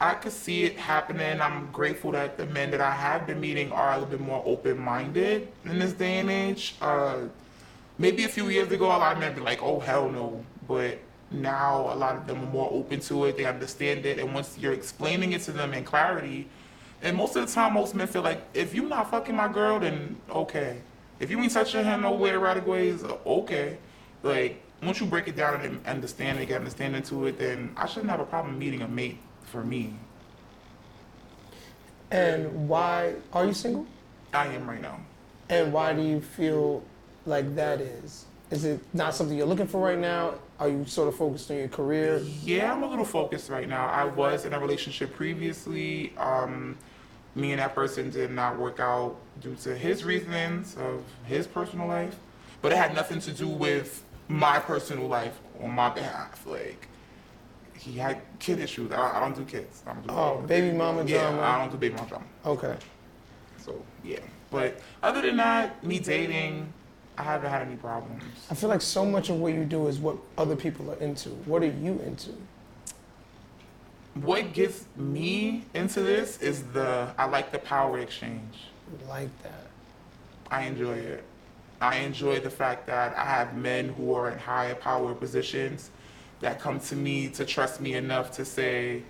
I 0.00 0.14
could 0.14 0.32
see 0.32 0.64
it 0.64 0.76
happening. 0.76 1.40
I'm 1.40 1.70
grateful 1.70 2.10
that 2.12 2.36
the 2.36 2.46
men 2.46 2.72
that 2.72 2.80
I 2.80 2.90
have 2.90 3.24
been 3.24 3.40
meeting 3.40 3.70
are 3.70 3.92
a 3.92 3.94
little 3.94 4.10
bit 4.10 4.20
more 4.20 4.42
open-minded 4.44 5.46
in 5.64 5.78
this 5.78 5.92
day 5.92 6.18
and 6.18 6.28
age. 6.28 6.74
Uh, 6.80 7.18
maybe 7.98 8.24
a 8.24 8.28
few 8.28 8.48
years 8.48 8.70
ago, 8.72 8.86
a 8.86 8.96
lot 8.96 9.12
of 9.12 9.18
men 9.18 9.34
be 9.34 9.40
like, 9.40 9.62
"Oh 9.62 9.80
hell 9.80 10.08
no," 10.08 10.44
but 10.66 10.98
now 11.30 11.92
a 11.92 11.96
lot 11.96 12.16
of 12.16 12.26
them 12.26 12.42
are 12.42 12.50
more 12.50 12.68
open 12.72 13.00
to 13.00 13.26
it. 13.26 13.36
They 13.36 13.44
understand 13.44 14.06
it, 14.06 14.18
and 14.18 14.32
once 14.32 14.56
you're 14.58 14.72
explaining 14.72 15.32
it 15.32 15.42
to 15.42 15.52
them 15.52 15.74
in 15.74 15.84
clarity, 15.84 16.48
and 17.02 17.16
most 17.16 17.36
of 17.36 17.46
the 17.46 17.52
time, 17.52 17.74
most 17.74 17.94
men 17.94 18.06
feel 18.06 18.22
like 18.22 18.42
if 18.54 18.74
you're 18.74 18.88
not 18.88 19.10
fucking 19.10 19.36
my 19.36 19.48
girl, 19.48 19.80
then 19.80 20.16
okay. 20.30 20.80
If 21.20 21.30
you 21.30 21.40
ain't 21.40 21.52
touching 21.52 21.84
her 21.84 21.98
no 21.98 22.12
way 22.12 22.32
right 22.34 22.64
ways, 22.64 23.02
okay. 23.04 23.78
Like 24.22 24.62
once 24.82 25.00
you 25.00 25.06
break 25.06 25.28
it 25.28 25.36
down 25.36 25.60
and 25.60 25.84
understand 25.86 26.38
it, 26.38 26.46
get 26.46 26.58
understanding 26.58 27.02
to 27.02 27.26
it, 27.26 27.38
then 27.38 27.72
I 27.76 27.86
shouldn't 27.86 28.10
have 28.10 28.20
a 28.20 28.24
problem 28.24 28.58
meeting 28.58 28.82
a 28.82 28.88
mate 28.88 29.18
for 29.42 29.64
me. 29.64 29.94
And 32.10 32.68
why 32.68 33.14
are 33.32 33.44
you 33.44 33.52
single? 33.52 33.86
I 34.32 34.46
am 34.46 34.68
right 34.68 34.80
now. 34.80 35.00
And 35.48 35.72
why 35.72 35.92
do 35.92 36.02
you 36.02 36.20
feel 36.20 36.82
like 37.28 37.54
that 37.54 37.80
is? 37.80 38.24
Is 38.50 38.64
it 38.64 38.80
not 38.94 39.14
something 39.14 39.36
you're 39.36 39.46
looking 39.46 39.66
for 39.66 39.84
right 39.86 39.98
now? 39.98 40.34
Are 40.58 40.68
you 40.68 40.84
sort 40.86 41.08
of 41.08 41.14
focused 41.16 41.50
on 41.50 41.58
your 41.58 41.68
career? 41.68 42.18
Yeah, 42.42 42.72
I'm 42.72 42.82
a 42.82 42.88
little 42.88 43.04
focused 43.04 43.50
right 43.50 43.68
now. 43.68 43.86
I 43.86 44.04
was 44.04 44.46
in 44.46 44.54
a 44.54 44.58
relationship 44.58 45.14
previously. 45.14 46.14
Um, 46.16 46.78
me 47.34 47.52
and 47.52 47.60
that 47.60 47.74
person 47.74 48.10
did 48.10 48.30
not 48.30 48.58
work 48.58 48.80
out 48.80 49.16
due 49.40 49.54
to 49.56 49.76
his 49.76 50.02
reasons 50.02 50.76
of 50.76 51.04
his 51.26 51.46
personal 51.46 51.86
life, 51.86 52.16
but 52.62 52.72
it 52.72 52.76
had 52.78 52.94
nothing 52.94 53.20
to 53.20 53.32
do 53.32 53.46
with 53.46 54.02
my 54.28 54.58
personal 54.58 55.06
life 55.06 55.38
on 55.62 55.70
my 55.70 55.90
behalf. 55.90 56.44
Like 56.46 56.88
he 57.76 57.92
had 57.98 58.22
kid 58.38 58.58
issues. 58.60 58.90
I, 58.92 59.18
I 59.18 59.20
don't 59.20 59.36
do 59.36 59.44
kids. 59.44 59.82
I 59.86 59.92
don't 59.92 60.06
do 60.06 60.12
Oh, 60.14 60.42
baby 60.46 60.74
mama 60.76 61.04
yeah, 61.04 61.30
drama. 61.30 61.42
I 61.42 61.58
don't 61.58 61.70
do 61.70 61.76
baby 61.76 61.94
mama 61.94 62.08
drama. 62.08 62.24
Okay. 62.46 62.76
So 63.58 63.80
yeah, 64.02 64.20
but 64.50 64.80
other 65.02 65.20
than 65.20 65.36
that, 65.36 65.84
me 65.84 65.98
dating, 65.98 66.72
I 67.18 67.24
haven't 67.24 67.50
had 67.50 67.62
any 67.62 67.76
problems. 67.76 68.22
I 68.48 68.54
feel 68.54 68.68
like 68.68 68.80
so 68.80 69.04
much 69.04 69.28
of 69.28 69.40
what 69.40 69.52
you 69.52 69.64
do 69.64 69.88
is 69.88 69.98
what 69.98 70.16
other 70.38 70.54
people 70.54 70.88
are 70.92 70.96
into. 70.96 71.30
What 71.30 71.62
are 71.62 71.66
you 71.66 72.00
into? 72.06 72.30
What 74.14 74.52
gets 74.52 74.84
me 74.96 75.64
into 75.74 76.00
this 76.00 76.40
is 76.40 76.62
the 76.72 77.12
I 77.18 77.24
like 77.24 77.50
the 77.50 77.58
power 77.58 77.98
exchange. 77.98 78.66
Like 79.08 79.30
that. 79.42 79.66
I 80.50 80.62
enjoy 80.62 80.94
it. 80.94 81.24
I 81.80 81.98
enjoy 81.98 82.38
the 82.40 82.50
fact 82.50 82.86
that 82.86 83.16
I 83.16 83.24
have 83.24 83.56
men 83.56 83.88
who 83.90 84.14
are 84.14 84.30
in 84.30 84.38
higher 84.38 84.74
power 84.76 85.12
positions 85.14 85.90
that 86.40 86.60
come 86.60 86.78
to 86.80 86.94
me 86.94 87.28
to 87.30 87.44
trust 87.44 87.80
me 87.80 87.94
enough 87.94 88.30
to 88.32 88.44
say, 88.44 89.02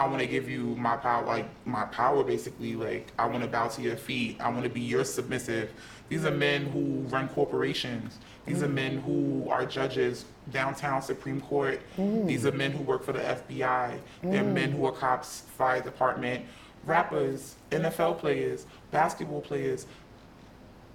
I 0.00 0.06
want 0.06 0.20
to 0.20 0.26
give 0.26 0.48
you 0.48 0.74
my 0.76 0.96
power, 0.96 1.26
like 1.26 1.46
my 1.66 1.84
power 1.84 2.24
basically. 2.24 2.74
Like, 2.74 3.12
I 3.18 3.26
want 3.26 3.42
to 3.42 3.48
bow 3.48 3.68
to 3.68 3.82
your 3.82 3.98
feet. 3.98 4.40
I 4.40 4.48
want 4.48 4.64
to 4.64 4.70
be 4.70 4.80
your 4.80 5.04
submissive. 5.04 5.70
These 6.08 6.24
are 6.24 6.30
men 6.30 6.64
who 6.64 7.02
run 7.14 7.28
corporations. 7.28 8.16
These 8.46 8.62
are 8.62 8.68
men 8.68 9.02
who 9.02 9.46
are 9.50 9.66
judges 9.66 10.24
downtown 10.52 11.02
Supreme 11.02 11.42
Court. 11.42 11.82
Mm. 11.98 12.26
These 12.26 12.46
are 12.46 12.52
men 12.52 12.72
who 12.72 12.82
work 12.82 13.04
for 13.04 13.12
the 13.12 13.18
FBI. 13.18 13.98
They're 14.22 14.42
mm. 14.42 14.52
men 14.54 14.72
who 14.72 14.86
are 14.86 14.92
cops, 14.92 15.40
fire 15.58 15.82
department, 15.82 16.46
rappers, 16.86 17.56
NFL 17.70 18.20
players, 18.20 18.64
basketball 18.90 19.42
players. 19.42 19.86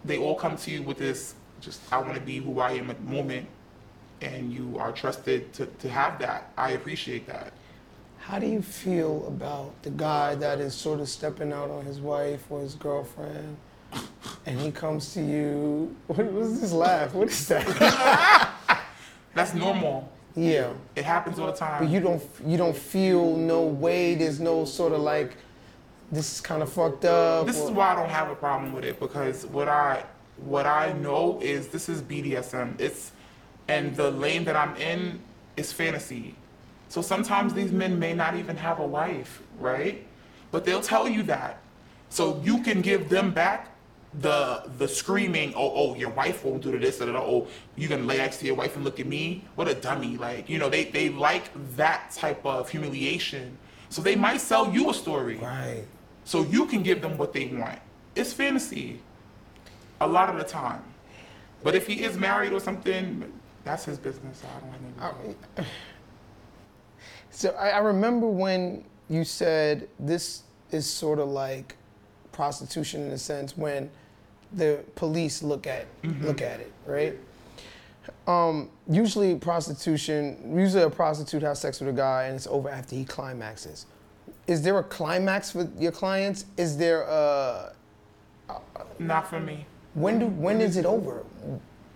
They 0.04 0.18
all 0.18 0.36
come 0.36 0.58
to 0.58 0.72
you 0.72 0.82
with 0.82 0.98
this 0.98 1.36
just, 1.62 1.80
I 1.94 2.00
want 2.00 2.16
to 2.16 2.22
be 2.22 2.40
who 2.40 2.60
I 2.60 2.72
am 2.72 2.90
at 2.90 2.98
the 2.98 3.12
moment. 3.12 3.48
And 4.22 4.52
you 4.52 4.78
are 4.80 4.92
trusted 4.92 5.54
to, 5.54 5.68
to 5.68 5.90
have 5.90 6.18
that. 6.20 6.52
I 6.58 6.72
appreciate 6.72 7.28
that. 7.28 7.54
How 8.26 8.40
do 8.40 8.48
you 8.48 8.64
feel 8.64 9.24
about 9.28 9.84
the 9.84 9.92
guy 9.92 10.34
that 10.36 10.60
is 10.60 10.74
sort 10.74 11.00
of 11.00 11.08
stepping 11.08 11.54
out 11.54 11.70
on 11.70 11.86
his 11.86 12.00
wife 12.00 12.44
or 12.50 12.60
his 12.62 12.74
girlfriend, 12.74 13.56
and 14.48 14.60
he 14.60 14.72
comes 14.72 15.14
to 15.14 15.22
you? 15.22 15.96
What 16.08 16.32
was 16.34 16.60
this 16.60 16.72
laugh? 16.72 17.14
What 17.14 17.28
is 17.30 17.48
that? 17.50 17.66
That's 19.36 19.54
normal. 19.54 20.12
yeah, 20.36 20.74
It 20.96 21.06
happens 21.06 21.38
all 21.38 21.46
the 21.48 21.54
time. 21.54 21.84
but 21.84 21.92
you 21.92 22.00
don't 22.00 22.24
you 22.46 22.58
don't 22.58 22.76
feel 22.76 23.36
no 23.38 23.62
way. 23.64 24.16
There's 24.16 24.40
no 24.40 24.66
sort 24.66 24.94
of 24.94 25.02
like 25.02 25.38
this 26.12 26.34
is 26.34 26.42
kind 26.42 26.64
of 26.64 26.72
fucked 26.72 27.06
up. 27.06 27.46
This 27.46 27.60
is 27.60 27.70
why 27.70 27.92
I 27.92 27.96
don't 27.96 28.10
have 28.10 28.32
a 28.32 28.36
problem 28.36 28.74
with 28.74 28.86
it 28.86 29.00
because 29.00 29.46
what 29.46 29.70
I 29.70 30.04
what 30.38 30.66
I 30.66 30.94
know 30.94 31.40
is 31.44 31.68
this 31.68 31.90
is 31.90 32.02
BDSM. 32.02 32.80
It's 32.82 33.12
and 33.68 33.96
the 33.96 34.10
lane 34.10 34.46
that 34.46 34.56
I'm 34.56 34.76
in 34.78 35.20
is 35.58 35.72
fantasy. 35.72 36.34
So 36.90 37.02
sometimes 37.02 37.54
these 37.54 37.72
men 37.72 38.00
may 38.00 38.14
not 38.14 38.36
even 38.36 38.56
have 38.58 38.80
a 38.80 38.86
wife, 38.86 39.42
right? 39.60 40.06
But 40.52 40.66
they'll 40.66 40.82
tell 40.82 41.08
you 41.08 41.24
that. 41.24 41.60
So 42.10 42.42
you 42.44 42.62
can 42.62 42.82
give 42.82 43.10
them 43.10 43.32
back 43.32 43.72
the 44.22 44.64
the 44.78 44.88
screaming, 44.88 45.54
oh, 45.56 45.72
oh, 45.76 45.96
your 45.96 46.10
wife 46.12 46.46
won't 46.46 46.64
do 46.64 46.78
this 46.80 47.02
or 47.02 47.10
oh, 47.18 47.48
you 47.76 47.88
gonna 47.88 48.04
lay 48.04 48.18
next 48.18 48.38
to 48.38 48.46
your 48.46 48.56
wife 48.56 48.76
and 48.76 48.86
look 48.86 49.00
at 49.00 49.08
me? 49.08 49.44
What 49.56 49.68
a 49.68 49.74
dummy. 49.74 50.18
Like, 50.18 50.50
you 50.50 50.58
know, 50.58 50.70
they, 50.70 50.86
they 50.86 51.10
like 51.10 51.50
that 51.76 52.12
type 52.12 52.46
of 52.46 52.70
humiliation. 52.70 53.58
So 53.90 54.02
they 54.02 54.16
might 54.16 54.42
sell 54.42 54.72
you 54.72 54.90
a 54.90 54.94
story. 54.94 55.38
right. 55.38 55.84
So 56.24 56.44
you 56.44 56.66
can 56.66 56.82
give 56.82 57.02
them 57.02 57.18
what 57.18 57.34
they 57.34 57.48
want. 57.48 57.80
It's 58.16 58.34
fantasy 58.34 59.00
a 60.02 60.08
lot 60.08 60.30
of 60.30 60.38
the 60.38 60.44
time. 60.44 60.82
But 61.64 61.76
if 61.76 61.88
he 61.88 62.04
is 62.04 62.18
married 62.18 62.54
or 62.54 62.60
something, 62.60 63.32
that's 63.64 63.86
his 63.86 63.98
business. 63.98 64.44
I 64.44 64.60
don't 64.60 64.70
anything 64.70 65.36
to. 65.56 65.66
So 67.36 67.50
I, 67.60 67.72
I 67.72 67.78
remember 67.80 68.28
when 68.28 68.86
you 69.10 69.26
said 69.26 69.90
this 70.00 70.44
is 70.72 70.90
sort 70.90 71.20
of 71.20 71.28
like 71.28 71.76
prostitution 72.32 73.02
in 73.04 73.12
a 73.12 73.18
sense 73.18 73.58
when 73.58 73.90
the 74.54 74.80
police 74.96 75.44
look 75.44 75.68
at 75.68 75.86
mm-hmm. 76.02 76.26
look 76.26 76.42
at 76.42 76.62
it, 76.62 76.72
right? 76.86 77.14
Um, 78.26 78.70
usually 78.88 79.36
prostitution, 79.36 80.58
usually 80.58 80.84
a 80.84 80.90
prostitute 80.90 81.42
has 81.42 81.60
sex 81.60 81.82
with 81.82 81.90
a 81.90 81.94
guy 81.94 82.26
and 82.26 82.36
it's 82.38 82.48
over 82.48 82.70
after 82.70 82.96
he 82.96 83.04
climaxes. 83.04 83.86
Is 84.48 84.62
there 84.62 84.78
a 84.80 84.84
climax 84.84 85.52
for 85.52 85.70
your 85.78 85.92
clients? 85.92 86.46
Is 86.56 86.78
there 86.78 87.02
a 87.02 87.74
uh, 88.48 88.60
Not 88.98 89.28
for 89.28 89.42
me. 89.42 89.66
when 89.94 90.20
do 90.20 90.28
when 90.28 90.60
mm-hmm. 90.60 90.68
is 90.68 90.78
it 90.78 90.86
over? 90.86 91.26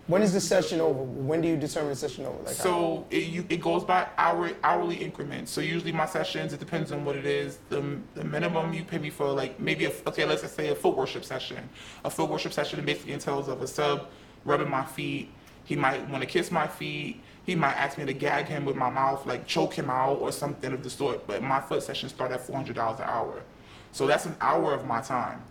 When 0.10 0.24
is 0.24 0.34
the 0.34 0.42
session 0.42 0.82
over? 0.82 1.04
When 1.04 1.40
do 1.40 1.48
you 1.48 1.56
determine 1.56 1.92
the 1.92 1.96
session 1.96 2.26
over? 2.26 2.42
Like 2.42 2.56
So 2.56 3.06
it, 3.12 3.26
you, 3.26 3.46
it 3.48 3.62
goes 3.62 3.84
by 3.84 4.08
hour, 4.18 4.50
hourly 4.64 4.96
increments. 4.96 5.52
So 5.52 5.62
usually 5.62 5.92
my 5.92 6.08
sessions, 6.08 6.52
it 6.52 6.60
depends 6.60 6.92
on 6.92 7.06
what 7.06 7.16
it 7.16 7.28
is. 7.28 7.60
The, 7.70 8.00
the 8.16 8.24
minimum 8.24 8.74
you 8.74 8.84
pay 8.84 8.98
me 8.98 9.12
for, 9.12 9.28
like 9.28 9.60
maybe 9.60 9.86
a, 9.86 9.92
okay, 10.08 10.26
let's 10.26 10.42
just 10.42 10.56
say 10.56 10.70
a 10.70 10.76
foot 10.76 10.98
worship 10.98 11.24
session. 11.24 11.70
A 12.04 12.10
foot 12.10 12.28
worship 12.28 12.54
session 12.54 12.84
basically 12.84 13.14
entails 13.14 13.48
of 13.50 13.62
a 13.62 13.68
sub 13.68 14.08
rubbing 14.46 14.72
my 14.72 14.84
feet. 14.84 15.30
He 15.64 15.76
might 15.76 16.10
want 16.10 16.24
to 16.24 16.28
kiss 16.28 16.50
my 16.50 16.66
feet. 16.66 17.22
He 17.46 17.54
might 17.54 17.74
ask 17.74 18.00
me 18.00 18.06
to 18.06 18.14
gag 18.14 18.48
him 18.48 18.66
with 18.66 18.76
my 18.76 18.90
mouth, 18.90 19.28
like 19.28 19.46
choke 19.46 19.76
him 19.76 19.92
out 19.92 20.16
or 20.22 20.32
something 20.32 20.74
of 20.74 20.82
the 20.82 20.90
sort. 20.90 21.28
But 21.28 21.44
my 21.44 21.62
foot 21.62 21.84
sessions 21.84 22.14
start 22.14 22.32
at 22.32 22.42
four 22.42 22.56
hundred 22.56 22.78
dollars 22.78 23.00
an 23.00 23.06
hour. 23.06 23.44
So 23.92 24.08
that's 24.08 24.26
an 24.26 24.36
hour 24.42 24.74
of 24.74 24.88
my 24.88 25.02
time. 25.02 25.44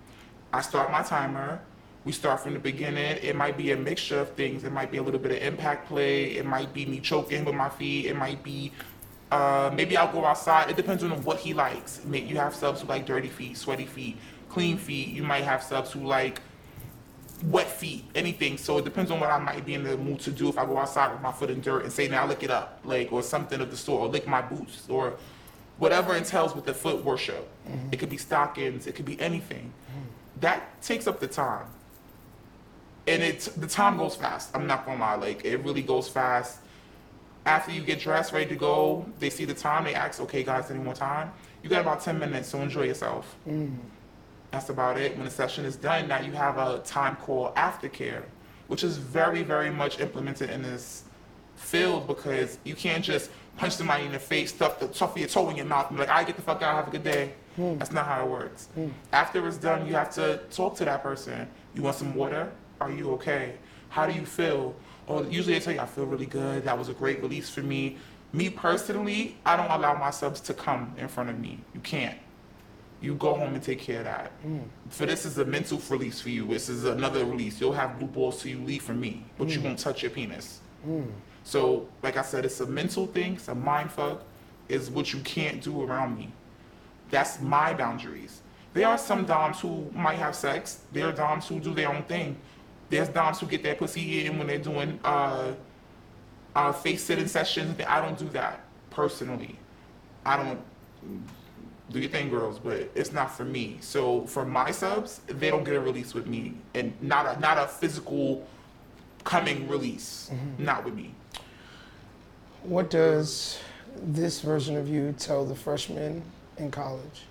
I 0.52 0.62
start 0.62 0.90
my 0.90 1.02
timer. 1.02 1.60
We 2.08 2.12
start 2.12 2.40
from 2.40 2.54
the 2.54 2.58
beginning. 2.58 3.18
It 3.20 3.36
might 3.36 3.58
be 3.58 3.72
a 3.72 3.76
mixture 3.76 4.18
of 4.18 4.30
things. 4.30 4.64
It 4.64 4.72
might 4.72 4.90
be 4.90 4.96
a 4.96 5.02
little 5.02 5.20
bit 5.20 5.30
of 5.30 5.42
impact 5.42 5.88
play. 5.88 6.38
It 6.38 6.46
might 6.46 6.72
be 6.72 6.86
me 6.86 7.00
choking 7.00 7.44
with 7.44 7.54
my 7.54 7.68
feet. 7.68 8.06
It 8.06 8.16
might 8.16 8.42
be 8.42 8.72
uh, 9.30 9.70
maybe 9.74 9.94
I'll 9.94 10.10
go 10.10 10.24
outside. 10.24 10.70
It 10.70 10.76
depends 10.76 11.04
on 11.04 11.10
what 11.22 11.38
he 11.38 11.52
likes. 11.52 12.00
You 12.10 12.36
have 12.36 12.54
subs 12.54 12.80
who 12.80 12.88
like 12.88 13.04
dirty 13.04 13.28
feet, 13.28 13.58
sweaty 13.58 13.84
feet, 13.84 14.16
clean 14.48 14.78
feet. 14.78 15.08
You 15.08 15.22
might 15.22 15.44
have 15.44 15.62
subs 15.62 15.92
who 15.92 16.00
like 16.00 16.40
wet 17.44 17.70
feet, 17.70 18.06
anything. 18.14 18.56
So 18.56 18.78
it 18.78 18.86
depends 18.86 19.10
on 19.10 19.20
what 19.20 19.28
I 19.28 19.38
might 19.38 19.66
be 19.66 19.74
in 19.74 19.82
the 19.82 19.98
mood 19.98 20.20
to 20.20 20.30
do. 20.30 20.48
If 20.48 20.56
I 20.56 20.64
go 20.64 20.78
outside 20.78 21.12
with 21.12 21.20
my 21.20 21.30
foot 21.30 21.50
in 21.50 21.60
dirt 21.60 21.82
and 21.82 21.92
say, 21.92 22.08
now 22.08 22.26
lick 22.26 22.42
it 22.42 22.50
up, 22.50 22.80
like, 22.84 23.12
or 23.12 23.22
something 23.22 23.60
of 23.60 23.70
the 23.70 23.76
sort, 23.76 24.00
or 24.00 24.08
lick 24.08 24.26
my 24.26 24.40
boots, 24.40 24.88
or 24.88 25.12
whatever 25.76 26.16
entails 26.16 26.54
with 26.56 26.64
the 26.64 26.72
foot 26.72 27.04
worship. 27.04 27.46
It 27.92 27.98
could 27.98 28.08
be 28.08 28.16
stockings, 28.16 28.86
it 28.86 28.94
could 28.94 29.04
be 29.04 29.20
anything. 29.20 29.74
That 30.40 30.80
takes 30.80 31.06
up 31.06 31.20
the 31.20 31.28
time. 31.28 31.66
And 33.08 33.22
it's 33.22 33.46
the 33.46 33.66
time 33.66 33.96
goes 33.96 34.14
fast. 34.14 34.54
I'm 34.54 34.66
not 34.66 34.84
gonna 34.84 35.00
lie, 35.00 35.14
like 35.14 35.44
it 35.44 35.56
really 35.64 35.82
goes 35.82 36.08
fast. 36.08 36.58
After 37.46 37.72
you 37.72 37.80
get 37.80 38.00
dressed, 38.00 38.32
ready 38.34 38.46
to 38.46 38.56
go, 38.56 39.06
they 39.18 39.30
see 39.30 39.46
the 39.46 39.54
time, 39.54 39.84
they 39.84 39.94
ask, 39.94 40.20
okay 40.20 40.42
guys, 40.42 40.70
any 40.70 40.80
more 40.80 40.92
time? 40.92 41.32
You 41.62 41.70
got 41.70 41.80
about 41.80 42.02
10 42.02 42.18
minutes, 42.18 42.48
so 42.48 42.60
enjoy 42.60 42.82
yourself. 42.82 43.34
Mm. 43.48 43.78
That's 44.50 44.68
about 44.68 44.98
it. 44.98 45.16
When 45.16 45.24
the 45.24 45.30
session 45.30 45.64
is 45.64 45.76
done, 45.76 46.08
now 46.08 46.20
you 46.20 46.32
have 46.32 46.58
a 46.58 46.80
time 46.80 47.16
called 47.16 47.54
aftercare, 47.54 48.24
which 48.66 48.84
is 48.84 48.98
very, 48.98 49.42
very 49.42 49.70
much 49.70 50.00
implemented 50.00 50.50
in 50.50 50.62
this 50.62 51.04
field 51.56 52.06
because 52.06 52.58
you 52.64 52.74
can't 52.74 53.02
just 53.02 53.30
punch 53.56 53.72
somebody 53.72 54.04
in 54.04 54.12
the 54.12 54.18
face, 54.18 54.50
stuff 54.50 54.78
the 54.78 54.92
stuff 54.92 55.16
your 55.16 55.28
toe 55.28 55.48
in 55.48 55.56
your 55.56 55.66
mouth, 55.66 55.88
and 55.88 55.96
be 55.96 56.02
like, 56.04 56.10
I 56.10 56.24
get 56.24 56.36
the 56.36 56.42
fuck 56.42 56.62
out, 56.62 56.76
have 56.76 56.88
a 56.88 56.90
good 56.90 57.04
day. 57.04 57.32
Hmm. 57.56 57.78
That's 57.78 57.92
not 57.92 58.04
how 58.04 58.24
it 58.24 58.30
works. 58.30 58.66
Hmm. 58.74 58.88
After 59.12 59.46
it's 59.48 59.56
done, 59.56 59.86
you 59.86 59.94
have 59.94 60.10
to 60.14 60.40
talk 60.50 60.76
to 60.76 60.84
that 60.84 61.02
person. 61.02 61.48
You 61.74 61.82
want 61.82 61.96
some 61.96 62.14
water? 62.14 62.52
Are 62.80 62.90
you 62.90 63.10
okay? 63.12 63.54
How 63.88 64.06
do 64.06 64.12
you 64.12 64.26
feel? 64.26 64.74
Or 65.06 65.24
usually 65.24 65.54
they 65.54 65.60
tell 65.60 65.74
you, 65.74 65.80
I 65.80 65.86
feel 65.86 66.06
really 66.06 66.26
good. 66.26 66.64
That 66.64 66.78
was 66.78 66.88
a 66.88 66.92
great 66.92 67.22
release 67.22 67.48
for 67.48 67.60
me. 67.62 67.96
Me 68.32 68.50
personally, 68.50 69.36
I 69.44 69.56
don't 69.56 69.70
allow 69.70 69.94
my 69.94 70.10
subs 70.10 70.40
to 70.42 70.54
come 70.54 70.94
in 70.98 71.08
front 71.08 71.30
of 71.30 71.38
me. 71.38 71.60
You 71.74 71.80
can't. 71.80 72.18
You 73.00 73.14
go 73.14 73.34
home 73.34 73.54
and 73.54 73.62
take 73.62 73.80
care 73.80 74.00
of 74.00 74.04
that. 74.04 74.32
Mm. 74.44 74.64
For 74.90 75.06
this 75.06 75.24
is 75.24 75.38
a 75.38 75.44
mental 75.44 75.80
release 75.88 76.20
for 76.20 76.28
you. 76.30 76.46
This 76.46 76.68
is 76.68 76.84
another 76.84 77.24
release. 77.24 77.60
You'll 77.60 77.72
have 77.72 77.98
blue 77.98 78.08
balls 78.08 78.42
till 78.42 78.50
you 78.50 78.58
leave 78.58 78.82
from 78.82 79.00
me, 79.00 79.24
but 79.38 79.48
you 79.48 79.60
mm. 79.60 79.64
won't 79.64 79.78
touch 79.78 80.02
your 80.02 80.10
penis. 80.10 80.60
Mm. 80.86 81.06
So, 81.44 81.88
like 82.02 82.16
I 82.16 82.22
said, 82.22 82.44
it's 82.44 82.60
a 82.60 82.66
mental 82.66 83.06
thing. 83.06 83.34
It's 83.34 83.48
a 83.48 83.54
mind 83.54 83.92
fuck. 83.92 84.24
Is 84.68 84.90
what 84.90 85.14
you 85.14 85.20
can't 85.20 85.62
do 85.62 85.82
around 85.82 86.18
me. 86.18 86.30
That's 87.10 87.40
my 87.40 87.72
boundaries. 87.72 88.42
There 88.74 88.86
are 88.86 88.98
some 88.98 89.24
doms 89.24 89.60
who 89.60 89.90
might 89.94 90.18
have 90.18 90.34
sex. 90.34 90.80
There 90.92 91.08
are 91.08 91.12
doms 91.12 91.48
who 91.48 91.58
do 91.58 91.72
their 91.72 91.88
own 91.88 92.02
thing. 92.02 92.36
There's 92.90 93.08
doms 93.08 93.40
who 93.40 93.46
get 93.46 93.62
their 93.62 93.74
pussy 93.74 94.26
in 94.26 94.38
when 94.38 94.46
they're 94.46 94.58
doing 94.58 94.98
uh, 95.04 95.52
uh, 96.54 96.72
face 96.72 97.02
sitting 97.04 97.28
sessions. 97.28 97.74
But 97.76 97.88
I 97.88 98.00
don't 98.00 98.18
do 98.18 98.28
that 98.30 98.60
personally. 98.90 99.56
I 100.24 100.36
don't. 100.36 100.60
do 101.90 102.00
your 102.00 102.10
thing, 102.10 102.28
girls, 102.28 102.58
but 102.58 102.90
it's 102.94 103.12
not 103.12 103.30
for 103.34 103.44
me. 103.44 103.78
So 103.80 104.26
for 104.26 104.44
my 104.44 104.70
subs, 104.70 105.20
they 105.26 105.50
don't 105.50 105.64
get 105.64 105.74
a 105.74 105.80
release 105.80 106.12
with 106.14 106.26
me, 106.26 106.54
and 106.74 106.92
not 107.02 107.36
a 107.36 107.40
not 107.40 107.58
a 107.58 107.66
physical 107.66 108.46
coming 109.24 109.68
release, 109.68 110.30
not 110.58 110.84
with 110.84 110.94
me. 110.94 111.14
What 112.62 112.90
does 112.90 113.58
this 114.02 114.40
version 114.40 114.76
of 114.76 114.88
you 114.88 115.14
tell 115.18 115.44
the 115.44 115.54
freshmen 115.54 116.22
in 116.56 116.70
college? 116.70 117.22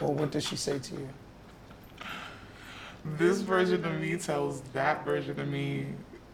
Or 0.00 0.12
what 0.12 0.30
does 0.32 0.46
she 0.46 0.56
say 0.56 0.78
to 0.78 0.94
you? 0.94 1.08
This 3.04 3.40
version 3.40 3.84
of 3.84 4.00
me 4.00 4.16
tells 4.16 4.60
that 4.72 5.04
version 5.04 5.40
of 5.40 5.48
me, 5.48 5.86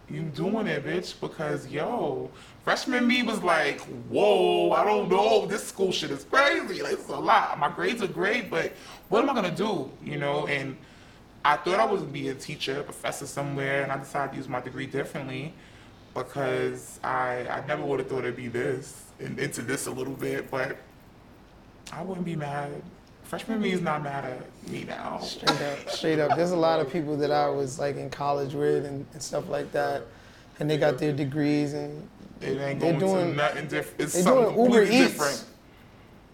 you 0.08 0.22
doing 0.22 0.66
it, 0.66 0.84
bitch, 0.84 1.18
because 1.20 1.68
yo, 1.68 2.30
freshman 2.64 3.06
me 3.06 3.22
was 3.22 3.42
like, 3.42 3.80
whoa, 4.08 4.72
I 4.72 4.84
don't 4.84 5.08
know, 5.08 5.46
this 5.46 5.64
school 5.64 5.92
shit 5.92 6.10
is 6.10 6.24
crazy. 6.24 6.82
Like, 6.82 6.94
it's 6.94 7.08
a 7.08 7.16
lot. 7.16 7.58
My 7.58 7.68
grades 7.68 8.02
are 8.02 8.08
great, 8.08 8.50
but 8.50 8.72
what 9.08 9.22
am 9.22 9.30
I 9.30 9.34
gonna 9.34 9.54
do? 9.54 9.90
You 10.04 10.18
know, 10.18 10.46
and 10.46 10.76
I 11.44 11.56
thought 11.56 11.78
I 11.78 11.84
was 11.84 12.00
gonna 12.00 12.12
be 12.12 12.28
a 12.28 12.34
teacher, 12.34 12.80
a 12.80 12.82
professor 12.82 13.26
somewhere, 13.26 13.82
and 13.82 13.92
I 13.92 13.98
decided 13.98 14.32
to 14.32 14.36
use 14.36 14.48
my 14.48 14.60
degree 14.60 14.86
differently 14.86 15.54
because 16.14 16.98
I 17.04 17.46
I 17.48 17.64
never 17.66 17.84
would 17.84 18.00
have 18.00 18.08
thought 18.08 18.20
it'd 18.20 18.36
be 18.36 18.48
this 18.48 19.04
and 19.20 19.38
into 19.38 19.62
this 19.62 19.86
a 19.86 19.90
little 19.90 20.14
bit, 20.14 20.50
but 20.50 20.76
I 21.92 22.02
wouldn't 22.02 22.26
be 22.26 22.36
mad. 22.36 22.82
Freshman 23.28 23.60
me 23.60 23.72
is 23.72 23.80
not 23.80 24.02
mad 24.04 24.24
at 24.24 24.70
me 24.70 24.84
now. 24.84 25.18
Straight 25.18 25.60
up, 25.60 25.90
straight 25.90 26.18
up. 26.20 26.36
There's 26.36 26.52
a 26.52 26.56
lot 26.56 26.78
of 26.80 26.90
people 26.92 27.16
that 27.16 27.30
I 27.32 27.48
was 27.48 27.78
like 27.78 27.96
in 27.96 28.08
college 28.10 28.54
with 28.54 28.84
and, 28.86 29.04
and 29.12 29.22
stuff 29.22 29.48
like 29.48 29.72
that, 29.72 30.02
and 30.60 30.70
they 30.70 30.76
got 30.76 30.98
their 30.98 31.12
degrees 31.12 31.72
and 31.72 32.08
It 32.40 32.58
ain't 32.60 32.78
They're 32.80 32.92
going 32.92 32.98
doing- 33.00 33.30
to 33.32 33.36
nothing 33.36 33.66
different. 33.66 34.00
It's 34.00 34.12
they're 34.14 34.22
something 34.22 34.54
doing 34.54 34.70
Uber 34.72 34.82
Eats. 34.84 34.90
different. 34.90 35.44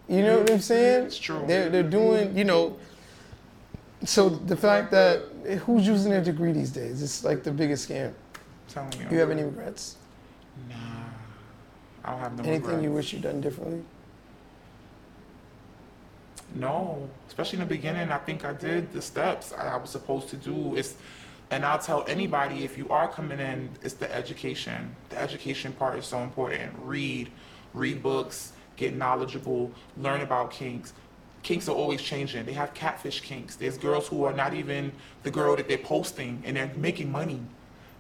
You 0.08 0.22
know 0.22 0.40
what 0.40 0.50
I'm 0.50 0.60
saying? 0.60 1.04
It's 1.06 1.18
true. 1.18 1.42
They're, 1.46 1.70
they're 1.70 1.82
doing, 1.82 2.36
you 2.36 2.44
know. 2.44 2.76
So 4.04 4.28
the 4.28 4.56
fact 4.56 4.90
that 4.90 5.22
who's 5.64 5.86
using 5.86 6.10
their 6.10 6.22
degree 6.22 6.52
these 6.52 6.70
days? 6.70 7.02
It's 7.02 7.24
like 7.24 7.42
the 7.44 7.52
biggest 7.52 7.88
scam. 7.88 8.08
I'm 8.08 8.14
telling 8.68 8.92
you. 9.00 9.06
You 9.12 9.18
have 9.20 9.30
any 9.30 9.44
regrets? 9.44 9.96
Nah, 10.68 10.74
I 12.04 12.10
don't 12.10 12.20
have 12.20 12.32
no 12.32 12.42
regrets. 12.42 12.66
Anything 12.68 12.84
you 12.84 12.90
wish 12.92 13.12
you'd 13.12 13.22
done 13.22 13.40
differently? 13.40 13.82
No, 16.54 17.08
especially 17.28 17.60
in 17.60 17.68
the 17.68 17.74
beginning, 17.74 18.10
I 18.10 18.18
think 18.18 18.44
I 18.44 18.52
did 18.52 18.92
the 18.92 19.00
steps 19.00 19.52
I, 19.52 19.76
was 19.76 19.90
supposed 19.90 20.28
to 20.28 20.36
do. 20.36 20.76
It's, 20.76 20.94
and 21.50 21.64
I'll 21.64 21.78
tell 21.78 22.04
anybody 22.06 22.64
if 22.64 22.76
you 22.76 22.88
are 22.90 23.08
coming 23.08 23.40
in, 23.40 23.70
it's 23.82 23.94
the 23.94 24.12
education. 24.14 24.94
The 25.08 25.18
education 25.18 25.72
part 25.72 25.98
is 25.98 26.04
so 26.04 26.18
important. 26.18 26.72
Read, 26.78 27.30
read 27.72 28.02
books, 28.02 28.52
get 28.76 28.94
knowledgeable, 28.94 29.70
learn 29.96 30.20
about 30.20 30.50
kinks. 30.50 30.92
Kinks 31.42 31.68
are 31.68 31.74
always 31.74 32.00
changing. 32.00 32.44
They 32.44 32.52
have 32.52 32.74
catfish 32.74 33.22
kinks. 33.22 33.56
There's 33.56 33.78
girls 33.78 34.06
who 34.06 34.24
are 34.24 34.32
not 34.32 34.54
even 34.54 34.92
the 35.22 35.30
girl 35.30 35.56
that 35.56 35.68
they're 35.68 35.78
posting, 35.78 36.42
and 36.44 36.56
they're 36.56 36.70
making 36.76 37.10
money. 37.10 37.40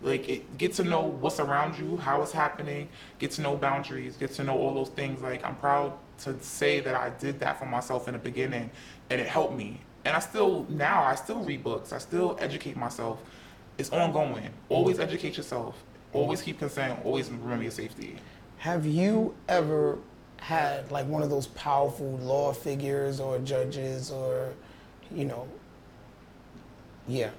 Like, 0.02 0.28
it, 0.28 0.58
get 0.58 0.74
to 0.74 0.84
know 0.84 1.02
what's 1.02 1.40
around 1.40 1.78
you, 1.78 1.96
how 1.96 2.22
it's 2.22 2.32
happening, 2.32 2.88
get 3.18 3.30
to 3.32 3.40
know 3.40 3.56
boundaries, 3.56 4.16
get 4.16 4.32
to 4.32 4.44
know 4.44 4.58
all 4.58 4.74
those 4.74 4.90
things. 4.90 5.22
Like, 5.22 5.44
I'm 5.44 5.56
proud 5.56 5.92
to 6.18 6.38
say 6.40 6.80
that 6.80 6.94
I 6.94 7.10
did 7.10 7.40
that 7.40 7.58
for 7.58 7.66
myself 7.66 8.06
in 8.08 8.14
the 8.14 8.18
beginning, 8.18 8.70
and 9.10 9.20
it 9.20 9.26
helped 9.26 9.54
me. 9.54 9.80
And 10.04 10.16
I 10.16 10.20
still, 10.20 10.66
now, 10.68 11.02
I 11.02 11.14
still 11.14 11.40
read 11.44 11.62
books, 11.62 11.92
I 11.92 11.98
still 11.98 12.36
educate 12.40 12.76
myself. 12.76 13.22
It's 13.78 13.90
ongoing. 13.90 14.50
Always 14.68 14.98
educate 15.00 15.36
yourself, 15.36 15.82
always 16.12 16.42
keep 16.42 16.58
consent, 16.58 16.98
always 17.04 17.30
remember 17.30 17.62
your 17.62 17.72
safety. 17.72 18.16
Have 18.58 18.86
you 18.86 19.34
ever 19.48 19.98
had 20.38 20.90
like 20.90 21.06
one 21.06 21.22
of 21.22 21.30
those 21.30 21.46
powerful 21.48 22.16
law 22.18 22.52
figures 22.52 23.20
or 23.20 23.38
judges 23.38 24.10
or, 24.10 24.52
you 25.12 25.24
know, 25.24 25.48
yeah, 27.08 27.30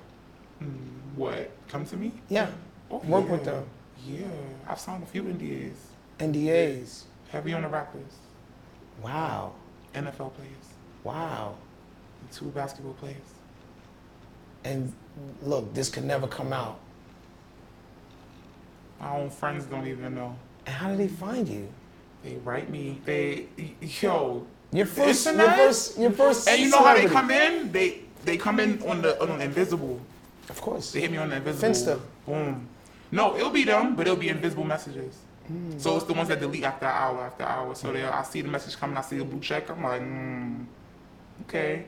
mm, 0.62 0.68
What? 1.16 1.52
Come 1.70 1.86
to 1.86 1.96
me? 1.98 2.12
yeah, 2.30 2.48
Oh, 2.92 2.98
work 3.00 3.30
with 3.30 3.46
yeah. 3.46 3.52
them, 3.52 3.66
Yeah, 4.06 4.26
I've 4.68 4.80
signed 4.80 5.04
a 5.04 5.06
few 5.06 5.24
NDAs. 5.24 5.74
NDAs. 6.20 7.04
Heavy 7.30 7.54
on 7.54 7.62
the 7.64 7.68
rappers, 7.68 8.14
Wow, 9.04 9.54
NFL 9.94 10.34
players, 10.34 10.68
wow. 11.04 11.56
and 12.22 12.32
two 12.32 12.46
basketball 12.46 12.94
players. 12.94 13.18
And 14.64 14.94
look, 15.42 15.74
this 15.74 15.90
could 15.90 16.06
never 16.06 16.28
come 16.28 16.54
out. 16.54 16.80
My 19.00 19.18
own 19.18 19.30
friends 19.30 19.66
don't 19.66 19.86
even 19.88 20.16
know. 20.16 20.36
And 20.66 20.76
how 20.76 20.90
did 20.90 21.00
they 21.00 21.10
find 21.10 21.48
you? 21.48 21.68
They 22.24 22.38
write 22.38 22.70
me. 22.70 23.02
They 23.04 23.48
yo. 23.82 24.48
Your 24.72 24.86
first, 24.86 25.26
your 25.26 25.52
first, 25.52 26.00
your 26.00 26.12
first. 26.12 26.48
And 26.48 26.62
you 26.62 26.70
know 26.70 26.84
how 26.84 26.96
they 26.96 27.06
come 27.06 27.30
in? 27.30 27.72
They 27.72 28.00
they 28.24 28.38
come 28.38 28.62
in 28.62 28.82
on 28.84 29.02
the 29.02 29.22
on 29.22 29.42
invisible. 29.42 30.00
Of 30.50 30.62
course. 30.62 30.92
They 30.92 31.02
hit 31.02 31.12
me 31.12 31.18
on 31.18 31.30
the 31.30 31.36
invisible. 31.36 31.70
Finsta. 31.70 32.00
Boom. 32.26 32.68
No, 33.12 33.36
it'll 33.36 33.50
be 33.50 33.66
them, 33.66 33.96
but 33.96 34.08
it'll 34.08 34.18
be 34.18 34.30
invisible 34.30 34.64
messages. 34.64 35.18
Hmm. 35.48 35.78
So 35.78 35.98
it's 35.98 36.06
the 36.06 36.14
ones 36.14 36.30
that 36.30 36.40
delete 36.40 36.64
after 36.64 36.86
hour, 36.86 37.22
after 37.22 37.44
hour. 37.44 37.76
So 37.76 37.92
they, 37.92 38.04
I 38.04 38.24
see 38.24 38.42
the 38.42 38.50
message 38.50 38.78
coming, 38.78 38.98
I 38.98 39.02
see 39.02 39.18
the 39.18 39.26
blue 39.26 39.40
check. 39.40 39.70
I'm 39.70 39.84
like, 39.84 40.02
mm, 40.02 40.66
okay. 41.44 41.86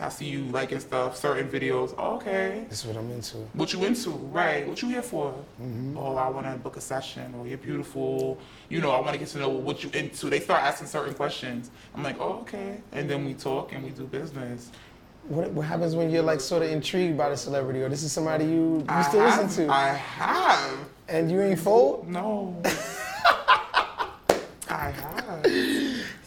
I 0.00 0.08
see 0.10 0.26
you 0.26 0.44
liking 0.44 0.78
stuff, 0.78 1.16
certain 1.16 1.48
videos. 1.48 1.96
Okay. 1.98 2.64
This 2.68 2.80
is 2.80 2.86
what 2.86 2.96
I'm 2.96 3.10
into. 3.10 3.38
What 3.54 3.72
you 3.72 3.84
into? 3.84 4.10
Right. 4.10 4.66
What 4.66 4.80
you 4.80 4.88
here 4.88 5.02
for? 5.02 5.32
Mm-hmm. 5.60 5.98
Oh, 5.98 6.14
I 6.14 6.28
want 6.28 6.46
to 6.46 6.52
book 6.52 6.76
a 6.76 6.80
session. 6.80 7.34
Or 7.36 7.46
you're 7.46 7.58
beautiful. 7.58 8.38
You 8.68 8.80
know, 8.80 8.92
I 8.92 9.00
want 9.00 9.14
to 9.14 9.18
get 9.18 9.28
to 9.28 9.38
know 9.38 9.48
what 9.48 9.82
you 9.82 9.90
into. 9.94 10.30
They 10.30 10.38
start 10.38 10.62
asking 10.62 10.86
certain 10.86 11.14
questions. 11.14 11.72
I'm 11.94 12.04
like, 12.04 12.20
oh, 12.20 12.40
okay. 12.42 12.80
And 12.92 13.10
then 13.10 13.24
we 13.24 13.34
talk 13.34 13.72
and 13.72 13.82
we 13.82 13.90
do 13.90 14.04
business. 14.04 14.70
What, 15.26 15.50
what 15.50 15.66
happens 15.66 15.96
when 15.96 16.10
you're 16.10 16.22
like 16.22 16.40
sort 16.40 16.62
of 16.62 16.70
intrigued 16.70 17.18
by 17.18 17.30
the 17.30 17.36
celebrity 17.36 17.82
or 17.82 17.88
this 17.88 18.02
is 18.02 18.12
somebody 18.12 18.44
you 18.44 18.84
I 18.88 18.98
used 18.98 19.10
to 19.10 19.18
have, 19.18 19.42
listen 19.42 19.66
to 19.66 19.72
I 19.72 19.88
have. 19.88 20.78
And 21.08 21.30
you 21.30 21.40
ain't 21.40 21.60
fold? 21.60 22.08
No. 22.08 22.60
I 24.68 24.90
have. 24.90 25.46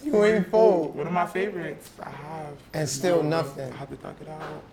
You 0.04 0.26
ain't 0.26 0.50
fold. 0.50 0.96
One 0.96 1.08
of 1.08 1.14
my 1.14 1.28
favorites. 1.28 1.92
I 2.02 2.10
have. 2.10 2.58
And 2.74 2.90
still 2.90 3.24
nothing. 3.24 3.72
I 3.72 3.76
had 3.76 3.90
to 3.90 3.96
thug 3.96 4.16
it 4.22 4.28
out. 4.30 4.64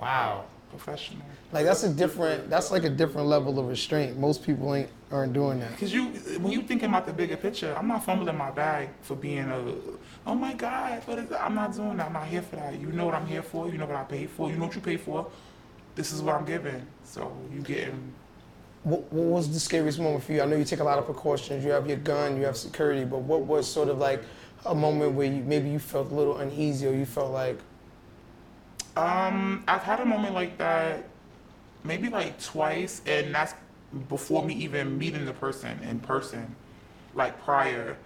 Wow. 0.00 0.44
Professional. 0.70 1.22
Like 1.52 1.66
that's 1.66 1.82
a 1.82 1.88
different 1.92 2.48
that's 2.48 2.70
like 2.70 2.84
a 2.84 2.90
different 2.90 3.26
level 3.26 3.58
of 3.58 3.66
restraint. 3.66 4.16
Most 4.16 4.44
people 4.44 4.72
ain't 4.74 4.88
aren't 5.10 5.32
doing 5.32 5.58
that. 5.60 5.76
Cause 5.78 5.92
you, 5.92 6.06
when 6.38 6.52
you 6.52 6.62
thinking 6.62 6.88
about 6.88 7.06
the 7.06 7.12
bigger 7.12 7.36
picture, 7.36 7.74
I'm 7.76 7.88
not 7.88 8.04
fumbling 8.04 8.36
my 8.36 8.52
bag 8.52 8.90
for 9.02 9.16
being 9.16 9.50
a, 9.50 9.74
oh 10.26 10.34
my 10.36 10.54
God, 10.54 11.02
what 11.06 11.18
is 11.18 11.28
that? 11.30 11.42
I'm 11.42 11.56
not 11.56 11.74
doing 11.74 11.96
that. 11.96 12.06
I'm 12.06 12.12
not 12.12 12.26
here 12.26 12.42
for 12.42 12.56
that. 12.56 12.80
You 12.80 12.92
know 12.92 13.06
what 13.06 13.14
I'm 13.14 13.26
here 13.26 13.42
for. 13.42 13.68
You 13.68 13.78
know 13.78 13.86
what 13.86 13.96
I 13.96 14.04
paid 14.04 14.30
for. 14.30 14.48
You 14.48 14.56
know 14.56 14.66
what 14.66 14.74
you 14.76 14.80
paid 14.80 15.00
for. 15.00 15.26
This 15.96 16.12
is 16.12 16.22
what 16.22 16.36
I'm 16.36 16.44
giving. 16.44 16.86
So 17.02 17.36
you 17.52 17.60
getting, 17.62 18.12
What, 18.82 19.12
what 19.12 19.26
was 19.26 19.52
the 19.52 19.60
scariest 19.60 19.98
moment 19.98 20.24
for 20.24 20.32
you? 20.32 20.42
I 20.42 20.46
know 20.46 20.56
you 20.56 20.64
take 20.64 20.80
a 20.80 20.84
lot 20.84 20.98
of 20.98 21.04
precautions. 21.04 21.64
You 21.64 21.70
have 21.72 21.86
your 21.86 21.98
gun, 21.98 22.36
you 22.36 22.44
have 22.44 22.56
security, 22.56 23.04
but 23.04 23.18
what 23.18 23.42
was 23.42 23.70
sort 23.70 23.88
of 23.88 23.98
like 23.98 24.22
a 24.64 24.74
moment 24.74 25.12
where 25.12 25.26
you 25.26 25.42
maybe 25.42 25.68
you 25.68 25.78
felt 25.78 26.10
a 26.10 26.14
little 26.14 26.38
uneasy 26.38 26.86
or 26.86 26.92
you 26.92 27.06
felt 27.06 27.30
like 27.30 27.58
um, 28.96 29.64
I've 29.68 29.82
had 29.82 30.00
a 30.00 30.04
moment 30.04 30.34
like 30.34 30.58
that, 30.58 31.04
maybe 31.84 32.08
like 32.08 32.42
twice, 32.42 33.02
and 33.06 33.34
that's 33.34 33.54
before 34.08 34.44
me 34.44 34.54
even 34.54 34.98
meeting 34.98 35.24
the 35.24 35.32
person 35.32 35.78
in 35.82 36.00
person, 36.00 36.54
like 37.14 37.40
prior. 37.42 37.96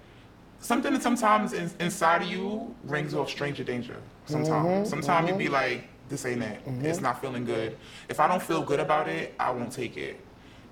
Something 0.61 0.93
that 0.95 1.03
sometimes 1.03 1.53
in, 1.53 1.71
inside 1.81 2.23
of 2.23 2.29
you 2.29 2.75
rings 2.85 3.15
off 3.15 3.29
stranger 3.29 3.65
danger. 3.65 3.97
Sometimes, 4.27 4.67
mm-hmm, 4.67 4.89
sometimes 4.89 5.29
you 5.29 5.35
be 5.35 5.45
mm-hmm. 5.45 5.55
like, 5.55 5.89
this 6.09 6.25
ain't 6.25 6.43
it. 6.43 6.61
It's 6.67 6.97
mm-hmm. 6.97 7.03
not 7.03 7.21
feeling 7.21 7.45
good. 7.45 7.77
If 8.09 8.21
I 8.21 8.29
don't 8.29 8.43
feel 8.43 8.63
good 8.63 8.81
about 8.81 9.09
it, 9.09 9.35
I 9.39 9.51
won't 9.51 9.73
take 9.73 9.97
it. 9.97 10.21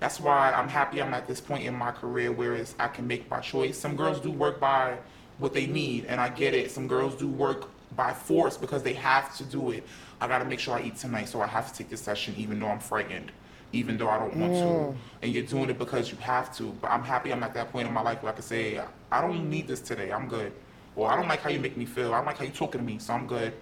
That's 0.03 0.19
why 0.19 0.51
I'm 0.51 0.67
happy 0.67 1.01
I'm 1.01 1.13
at 1.13 1.27
this 1.27 1.39
point 1.39 1.63
in 1.63 1.73
my 1.73 1.91
career 1.91 2.29
where 2.29 2.55
it's, 2.55 2.75
I 2.77 2.89
can 2.89 3.07
make 3.07 3.31
my 3.31 3.39
choice. 3.39 3.77
Some 3.77 3.95
girls 3.95 4.19
do 4.19 4.31
work 4.31 4.59
by 4.59 4.97
what 5.37 5.53
they 5.53 5.65
need, 5.65 6.07
and 6.07 6.19
I 6.19 6.27
get 6.27 6.53
it. 6.53 6.71
Some 6.71 6.89
girls 6.89 7.15
do 7.15 7.25
work 7.29 7.69
by 7.95 8.11
force 8.11 8.57
because 8.57 8.83
they 8.83 8.91
have 8.95 9.33
to 9.37 9.45
do 9.45 9.71
it. 9.71 9.85
I 10.19 10.27
gotta 10.27 10.43
make 10.43 10.59
sure 10.59 10.77
I 10.77 10.81
eat 10.81 10.97
tonight, 10.97 11.29
so 11.29 11.39
I 11.39 11.47
have 11.47 11.71
to 11.71 11.77
take 11.77 11.87
this 11.89 12.01
session 12.01 12.35
even 12.37 12.59
though 12.59 12.67
I'm 12.67 12.79
frightened, 12.81 13.31
even 13.71 13.97
though 13.97 14.09
I 14.09 14.19
don't 14.19 14.35
want 14.35 14.51
to. 14.55 14.93
And 15.21 15.31
you're 15.33 15.45
doing 15.45 15.69
it 15.69 15.79
because 15.79 16.11
you 16.11 16.17
have 16.17 16.53
to. 16.57 16.75
But 16.81 16.91
I'm 16.91 17.03
happy 17.05 17.31
I'm 17.31 17.41
at 17.41 17.53
that 17.53 17.71
point 17.71 17.87
in 17.87 17.93
my 17.93 18.01
life 18.01 18.23
where 18.23 18.33
I 18.33 18.35
can 18.35 18.43
say, 18.43 18.81
I 19.09 19.21
don't 19.21 19.49
need 19.49 19.69
this 19.69 19.79
today, 19.79 20.11
I'm 20.11 20.27
good. 20.27 20.51
Or 20.97 21.09
I 21.09 21.15
don't 21.15 21.29
like 21.29 21.39
how 21.39 21.49
you 21.49 21.59
make 21.59 21.77
me 21.77 21.85
feel, 21.85 22.13
I 22.13 22.17
don't 22.17 22.25
like 22.25 22.39
how 22.39 22.43
you're 22.43 22.53
talking 22.53 22.81
to 22.81 22.85
me, 22.85 22.99
so 22.99 23.13
I'm 23.13 23.25
good. 23.25 23.53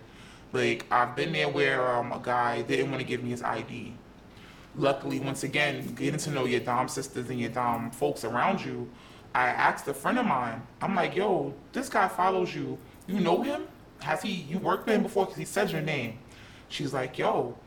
Like, 0.54 0.88
I've 0.90 1.16
been 1.16 1.34
there 1.34 1.50
where 1.50 1.88
um, 1.96 2.12
a 2.12 2.20
guy 2.20 2.64
didn't 2.64 2.90
want 2.90 3.00
to 3.00 3.08
give 3.08 3.22
me 3.24 3.30
his 3.30 3.44
ID. 3.44 3.94
Luckily, 4.76 5.20
once 5.20 5.44
again, 5.44 5.94
getting 5.96 6.20
to 6.20 6.32
know 6.32 6.46
your 6.46 6.62
Dom 6.62 6.88
sisters 6.88 7.30
and 7.30 7.40
your 7.40 7.50
Dom 7.50 7.92
folks 7.92 8.24
around 8.24 8.64
you, 8.64 8.90
I 9.34 9.48
asked 9.48 9.88
a 9.88 9.94
friend 9.94 10.18
of 10.18 10.26
mine, 10.26 10.62
I'm 10.82 10.96
like, 10.96 11.16
yo, 11.16 11.54
this 11.74 11.90
guy 11.90 12.08
follows 12.08 12.54
you. 12.56 12.78
You 13.08 13.20
know 13.20 13.42
him? 13.42 13.68
Has 14.00 14.22
he, 14.22 14.32
you 14.32 14.58
worked 14.60 14.86
with 14.86 14.96
him 14.96 15.04
before? 15.04 15.26
Because 15.26 15.38
he 15.38 15.46
said 15.46 15.72
your 15.72 15.82
name. 15.82 16.20
She's 16.70 16.94
like, 16.94 17.18
yo, 17.18 17.58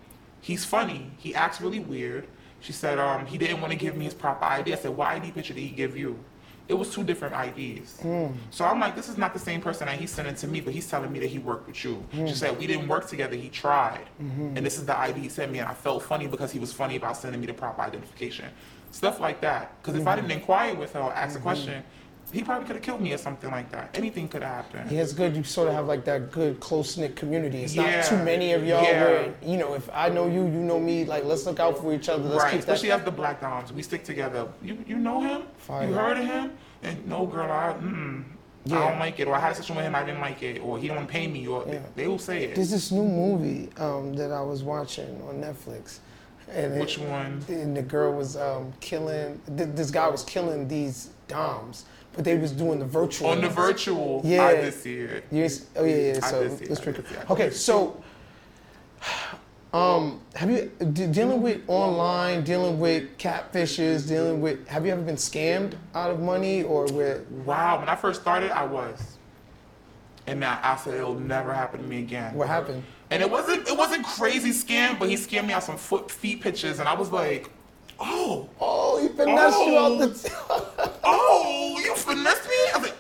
he's 0.41 0.65
funny. 0.65 1.11
He 1.19 1.35
acts 1.35 1.61
really 1.61 1.79
weird. 1.79 2.27
She 2.61 2.73
said, 2.73 2.99
um, 2.99 3.27
he 3.27 3.37
didn't 3.37 3.61
want 3.61 3.73
to 3.73 3.79
give 3.79 3.97
me 3.97 4.07
his 4.07 4.15
proper 4.15 4.45
ID. 4.47 4.73
I 4.73 4.77
said, 4.77 4.97
what 4.97 5.09
ID 5.09 5.33
picture 5.33 5.53
did 5.53 5.61
he 5.61 5.69
give 5.69 5.97
you? 5.97 6.19
It 6.67 6.75
was 6.75 6.91
two 6.91 7.05
different 7.05 7.35
IDs. 7.35 7.99
Mm. 8.03 8.35
So 8.51 8.65
I'm 8.65 8.81
like, 8.81 8.97
this 8.97 9.11
is 9.11 9.19
not 9.19 9.35
the 9.35 9.39
same 9.39 9.61
person 9.61 9.87
that 9.87 9.99
he's 9.99 10.11
sending 10.11 10.35
to 10.37 10.49
me, 10.49 10.61
but 10.61 10.73
he's 10.73 10.89
telling 10.89 11.13
me 11.13 11.19
that 11.19 11.29
he 11.29 11.39
worked 11.39 11.67
with 11.67 11.85
you. 11.85 12.03
She 12.13 12.19
mm. 12.19 12.35
said 12.35 12.59
we 12.59 12.67
didn't 12.67 12.89
work 12.89 13.07
together. 13.07 13.37
He 13.37 13.51
tried, 13.51 14.07
mm-hmm. 14.23 14.57
and 14.57 14.65
this 14.65 14.79
is 14.79 14.87
the 14.87 14.99
ID 14.99 15.21
he 15.21 15.29
sent 15.29 15.53
me, 15.53 15.59
and 15.59 15.69
I 15.69 15.75
felt 15.75 16.03
funny 16.03 16.27
because 16.27 16.53
he 16.53 16.59
was 16.59 16.73
funny 16.73 16.97
about 16.97 17.17
sending 17.19 17.41
me 17.41 17.47
the 17.47 17.53
proper 17.53 17.83
identification, 17.83 18.47
stuff 18.93 19.21
like 19.21 19.43
that. 19.43 19.83
Because 19.83 20.01
if 20.01 20.07
I 20.07 20.13
mm-hmm. 20.13 20.29
didn't 20.29 20.41
inquire 20.41 20.75
with 20.75 20.95
her 20.95 21.01
or 21.01 21.13
ask 21.13 21.35
a 21.35 21.39
mm-hmm. 21.39 21.43
question, 21.43 21.85
he 22.35 22.43
probably 22.43 22.67
could 22.67 22.77
have 22.77 22.83
killed 22.85 23.01
me 23.01 23.13
or 23.13 23.19
something 23.19 23.51
like 23.51 23.71
that. 23.71 23.91
Anything 23.95 24.29
could 24.29 24.43
have 24.43 24.55
happened. 24.65 24.91
Yeah, 24.91 25.03
it's 25.03 25.13
good 25.13 25.37
you 25.37 25.45
sort 25.45 25.69
of 25.69 25.75
have 25.75 25.87
like 25.87 26.05
that 26.05 26.31
good 26.33 26.59
close 26.61 26.97
knit 26.97 27.15
community. 27.17 27.63
It's 27.63 27.75
Yeah. 27.75 27.97
not 27.97 28.05
too 28.07 28.17
many 28.19 28.53
of 28.53 28.65
y'all 28.67 28.83
Yeah. 28.83 29.05
where, 29.05 29.35
you 29.43 29.57
know, 29.57 29.75
if 29.75 29.89
I 29.95 30.09
know 30.09 30.27
you, 30.27 30.43
you 30.43 30.61
know 30.71 30.81
me, 30.81 31.05
like 31.05 31.25
let's 31.25 31.47
look 31.47 31.61
out 31.61 31.79
for 31.79 31.95
each 31.95 32.09
other. 32.09 32.25
Let's 32.29 32.43
right, 32.43 32.51
keep 32.51 32.61
especially 32.61 32.89
that. 32.89 32.99
as 33.01 33.05
the 33.05 33.13
black 33.13 33.41
doms, 33.41 33.73
we 33.73 33.83
stick 33.83 34.05
together. 34.05 34.49
You 34.63 34.77
you 34.87 34.97
know 34.97 35.21
him? 35.21 35.43
Fire. 35.59 35.87
You 35.89 35.95
heard 35.95 36.19
of 36.19 36.25
him? 36.27 36.51
And 36.83 37.07
no, 37.07 37.25
girl, 37.27 37.51
I 37.51 37.75
mm, 37.81 38.25
I 38.67 38.69
don't 38.71 38.99
like 38.99 39.21
it. 39.21 39.29
Or 39.29 39.35
I 39.35 39.41
had 39.41 39.53
a 39.53 39.55
situation 39.55 39.77
with 39.77 39.85
him, 39.87 39.95
I 39.95 40.03
didn't 40.05 40.21
like 40.21 40.43
it. 40.43 40.59
Or 40.61 40.79
he 40.79 40.89
don't 40.89 41.07
pay 41.07 41.27
me. 41.29 41.47
Or 41.47 41.65
Yeah. 41.67 41.79
they 41.95 42.09
will 42.09 42.19
say 42.19 42.45
it. 42.45 42.55
There's 42.57 42.71
this 42.71 42.91
new 42.91 43.05
movie 43.05 43.71
um, 43.79 44.15
that 44.15 44.33
I 44.33 44.41
was 44.41 44.63
watching 44.63 45.23
on 45.29 45.35
Netflix. 45.41 45.99
And 46.51 46.75
it- 46.75 46.81
Which 46.81 46.99
one? 46.99 47.43
And 47.49 47.75
the 47.77 47.83
girl 47.83 48.13
was 48.13 48.37
um, 48.37 48.73
killing, 48.81 49.41
th- 49.57 49.71
this 49.75 49.91
guy 49.91 50.09
was 50.09 50.23
killing 50.25 50.67
these 50.69 51.11
Doms, 51.27 51.87
but 52.15 52.25
they 52.25 52.37
was 52.37 52.53
doing 52.53 52.79
the 52.79 52.85
virtual. 52.85 53.29
On 53.31 53.41
the 53.41 53.49
virtual, 53.49 54.21
Yeah. 54.25 54.45
I 54.45 54.55
did 54.57 54.75
see 54.75 54.97
it. 55.01 55.25
You 55.31 55.45
s- 55.45 55.67
oh 55.77 55.85
yeah, 55.85 55.97
yeah. 55.97 56.21
So 56.21 56.49
see 56.49 56.65
it's 56.65 56.71
it, 56.73 56.81
I 56.81 56.83
pretty 56.83 57.03
did 57.03 57.09
see 57.09 57.15
it. 57.15 57.27
cool. 57.27 57.37
Okay, 57.37 57.51
so 57.51 58.03
um, 59.73 60.21
have 60.37 60.51
you 60.51 60.71
de- 60.93 61.09
dealing 61.09 61.43
with 61.43 61.61
online, 61.67 62.45
dealing 62.45 62.79
with 62.79 63.19
catfishes, 63.19 64.07
dealing 64.07 64.41
with? 64.41 64.67
Have 64.69 64.87
you 64.87 64.93
ever 64.93 65.03
been 65.03 65.17
scammed 65.17 65.75
out 65.95 66.11
of 66.13 66.21
money 66.21 66.63
or 66.63 66.85
with? 66.93 67.29
Wow, 67.45 67.81
when 67.81 67.89
I 67.89 67.97
first 67.97 68.21
started, 68.21 68.53
I 68.53 68.65
was. 68.65 69.17
And 70.27 70.41
now 70.41 70.59
I 70.63 70.77
said 70.77 70.95
it'll 70.95 71.19
never 71.19 71.53
happen 71.53 71.83
to 71.83 71.87
me 71.87 71.99
again. 71.99 72.35
What 72.35 72.47
happened? 72.49 72.83
And 73.11 73.21
it 73.23 73.31
wasn't 73.31 73.69
it 73.69 73.77
wasn't 73.77 74.07
crazy 74.07 74.51
scam, 74.51 74.99
but 74.99 75.09
he 75.09 75.17
scammed 75.17 75.47
me 75.49 75.53
out 75.53 75.65
some 75.65 75.77
foot 75.77 76.11
feet 76.11 76.41
pictures, 76.41 76.79
and 76.79 76.89
I 76.89 76.95
was 76.95 77.11
like, 77.11 77.51
oh, 78.01 78.49
Oh, 78.61 79.03
he 79.03 79.09
finessed 79.09 79.59
you 79.59 79.77
out 79.77 79.93
Oh. 79.93 80.07
the 80.07 80.33
oh, 80.51 80.74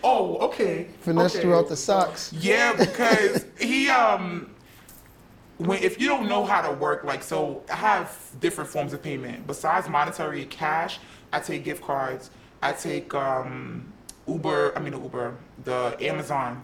oh, 0.05 0.37
okay. 0.39 0.87
finessed 1.01 1.37
okay. 1.37 1.49
you 1.49 1.55
out 1.55 1.69
the 1.69 1.77
socks. 1.77 2.33
Yeah, 2.33 2.75
because 2.75 3.45
he 3.59 3.89
um 3.89 4.51
when 5.59 5.83
if 5.83 6.01
you 6.01 6.07
don't 6.09 6.29
know 6.29 6.45
how 6.45 6.63
to 6.63 6.73
work 6.75 7.05
like 7.05 7.23
so 7.23 7.63
I 7.71 7.77
have 7.77 8.17
different 8.41 8.71
forms 8.71 8.93
of 8.93 9.03
payment. 9.03 9.47
Besides 9.47 9.89
monetary 9.89 10.45
cash, 10.45 10.99
I 11.33 11.41
take 11.41 11.65
gift 11.65 11.83
cards, 11.83 12.31
I 12.63 12.73
take 12.73 13.15
um 13.15 13.93
Uber, 14.29 14.77
I 14.77 14.81
mean 14.81 14.93
Uber, 14.93 15.37
the 15.65 15.97
Amazon 16.01 16.63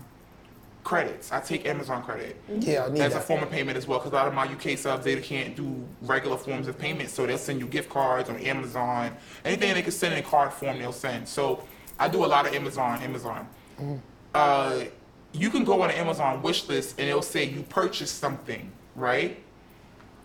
credits. 0.82 1.30
I 1.30 1.40
take 1.40 1.66
Amazon 1.66 2.02
credit. 2.02 2.40
Yeah, 2.48 2.86
I 2.86 2.88
need 2.88 2.98
That's 2.98 3.14
a 3.14 3.20
form 3.20 3.42
of 3.42 3.50
payment 3.50 3.76
as 3.76 3.86
well 3.86 3.98
because 3.98 4.12
a 4.12 4.14
lot 4.14 4.28
of 4.28 4.34
my 4.34 4.44
UK 4.44 4.78
subs 4.78 5.04
they 5.04 5.20
can't 5.20 5.54
do 5.54 5.86
regular 6.02 6.36
forms 6.36 6.68
of 6.68 6.78
payment, 6.78 7.10
so 7.10 7.26
they'll 7.26 7.38
send 7.38 7.60
you 7.60 7.66
gift 7.66 7.90
cards 7.90 8.28
on 8.28 8.36
Amazon. 8.38 9.14
Anything 9.44 9.74
they 9.74 9.82
can 9.82 9.92
send 9.92 10.14
in 10.14 10.24
card 10.24 10.52
form, 10.52 10.78
they'll 10.78 10.92
send. 10.92 11.28
So 11.28 11.64
I 12.00 12.08
do 12.08 12.24
a 12.24 12.26
lot 12.26 12.46
of 12.46 12.54
Amazon. 12.54 13.00
Amazon. 13.02 13.46
Uh, 14.34 14.84
you 15.32 15.50
can 15.50 15.64
go 15.64 15.82
on 15.82 15.88
the 15.88 15.98
Amazon 15.98 16.42
wish 16.42 16.66
list 16.68 16.98
and 16.98 17.08
it'll 17.08 17.22
say 17.22 17.44
you 17.44 17.62
purchased 17.62 18.18
something, 18.18 18.72
right? 18.96 19.38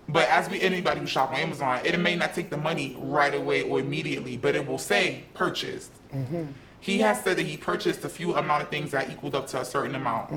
But 0.07 0.30
as 0.30 0.49
we 0.49 0.61
anybody 0.61 0.99
who 1.01 1.07
shop 1.07 1.32
on 1.32 1.36
Amazon, 1.38 1.82
it 1.84 1.99
may 1.99 2.15
not 2.15 2.34
take 2.34 2.49
the 2.49 2.57
money 2.57 2.95
right 2.99 3.34
away 3.36 3.63
or 3.63 3.80
immediately, 3.80 4.38
but 4.38 4.55
it 4.55 4.65
will 4.65 4.78
say 4.78 5.23
purchased. 5.34 5.91
He 6.80 6.99
has 6.99 7.23
said 7.23 7.38
that 7.38 7.45
he 7.47 7.57
purchased 7.57 8.05
a 8.05 8.09
few 8.09 8.36
amount 8.36 8.61
of 8.63 8.69
things 8.69 8.91
that 8.91 9.09
equaled 9.09 9.34
up 9.36 9.47
to 9.47 9.59
a 9.61 9.65
certain 9.65 9.95
amount. 9.95 10.32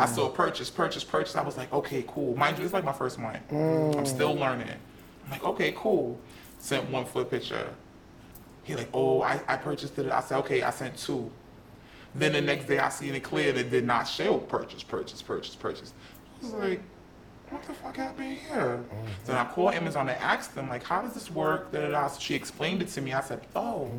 I 0.00 0.06
saw 0.06 0.28
purchase, 0.28 0.68
purchase, 0.68 1.04
purchase. 1.04 1.36
I 1.36 1.42
was 1.42 1.56
like, 1.56 1.72
okay, 1.72 2.04
cool. 2.08 2.36
Mind 2.36 2.58
you, 2.58 2.64
it's 2.64 2.74
like 2.74 2.84
my 2.84 2.92
first 2.92 3.18
month. 3.18 3.38
I'm 3.96 4.04
still 4.04 4.34
learning. 4.34 4.68
I'm 5.24 5.30
like, 5.30 5.44
okay, 5.44 5.72
cool. 5.76 6.18
Sent 6.58 6.90
one 6.90 7.04
foot 7.04 7.30
picture. 7.30 7.68
He 8.64 8.74
like, 8.74 8.88
oh, 8.92 9.22
I, 9.22 9.40
I 9.46 9.56
purchased 9.56 9.98
it. 9.98 10.10
I 10.10 10.20
said, 10.20 10.38
okay, 10.38 10.62
I 10.62 10.70
sent 10.70 10.96
two. 10.96 11.30
Then 12.14 12.32
the 12.32 12.40
next 12.40 12.66
day 12.66 12.78
I 12.78 12.88
seen 12.88 13.14
it 13.14 13.22
clear 13.22 13.52
that 13.52 13.70
did 13.70 13.84
not 13.84 14.04
show 14.04 14.38
purchase, 14.38 14.82
purchase, 14.82 15.20
purchase, 15.20 15.54
purchase. 15.54 15.92
I 16.40 16.44
was 16.44 16.52
hmm. 16.54 16.60
like, 16.60 16.80
what 17.50 17.62
the 17.64 17.74
fuck 17.74 17.96
happened 17.96 18.38
here? 18.48 18.82
So 19.24 19.32
then 19.32 19.36
I 19.36 19.44
called 19.44 19.74
Amazon 19.74 20.08
and 20.08 20.18
asked 20.18 20.54
them, 20.54 20.68
like, 20.68 20.82
how 20.82 21.02
does 21.02 21.12
this 21.12 21.30
work? 21.30 21.72
Da, 21.72 21.82
da, 21.82 21.88
da. 21.90 22.08
So 22.08 22.18
she 22.20 22.34
explained 22.34 22.82
it 22.82 22.88
to 22.88 23.00
me. 23.00 23.12
I 23.12 23.20
said, 23.20 23.42
oh, 23.54 23.90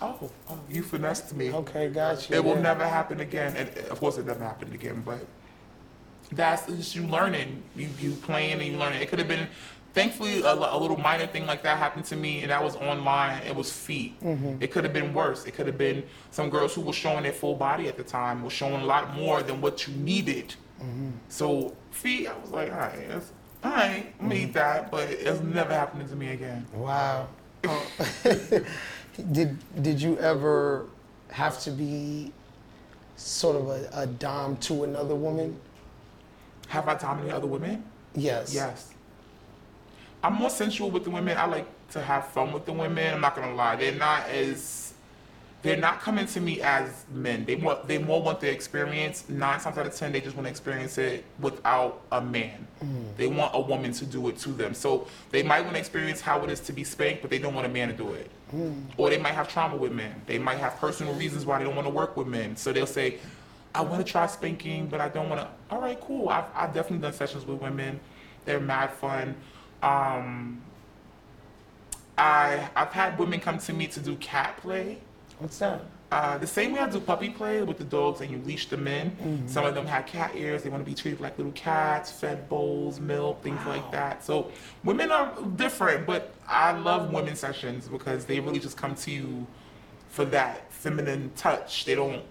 oh, 0.00 0.18
mm. 0.20 0.30
oh, 0.48 0.60
you 0.70 0.82
finessed 0.82 1.34
me. 1.34 1.52
Okay, 1.52 1.88
gotcha. 1.88 2.32
you. 2.32 2.38
It 2.38 2.44
will 2.44 2.54
yeah. 2.54 2.62
never 2.62 2.86
happen 2.86 3.20
again. 3.20 3.54
And 3.56 3.68
uh, 3.68 3.90
of 3.90 3.98
course, 3.98 4.16
it 4.16 4.26
never 4.26 4.42
happened 4.42 4.74
again, 4.74 5.02
but 5.04 5.26
that's 6.32 6.66
just 6.66 6.94
you 6.94 7.06
learning. 7.06 7.62
You, 7.74 7.88
you 7.98 8.12
playing 8.12 8.52
and 8.60 8.62
you 8.62 8.78
learning. 8.78 9.02
It 9.02 9.08
could 9.08 9.18
have 9.18 9.28
been, 9.28 9.48
thankfully, 9.94 10.42
a, 10.42 10.52
a 10.52 10.78
little 10.78 10.96
minor 10.96 11.26
thing 11.26 11.46
like 11.46 11.62
that 11.62 11.78
happened 11.78 12.04
to 12.06 12.16
me, 12.16 12.42
and 12.42 12.50
that 12.50 12.62
was 12.62 12.76
online. 12.76 13.42
It 13.42 13.54
was 13.54 13.72
feet. 13.72 14.20
Mm-hmm. 14.22 14.62
It 14.62 14.70
could 14.70 14.84
have 14.84 14.92
been 14.92 15.12
worse. 15.12 15.44
It 15.46 15.52
could 15.52 15.66
have 15.66 15.78
been 15.78 16.04
some 16.30 16.50
girls 16.50 16.74
who 16.74 16.80
were 16.80 16.92
showing 16.92 17.22
their 17.22 17.32
full 17.32 17.54
body 17.54 17.88
at 17.88 17.96
the 17.96 18.04
time 18.04 18.42
were 18.42 18.50
showing 18.50 18.82
a 18.82 18.86
lot 18.86 19.14
more 19.14 19.42
than 19.42 19.60
what 19.60 19.86
you 19.86 19.94
needed. 19.94 20.54
Mm-hmm. 20.80 21.10
So 21.28 21.74
feet, 21.90 22.28
I 22.28 22.38
was 22.38 22.50
like, 22.50 22.72
all 22.72 22.78
right, 22.78 23.08
that's, 23.08 23.32
all 23.64 23.72
right, 23.72 24.12
I'm 24.20 24.28
gonna 24.28 24.34
eat 24.40 24.42
mm-hmm. 24.44 24.52
that, 24.52 24.90
but 24.90 25.10
it's 25.10 25.40
never 25.40 25.72
happening 25.72 26.08
to 26.08 26.16
me 26.16 26.28
again. 26.28 26.66
Wow. 26.72 27.28
Did 29.32 29.58
did 29.82 30.00
you 30.00 30.16
ever 30.18 30.86
have 31.30 31.60
to 31.62 31.72
be 31.72 32.32
sort 33.16 33.56
of 33.56 33.68
a, 33.68 33.90
a 33.92 34.06
dom 34.06 34.56
to 34.58 34.84
another 34.84 35.16
woman? 35.16 35.58
Have 36.68 36.86
I 36.86 36.94
dominated 36.94 37.34
other 37.34 37.48
women? 37.48 37.84
Yes. 38.14 38.54
Yes. 38.54 38.94
I'm 40.22 40.34
more 40.34 40.50
sensual 40.50 40.90
with 40.90 41.04
the 41.04 41.10
women. 41.10 41.36
I 41.36 41.46
like 41.46 41.66
to 41.90 42.02
have 42.02 42.28
fun 42.28 42.52
with 42.52 42.66
the 42.66 42.72
women. 42.72 43.14
I'm 43.14 43.20
not 43.20 43.34
gonna 43.34 43.54
lie. 43.54 43.76
They're 43.76 43.94
not 43.94 44.28
as 44.28 44.88
they're 45.62 45.76
not 45.76 46.00
coming 46.00 46.26
to 46.26 46.40
me 46.40 46.60
as 46.62 47.04
men. 47.12 47.44
They 47.44 47.56
want 47.56 47.88
they 47.88 47.98
more 47.98 48.22
want 48.22 48.40
the 48.40 48.50
experience. 48.50 49.28
Nine 49.28 49.58
times 49.58 49.76
out 49.76 49.86
of 49.86 49.94
ten, 49.94 50.12
they 50.12 50.20
just 50.20 50.36
want 50.36 50.46
to 50.46 50.50
experience 50.50 50.98
it 50.98 51.24
without 51.40 52.02
a 52.12 52.20
man. 52.20 52.66
Mm. 52.82 53.16
They 53.16 53.26
want 53.26 53.52
a 53.54 53.60
woman 53.60 53.92
to 53.92 54.04
do 54.04 54.28
it 54.28 54.38
to 54.38 54.50
them. 54.50 54.74
So 54.74 55.08
they 55.30 55.42
might 55.42 55.62
want 55.62 55.74
to 55.74 55.80
experience 55.80 56.20
how 56.20 56.42
it 56.44 56.50
is 56.50 56.60
to 56.60 56.72
be 56.72 56.84
spanked, 56.84 57.22
but 57.22 57.30
they 57.30 57.38
don't 57.38 57.54
want 57.54 57.66
a 57.66 57.70
man 57.70 57.88
to 57.88 57.94
do 57.94 58.12
it. 58.12 58.30
Mm. 58.54 58.84
Or 58.96 59.10
they 59.10 59.18
might 59.18 59.34
have 59.34 59.48
trauma 59.48 59.76
with 59.76 59.92
men. 59.92 60.22
They 60.26 60.38
might 60.38 60.58
have 60.58 60.78
personal 60.78 61.14
reasons 61.14 61.44
why 61.44 61.58
they 61.58 61.64
don't 61.64 61.74
want 61.74 61.86
to 61.86 61.92
work 61.94 62.16
with 62.16 62.28
men. 62.28 62.56
So 62.56 62.72
they'll 62.72 62.86
say, 62.86 63.18
I 63.74 63.80
want 63.82 64.04
to 64.04 64.10
try 64.10 64.26
spanking, 64.26 64.86
but 64.86 65.00
I 65.00 65.08
don't 65.08 65.28
want 65.28 65.40
to. 65.40 65.48
All 65.70 65.80
right, 65.80 66.00
cool. 66.00 66.28
I've, 66.28 66.46
I've 66.54 66.72
definitely 66.72 67.02
done 67.02 67.12
sessions 67.12 67.44
with 67.44 67.60
women. 67.60 67.98
They're 68.44 68.60
mad 68.60 68.92
fun. 68.92 69.34
Um, 69.82 70.62
I 72.16 72.68
I've 72.74 72.92
had 72.92 73.18
women 73.18 73.40
come 73.40 73.58
to 73.58 73.72
me 73.72 73.86
to 73.88 74.00
do 74.00 74.16
cat 74.16 74.56
play. 74.58 74.98
What's 75.38 75.58
that? 75.58 75.82
Uh, 76.10 76.38
the 76.38 76.46
same 76.46 76.72
way 76.72 76.80
I 76.80 76.88
do 76.88 77.00
puppy 77.00 77.28
play 77.28 77.60
with 77.62 77.76
the 77.76 77.84
dogs 77.84 78.22
and 78.22 78.30
you 78.30 78.38
leash 78.38 78.66
them 78.66 78.88
in. 78.88 79.46
Some 79.46 79.66
of 79.66 79.74
them 79.74 79.84
have 79.86 80.06
cat 80.06 80.32
ears. 80.34 80.62
They 80.62 80.70
want 80.70 80.82
to 80.82 80.88
be 80.90 80.94
treated 80.94 81.20
like 81.20 81.36
little 81.36 81.52
cats, 81.52 82.10
fed 82.10 82.48
bowls, 82.48 82.98
milk, 82.98 83.42
things 83.42 83.60
like 83.66 83.92
that. 83.92 84.24
So 84.24 84.50
women 84.84 85.10
are 85.12 85.34
different, 85.56 86.06
but 86.06 86.32
I 86.48 86.72
love 86.72 87.12
women 87.12 87.36
sessions 87.36 87.88
because 87.88 88.24
they 88.24 88.40
really 88.40 88.58
just 88.58 88.78
come 88.78 88.94
to 88.94 89.10
you 89.10 89.46
for 90.08 90.24
that 90.26 90.72
feminine 90.72 91.30
touch. 91.36 91.84
They 91.84 91.94
don't 91.94 92.22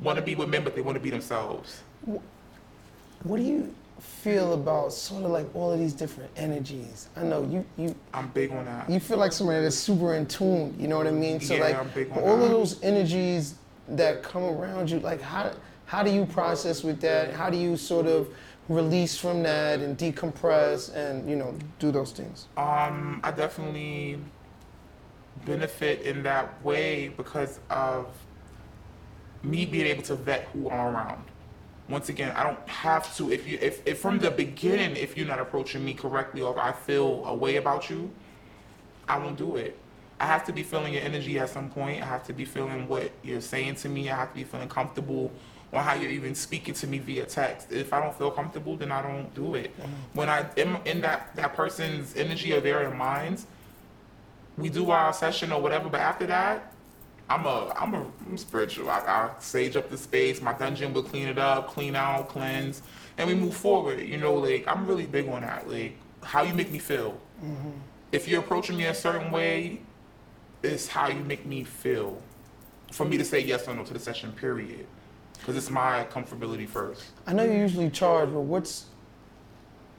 want 0.00 0.16
to 0.16 0.22
be 0.22 0.34
with 0.34 0.50
men, 0.50 0.62
but 0.62 0.74
they 0.74 0.82
want 0.82 0.96
to 0.96 1.00
be 1.02 1.10
themselves. 1.10 1.80
What 3.22 3.38
do 3.38 3.42
you 3.42 3.74
feel 4.04 4.54
about 4.54 4.92
sort 4.92 5.24
of 5.24 5.30
like 5.30 5.46
all 5.54 5.72
of 5.72 5.78
these 5.78 5.92
different 5.92 6.30
energies? 6.36 7.08
I 7.16 7.22
know 7.24 7.42
you 7.50 7.64
you 7.76 7.94
I'm 8.12 8.28
big 8.28 8.52
on 8.52 8.64
that. 8.66 8.88
you 8.88 9.00
feel 9.00 9.18
like 9.18 9.32
somebody 9.32 9.62
that's 9.62 9.76
super 9.76 10.14
in 10.14 10.26
tune. 10.26 10.74
You 10.78 10.88
know 10.88 10.98
what 10.98 11.06
I 11.06 11.10
mean? 11.10 11.40
So 11.40 11.54
Yeah, 11.54 11.60
like 11.64 11.76
I'm 11.76 11.88
big 11.90 12.10
on 12.12 12.18
all 12.18 12.36
that. 12.38 12.44
of 12.44 12.50
those 12.50 12.82
energies 12.82 13.54
that 13.88 14.22
come 14.22 14.44
around 14.44 14.90
you, 14.90 15.00
like 15.00 15.20
how 15.20 15.52
how 15.86 16.02
do 16.02 16.10
you 16.10 16.24
process 16.26 16.82
with 16.82 17.00
that? 17.00 17.32
How 17.34 17.50
do 17.50 17.56
you 17.56 17.76
sort 17.76 18.06
of 18.06 18.28
release 18.68 19.18
from 19.18 19.42
that 19.42 19.80
and 19.80 19.96
decompress 19.98 20.94
and 20.94 21.28
you 21.28 21.36
know 21.36 21.54
do 21.78 21.90
those 21.92 22.12
things? 22.12 22.46
Um, 22.56 23.20
I 23.22 23.30
definitely 23.30 24.18
benefit 25.44 26.02
in 26.02 26.22
that 26.22 26.62
way 26.64 27.08
because 27.08 27.60
of 27.68 28.06
me 29.42 29.66
being 29.66 29.86
able 29.86 30.02
to 30.04 30.14
vet 30.14 30.44
who 30.52 30.70
I'm 30.70 30.94
around. 30.94 31.22
Once 31.88 32.08
again, 32.08 32.34
I 32.34 32.42
don't 32.42 32.68
have 32.68 33.14
to. 33.16 33.30
If 33.30 33.46
you, 33.46 33.58
if, 33.60 33.86
if 33.86 33.98
from 33.98 34.18
the 34.18 34.30
beginning, 34.30 34.96
if 34.96 35.16
you're 35.16 35.26
not 35.26 35.38
approaching 35.38 35.84
me 35.84 35.94
correctly, 35.94 36.40
or 36.40 36.52
if 36.52 36.58
I 36.58 36.72
feel 36.72 37.24
a 37.26 37.34
way 37.34 37.56
about 37.56 37.90
you, 37.90 38.10
I 39.06 39.18
won't 39.18 39.36
do 39.36 39.56
it. 39.56 39.78
I 40.18 40.26
have 40.26 40.44
to 40.46 40.52
be 40.52 40.62
feeling 40.62 40.94
your 40.94 41.02
energy 41.02 41.38
at 41.38 41.50
some 41.50 41.68
point. 41.68 42.02
I 42.02 42.06
have 42.06 42.24
to 42.24 42.32
be 42.32 42.44
feeling 42.44 42.88
what 42.88 43.10
you're 43.22 43.40
saying 43.40 43.74
to 43.76 43.88
me. 43.88 44.08
I 44.08 44.16
have 44.16 44.30
to 44.30 44.36
be 44.36 44.44
feeling 44.44 44.68
comfortable 44.68 45.30
on 45.72 45.82
how 45.84 45.94
you're 45.94 46.10
even 46.10 46.34
speaking 46.34 46.72
to 46.74 46.86
me 46.86 46.98
via 46.98 47.26
text. 47.26 47.72
If 47.72 47.92
I 47.92 48.00
don't 48.00 48.16
feel 48.16 48.30
comfortable, 48.30 48.76
then 48.76 48.92
I 48.92 49.02
don't 49.02 49.34
do 49.34 49.56
it. 49.56 49.72
When 50.14 50.30
I 50.30 50.46
am 50.56 50.78
in 50.84 51.00
that, 51.02 51.34
that 51.36 51.54
person's 51.54 52.16
energy 52.16 52.52
or 52.52 52.60
their 52.60 52.90
minds, 52.90 53.46
we 54.56 54.68
do 54.68 54.90
our 54.90 55.12
session 55.12 55.52
or 55.52 55.60
whatever, 55.60 55.88
but 55.88 56.00
after 56.00 56.26
that, 56.26 56.72
I'm 57.28 57.46
a 57.46 57.72
I'm 57.78 57.94
a 57.94 58.06
I'm 58.26 58.36
spiritual. 58.36 58.90
I, 58.90 58.98
I 58.98 59.30
sage 59.38 59.76
up 59.76 59.90
the 59.90 59.96
space. 59.96 60.42
My 60.42 60.52
dungeon 60.52 60.92
will 60.92 61.02
clean 61.02 61.28
it 61.28 61.38
up, 61.38 61.68
clean 61.68 61.96
out, 61.96 62.28
cleanse, 62.28 62.82
and 63.16 63.28
we 63.28 63.34
move 63.34 63.56
forward. 63.56 64.00
You 64.00 64.18
know, 64.18 64.34
like 64.34 64.66
I'm 64.68 64.86
really 64.86 65.06
big 65.06 65.28
on 65.28 65.42
that. 65.42 65.68
Like 65.68 65.96
how 66.22 66.42
you 66.42 66.54
make 66.54 66.70
me 66.70 66.78
feel. 66.78 67.20
Mm-hmm. 67.42 67.70
If 68.12 68.28
you're 68.28 68.40
approaching 68.40 68.76
me 68.76 68.84
a 68.86 68.94
certain 68.94 69.30
way, 69.30 69.80
it's 70.62 70.86
how 70.86 71.08
you 71.08 71.20
make 71.20 71.46
me 71.46 71.64
feel. 71.64 72.20
For 72.92 73.04
me 73.04 73.16
to 73.16 73.24
say 73.24 73.40
yes 73.40 73.66
or 73.66 73.74
no 73.74 73.84
to 73.84 73.92
the 73.92 73.98
session, 73.98 74.32
period. 74.32 74.86
Because 75.38 75.56
it's 75.56 75.70
my 75.70 76.06
comfortability 76.10 76.68
first. 76.68 77.04
I 77.26 77.32
know 77.32 77.44
you 77.44 77.52
usually 77.52 77.90
charge, 77.90 78.32
but 78.32 78.40
what's 78.40 78.86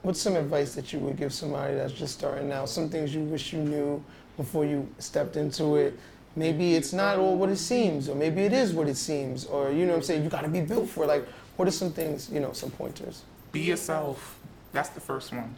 what's 0.02 0.20
some 0.20 0.36
advice 0.36 0.74
that 0.76 0.92
you 0.92 1.00
would 1.00 1.16
give 1.16 1.34
somebody 1.34 1.74
that's 1.74 1.92
just 1.92 2.14
starting 2.14 2.52
out? 2.52 2.68
Some 2.68 2.88
things 2.88 3.14
you 3.14 3.22
wish 3.22 3.52
you 3.52 3.60
knew 3.60 4.02
before 4.36 4.64
you 4.64 4.88
stepped 4.98 5.36
into 5.36 5.76
it. 5.76 5.98
Maybe 6.36 6.74
it's 6.74 6.92
not 6.92 7.18
all 7.18 7.36
what 7.36 7.48
it 7.48 7.52
um, 7.52 7.56
seems, 7.56 8.08
or 8.08 8.14
maybe 8.14 8.42
it 8.42 8.52
is 8.52 8.72
what 8.74 8.88
it 8.88 8.96
seems, 8.96 9.46
or 9.46 9.72
you 9.72 9.86
know 9.86 9.92
what 9.92 9.98
I'm 9.98 10.02
saying. 10.02 10.22
You 10.22 10.28
got 10.28 10.42
to 10.42 10.48
be 10.48 10.60
built 10.60 10.88
for 10.88 11.04
it. 11.04 11.06
Like, 11.06 11.26
what 11.56 11.66
are 11.66 11.72
some 11.72 11.92
things? 11.92 12.30
You 12.30 12.40
know, 12.40 12.52
some 12.52 12.70
pointers. 12.70 13.22
Be 13.52 13.60
yourself. 13.60 14.38
That's 14.72 14.90
the 14.90 15.00
first 15.00 15.32
one. 15.32 15.54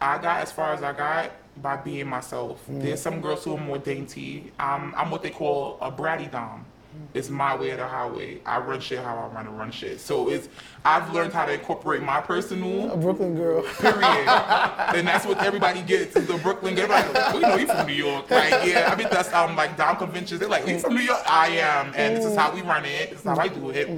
I 0.00 0.18
got 0.18 0.42
as 0.42 0.52
far 0.52 0.72
as 0.72 0.82
I 0.82 0.92
got 0.92 1.30
by 1.62 1.76
being 1.76 2.06
myself. 2.06 2.62
Mm-hmm. 2.62 2.80
There's 2.80 3.00
some 3.00 3.20
girls 3.20 3.44
who 3.44 3.56
are 3.56 3.60
more 3.60 3.78
dainty. 3.78 4.52
I'm, 4.58 4.94
I'm 4.94 5.10
what 5.10 5.22
they 5.22 5.30
call 5.30 5.78
a 5.80 5.90
bratty 5.90 6.30
dom. 6.30 6.65
It's 7.14 7.30
my 7.30 7.56
way 7.56 7.70
or 7.70 7.76
the 7.76 7.86
highway. 7.86 8.40
I 8.44 8.58
run 8.58 8.80
shit 8.80 8.98
how 8.98 9.16
I 9.16 9.34
want 9.34 9.46
to 9.46 9.52
run 9.52 9.70
shit. 9.70 10.00
So 10.00 10.28
it's 10.28 10.48
I've 10.84 11.12
learned 11.12 11.32
how 11.32 11.46
to 11.46 11.54
incorporate 11.54 12.02
my 12.02 12.20
personal 12.20 12.90
A 12.92 12.96
Brooklyn 12.96 13.34
girl. 13.34 13.62
period. 13.62 13.98
and 13.98 15.08
that's 15.08 15.24
what 15.24 15.42
everybody 15.42 15.82
gets 15.82 16.14
is 16.14 16.26
the 16.26 16.36
Brooklyn. 16.38 16.74
girl. 16.74 16.88
like, 16.88 17.34
we 17.34 17.40
know 17.40 17.56
you 17.56 17.66
from 17.66 17.86
New 17.86 17.94
York. 17.94 18.30
Like, 18.30 18.50
yeah, 18.66 18.90
I 18.92 18.96
mean 18.96 19.08
that's 19.10 19.32
um 19.32 19.56
like 19.56 19.76
down 19.76 19.96
conventions. 19.96 20.40
They're 20.40 20.48
like, 20.48 20.66
you 20.66 20.78
from 20.78 20.94
New 20.94 21.00
York? 21.00 21.22
I 21.26 21.48
am, 21.48 21.92
and 21.96 22.16
this 22.16 22.24
is 22.26 22.36
how 22.36 22.52
we 22.54 22.62
run 22.62 22.84
it. 22.84 23.10
This 23.10 23.20
is 23.20 23.24
how 23.24 23.36
I 23.38 23.48
do 23.48 23.70
it. 23.70 23.88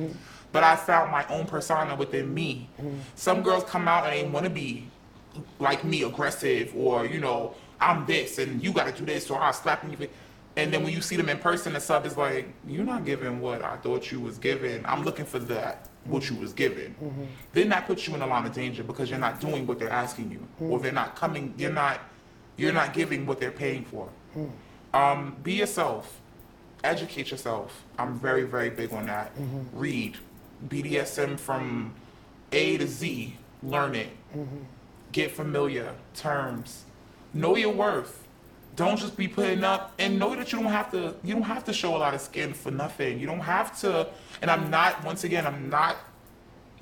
But 0.52 0.64
I 0.64 0.76
found 0.76 1.10
my 1.10 1.26
own 1.28 1.46
persona 1.46 1.94
within 1.94 2.32
me. 2.32 2.68
Some 3.16 3.42
girls 3.42 3.64
come 3.64 3.88
out 3.88 4.06
and 4.06 4.12
they 4.14 4.30
want 4.32 4.44
to 4.44 4.50
be 4.50 4.86
like 5.58 5.84
me, 5.84 6.02
aggressive, 6.04 6.72
or 6.76 7.04
you 7.06 7.20
know, 7.20 7.54
I'm 7.80 8.06
this 8.06 8.38
and 8.38 8.62
you 8.62 8.72
got 8.72 8.86
to 8.86 8.92
do 8.92 9.04
this, 9.04 9.30
or 9.30 9.40
I'll 9.40 9.52
slap 9.52 9.84
you. 9.90 10.08
And 10.58 10.72
then 10.72 10.82
when 10.82 10.92
you 10.92 11.00
see 11.00 11.14
them 11.14 11.28
in 11.28 11.38
person, 11.38 11.74
the 11.74 11.80
sub 11.80 12.04
is 12.04 12.16
like, 12.16 12.52
you're 12.66 12.84
not 12.84 13.04
giving 13.04 13.40
what 13.40 13.62
I 13.62 13.76
thought 13.76 14.10
you 14.10 14.18
was 14.18 14.38
giving. 14.38 14.84
I'm 14.84 15.04
looking 15.04 15.24
for 15.24 15.38
that, 15.38 15.88
what 16.04 16.28
you 16.28 16.34
was 16.34 16.52
giving. 16.52 16.96
Mm-hmm. 16.96 17.24
Then 17.52 17.68
that 17.68 17.86
puts 17.86 18.08
you 18.08 18.14
in 18.16 18.22
a 18.22 18.26
line 18.26 18.44
of 18.44 18.52
danger 18.52 18.82
because 18.82 19.08
you're 19.08 19.20
not 19.20 19.40
doing 19.40 19.68
what 19.68 19.78
they're 19.78 19.88
asking 19.88 20.32
you, 20.32 20.44
or 20.58 20.80
they're 20.80 20.90
not 20.90 21.14
coming. 21.14 21.54
You're 21.56 21.72
not, 21.72 22.00
you're 22.56 22.72
not 22.72 22.92
giving 22.92 23.24
what 23.24 23.38
they're 23.38 23.52
paying 23.52 23.84
for. 23.84 24.08
Mm. 24.36 24.50
Um, 24.94 25.36
be 25.44 25.52
yourself. 25.52 26.20
Educate 26.82 27.30
yourself. 27.30 27.84
I'm 27.96 28.18
very, 28.18 28.42
very 28.42 28.70
big 28.70 28.92
on 28.92 29.06
that. 29.06 29.32
Mm-hmm. 29.36 29.78
Read 29.78 30.16
BDSM 30.66 31.38
from 31.38 31.94
A 32.50 32.78
to 32.78 32.86
Z. 32.88 33.36
Learn 33.62 33.94
it. 33.94 34.10
Mm-hmm. 34.36 34.56
Get 35.12 35.30
familiar. 35.30 35.94
Terms. 36.14 36.82
Know 37.32 37.54
your 37.54 37.72
worth. 37.72 38.26
Don't 38.78 38.96
just 38.96 39.16
be 39.16 39.26
putting 39.26 39.64
up 39.64 39.92
and 39.98 40.20
know 40.20 40.36
that 40.36 40.52
you 40.52 40.60
don't 40.60 40.70
have 40.70 40.88
to. 40.92 41.16
You 41.24 41.34
don't 41.34 41.42
have 41.42 41.64
to 41.64 41.72
show 41.72 41.96
a 41.96 41.98
lot 41.98 42.14
of 42.14 42.20
skin 42.20 42.54
for 42.54 42.70
nothing. 42.70 43.18
You 43.18 43.26
don't 43.26 43.40
have 43.40 43.76
to. 43.80 44.06
And 44.40 44.48
I'm 44.48 44.70
not. 44.70 45.02
Once 45.02 45.24
again, 45.24 45.48
I'm 45.48 45.68
not 45.68 45.96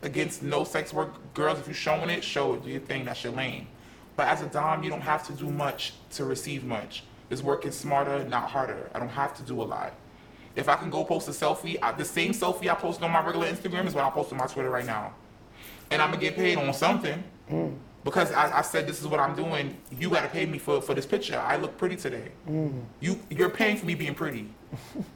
against 0.03 0.42
no 0.42 0.62
sex 0.62 0.92
work. 0.92 1.14
Girls, 1.32 1.59
if 1.59 1.66
you're 1.66 1.74
showing 1.74 2.11
it, 2.11 2.22
show 2.22 2.53
it. 2.53 2.64
Do 2.64 2.68
your 2.68 2.80
thing. 2.80 3.07
That's 3.07 3.24
your 3.24 3.32
lane. 3.32 3.66
But 4.14 4.28
as 4.28 4.42
a 4.42 4.47
dom, 4.47 4.82
you 4.82 4.90
don't 4.90 5.01
have 5.01 5.26
to 5.28 5.32
do 5.32 5.49
much 5.49 5.94
to 6.11 6.26
receive 6.26 6.64
much. 6.64 7.05
It's 7.30 7.42
working 7.42 7.72
smarter, 7.72 8.22
not 8.28 8.51
harder. 8.51 8.90
I 8.94 8.99
don't 8.99 9.09
have 9.09 9.34
to 9.38 9.42
do 9.42 9.62
a 9.62 9.64
lot. 9.64 9.94
If 10.55 10.68
I 10.68 10.76
can 10.76 10.90
go 10.90 11.03
post 11.03 11.28
a 11.28 11.30
selfie, 11.30 11.78
I, 11.80 11.92
the 11.92 12.05
same 12.05 12.32
selfie 12.32 12.70
I 12.70 12.74
posted 12.74 13.05
on 13.05 13.11
my 13.11 13.24
regular 13.24 13.47
Instagram 13.47 13.86
is 13.86 13.94
what 13.94 14.05
I 14.05 14.11
post 14.11 14.32
on 14.32 14.38
my 14.38 14.47
Twitter 14.47 14.68
right 14.68 14.84
now. 14.84 15.14
And 15.90 16.03
I'm 16.03 16.11
gonna 16.11 16.20
get 16.20 16.36
paid 16.36 16.59
on 16.59 16.74
something. 16.74 17.24
Mm. 17.51 17.78
Because 18.07 18.30
I, 18.30 18.59
I 18.59 18.62
said 18.62 18.86
this 18.86 19.00
is 19.00 19.09
what 19.09 19.18
I'm 19.18 19.34
doing. 19.34 19.76
You 19.90 20.11
gotta 20.11 20.28
pay 20.28 20.46
me 20.46 20.59
for, 20.59 20.80
for 20.80 20.94
this 20.94 21.04
picture. 21.04 21.40
I 21.40 21.57
look 21.57 21.76
pretty 21.76 21.96
today. 21.96 22.28
Mm. 22.48 22.84
You 23.00 23.18
you're 23.28 23.50
paying 23.50 23.76
for 23.76 23.84
me 23.84 23.96
being 23.96 24.14
pretty. 24.14 24.48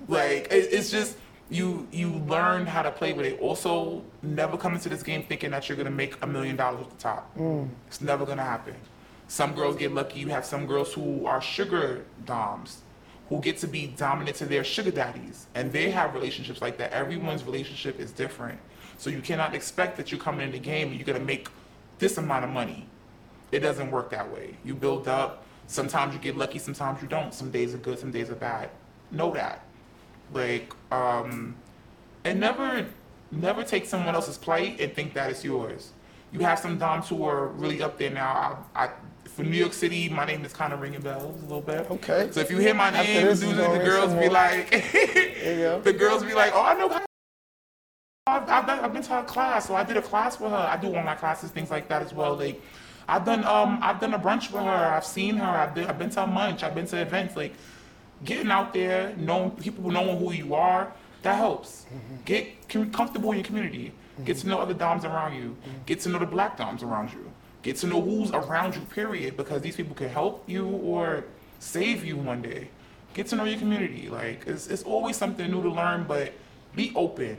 like 0.09 0.49
it, 0.51 0.73
it's 0.73 0.91
just 0.91 1.17
you 1.51 1.87
you 1.93 2.15
learn 2.27 2.67
how 2.67 2.83
to 2.83 2.91
play 2.91 3.13
with 3.13 3.27
it. 3.27 3.39
Also, 3.39 4.03
never 4.23 4.57
come 4.57 4.75
into 4.75 4.89
this 4.89 5.05
game 5.05 5.23
thinking 5.23 5.53
that 5.53 5.69
you're 5.69 5.77
gonna 5.79 5.89
make 5.89 6.21
a 6.21 6.27
million 6.27 6.57
dollars 6.57 6.81
at 6.83 6.91
the 6.91 6.97
top. 6.97 7.39
Mm. 7.39 7.69
It's 7.87 8.01
never 8.01 8.27
gonna 8.27 8.43
happen. 8.43 8.75
Some 9.29 9.55
girls 9.55 9.77
get 9.77 9.95
lucky. 9.95 10.19
You 10.19 10.27
have 10.31 10.45
some 10.45 10.67
girls 10.67 10.93
who 10.93 11.27
are 11.27 11.41
sugar 11.41 12.05
doms, 12.27 12.83
who 13.29 13.41
get 13.41 13.57
to 13.59 13.69
be 13.69 13.87
dominant 13.87 14.37
to 14.39 14.47
their 14.47 14.65
sugar 14.65 14.91
daddies, 14.91 15.47
and 15.55 15.73
they 15.73 15.91
have 15.91 16.13
relationships 16.13 16.61
like 16.61 16.77
that. 16.79 16.91
Everyone's 16.91 17.45
relationship 17.45 18.01
is 18.01 18.11
different, 18.11 18.59
so 18.99 19.11
you 19.11 19.21
cannot 19.21 19.55
expect 19.55 19.97
that 19.97 20.11
you're 20.11 20.21
coming 20.21 20.45
in 20.45 20.51
the 20.51 20.59
game 20.59 20.89
and 20.89 20.97
you're 20.97 21.07
gonna 21.07 21.25
make 21.25 21.47
this 22.01 22.19
amount 22.19 22.45
of 22.45 22.51
money. 22.51 22.87
It 23.53 23.61
doesn't 23.61 23.91
work 23.91 24.11
that 24.11 24.33
way. 24.33 24.57
You 24.65 24.75
build 24.75 25.07
up. 25.07 25.45
Sometimes 25.67 26.15
you 26.15 26.21
get 26.21 26.37
lucky. 26.37 26.59
Sometimes 26.59 27.01
you 27.01 27.09
don't. 27.09 27.33
Some 27.33 27.51
days 27.51 27.75
are 27.75 27.79
good. 27.79 27.99
Some 27.99 28.11
days 28.11 28.31
are 28.31 28.35
bad. 28.35 28.71
Know 29.13 29.33
that. 29.35 29.65
Like, 30.33 30.73
um, 30.91 31.55
and 32.25 32.41
never, 32.41 32.87
never 33.31 33.63
take 33.63 33.87
someone 33.87 34.15
else's 34.15 34.39
plight 34.39 34.81
and 34.81 34.93
think 34.93 35.15
that 35.15 35.31
it's 35.31 35.45
yours. 35.45 35.93
You 36.33 36.41
have 36.41 36.59
some 36.59 36.79
doms 36.79 37.09
who 37.09 37.25
are 37.25 37.49
really 37.49 37.83
up 37.83 37.99
there 37.99 38.11
now. 38.11 38.65
I, 38.75 38.85
I 38.85 38.91
from 39.25 39.51
New 39.51 39.57
York 39.57 39.73
City, 39.73 40.09
my 40.09 40.25
name 40.25 40.45
is 40.45 40.53
kind 40.53 40.73
of 40.73 40.81
ringing 40.81 41.01
bells 41.01 41.41
a 41.41 41.47
little 41.47 41.61
bit. 41.61 41.91
Okay. 41.91 42.29
So 42.33 42.41
if 42.41 42.51
you 42.51 42.59
hear 42.59 42.75
my 42.75 42.91
name, 42.91 43.27
usually 43.27 43.53
the 43.53 43.79
girls 43.85 44.13
be 44.15 44.29
like, 44.29 44.71
the 45.85 45.97
girls 45.97 46.25
be 46.25 46.35
like, 46.35 46.53
oh, 46.55 46.63
I 46.63 46.75
know. 46.75 47.01
I've, 48.31 48.49
I've, 48.49 48.67
done, 48.67 48.81
I've 48.81 48.93
been 48.93 49.03
to 49.03 49.11
her 49.11 49.23
class, 49.25 49.67
so 49.67 49.75
I 49.75 49.85
did 49.85 49.97
a 49.97 50.03
class 50.03 50.39
with 50.39 50.51
her. 50.51 50.57
I 50.57 50.77
do 50.77 50.89
online 50.89 51.17
classes, 51.17 51.51
things 51.51 51.71
like 51.71 51.89
that 51.89 52.03
as 52.03 52.15
well. 52.15 52.37
Like, 52.37 52.63
I've 53.09 53.25
done 53.25 53.45
um, 53.45 53.81
I've 53.83 54.01
done 54.01 54.15
a 54.15 54.19
brunch 54.19 54.53
with 54.53 54.63
her. 54.63 54.71
I've 54.71 55.05
seen 55.05 55.37
her. 55.37 55.45
I've 55.45 55.75
been, 55.75 55.87
I've 55.87 55.99
been 55.99 56.11
to 56.11 56.23
a 56.23 56.27
munch. 56.27 56.63
I've 56.63 56.75
been 56.75 56.87
to 56.87 57.01
events. 57.01 57.37
Like, 57.37 57.55
getting 58.25 58.51
out 58.51 58.73
there, 58.73 59.15
knowing 59.17 59.51
people 59.53 59.91
knowing 59.91 60.19
who 60.19 60.33
you 60.33 60.55
are, 60.55 60.93
that 61.23 61.37
helps. 61.37 61.87
Mm-hmm. 61.87 62.17
Get 62.25 62.69
com- 62.69 62.93
comfortable 62.93 63.33
in 63.33 63.39
your 63.39 63.45
community. 63.45 63.93
Mm-hmm. 64.15 64.25
Get 64.25 64.37
to 64.39 64.49
know 64.49 64.61
other 64.61 64.75
doms 64.75 65.05
around 65.05 65.35
you. 65.35 65.51
Mm-hmm. 65.51 65.79
Get 65.87 66.01
to 66.01 66.09
know 66.09 66.19
the 66.19 66.27
black 66.27 66.57
doms 66.57 66.83
around 66.83 67.13
you. 67.13 67.31
Get 67.63 67.77
to 67.79 67.87
know 67.87 68.01
who's 68.01 68.31
around 68.31 68.77
you. 68.77 68.83
Period. 68.83 69.37
Because 69.37 69.61
these 69.61 69.77
people 69.77 69.95
can 69.97 70.09
help 70.09 70.49
you 70.49 70.69
or 70.69 71.25
save 71.59 72.05
you 72.05 72.17
one 72.17 72.43
day. 72.43 72.69
Get 73.13 73.27
to 73.29 73.37
know 73.37 73.45
your 73.45 73.59
community. 73.59 74.09
Like, 74.09 74.45
it's, 74.47 74.69
it's 74.69 74.85
always 74.85 75.17
something 75.17 75.51
new 75.51 75.63
to 75.63 75.71
learn, 75.71 76.05
but 76.07 76.33
be 76.77 76.93
open. 76.95 77.39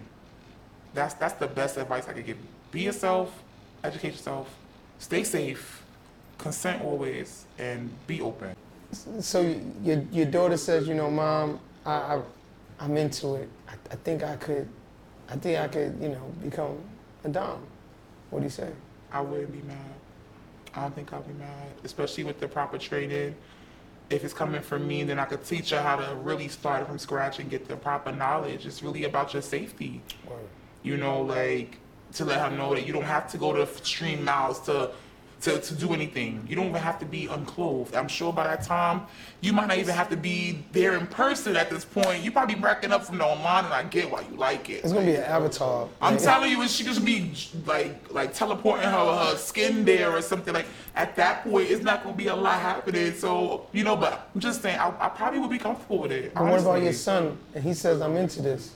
That's 0.93 1.13
that's 1.15 1.33
the 1.35 1.47
best 1.47 1.77
advice 1.77 2.07
I 2.07 2.13
could 2.13 2.25
give 2.25 2.37
you. 2.37 2.47
Be 2.71 2.81
yourself, 2.81 3.43
educate 3.83 4.11
yourself, 4.11 4.53
stay 4.99 5.23
safe, 5.23 5.83
consent 6.37 6.83
always, 6.83 7.45
and 7.57 7.89
be 8.07 8.21
open. 8.21 8.55
So 9.19 9.55
your 9.83 10.03
your 10.11 10.25
daughter 10.25 10.57
says, 10.57 10.87
you 10.87 10.93
know, 10.95 11.09
mom, 11.09 11.59
I, 11.85 11.91
I 11.91 12.21
I'm 12.79 12.97
into 12.97 13.35
it. 13.35 13.49
I, 13.67 13.73
I 13.91 13.95
think 13.95 14.23
I 14.23 14.35
could, 14.35 14.67
I 15.29 15.35
think 15.35 15.59
I 15.59 15.67
could, 15.67 15.97
you 16.01 16.09
know, 16.09 16.31
become 16.43 16.77
a 17.23 17.29
dom. 17.29 17.65
What 18.31 18.39
do 18.39 18.45
you 18.45 18.49
say? 18.49 18.71
I 19.11 19.21
wouldn't 19.21 19.51
be 19.51 19.61
mad. 19.67 19.77
I 20.73 20.81
don't 20.81 20.95
think 20.95 21.11
I'll 21.13 21.21
be 21.21 21.33
mad, 21.33 21.67
especially 21.83 22.23
with 22.23 22.39
the 22.39 22.47
proper 22.47 22.77
training. 22.77 23.35
If 24.09 24.23
it's 24.25 24.33
coming 24.33 24.61
from 24.61 24.87
me, 24.87 25.03
then 25.03 25.19
I 25.19 25.25
could 25.25 25.43
teach 25.45 25.69
her 25.69 25.81
how 25.81 25.95
to 25.97 26.15
really 26.15 26.47
start 26.49 26.85
from 26.87 26.97
scratch 26.97 27.39
and 27.39 27.49
get 27.49 27.67
the 27.67 27.77
proper 27.77 28.11
knowledge. 28.11 28.65
It's 28.65 28.83
really 28.83 29.05
about 29.05 29.33
your 29.33 29.41
safety. 29.41 30.01
Word. 30.27 30.39
You 30.83 30.97
know, 30.97 31.21
like 31.21 31.77
to 32.13 32.25
let 32.25 32.39
her 32.41 32.55
know 32.55 32.73
that 32.75 32.85
you 32.85 32.93
don't 32.93 33.03
have 33.03 33.29
to 33.31 33.37
go 33.37 33.53
to 33.53 33.61
extreme 33.63 34.23
miles 34.23 34.59
to 34.61 34.91
to, 35.41 35.59
to 35.59 35.73
do 35.73 35.93
anything. 35.93 36.45
You 36.47 36.55
don't 36.55 36.67
even 36.67 36.81
have 36.81 36.99
to 36.99 37.05
be 37.05 37.25
unclothed. 37.25 37.95
I'm 37.95 38.07
sure 38.07 38.31
by 38.31 38.43
that 38.43 38.63
time, 38.63 39.01
you 39.41 39.53
might 39.53 39.67
not 39.67 39.77
even 39.79 39.95
have 39.95 40.09
to 40.09 40.17
be 40.17 40.63
there 40.71 40.95
in 40.95 41.07
person 41.07 41.55
at 41.55 41.69
this 41.69 41.83
point. 41.83 42.23
You 42.23 42.31
probably 42.31 42.55
racking 42.55 42.91
up 42.91 43.03
from 43.03 43.17
the 43.17 43.25
online, 43.25 43.65
and 43.65 43.73
I 43.73 43.83
get 43.83 44.11
why 44.11 44.21
you 44.29 44.37
like 44.37 44.69
it. 44.69 44.83
It's 44.83 44.93
gonna 44.93 45.05
be 45.05 45.15
an 45.15 45.23
avatar. 45.23 45.89
I'm 46.01 46.13
Like, 46.13 46.23
telling 46.23 46.51
you, 46.51 46.67
she 46.67 46.83
just 46.83 47.03
be 47.03 47.33
like 47.65 48.11
like 48.11 48.33
teleporting 48.33 48.85
her 48.85 49.15
her 49.31 49.37
skin 49.37 49.83
there 49.83 50.11
or 50.15 50.21
something 50.21 50.53
like. 50.53 50.67
At 50.93 51.15
that 51.15 51.43
point, 51.43 51.71
it's 51.71 51.83
not 51.83 52.03
gonna 52.03 52.15
be 52.15 52.27
a 52.27 52.35
lot 52.35 52.59
happening. 52.59 53.13
So 53.13 53.65
you 53.71 53.83
know, 53.83 53.95
but 53.95 54.29
I'm 54.35 54.41
just 54.41 54.61
saying, 54.61 54.77
I, 54.77 54.93
I 54.99 55.09
probably 55.09 55.39
would 55.39 55.49
be 55.49 55.57
comfortable 55.57 55.99
with 55.99 56.11
it. 56.11 56.33
And 56.35 56.49
what 56.49 56.59
about 56.59 56.81
your 56.83 56.93
son? 56.93 57.37
And 57.55 57.63
he 57.63 57.73
says, 57.73 58.01
I'm 58.01 58.15
into 58.15 58.41
this. 58.41 58.75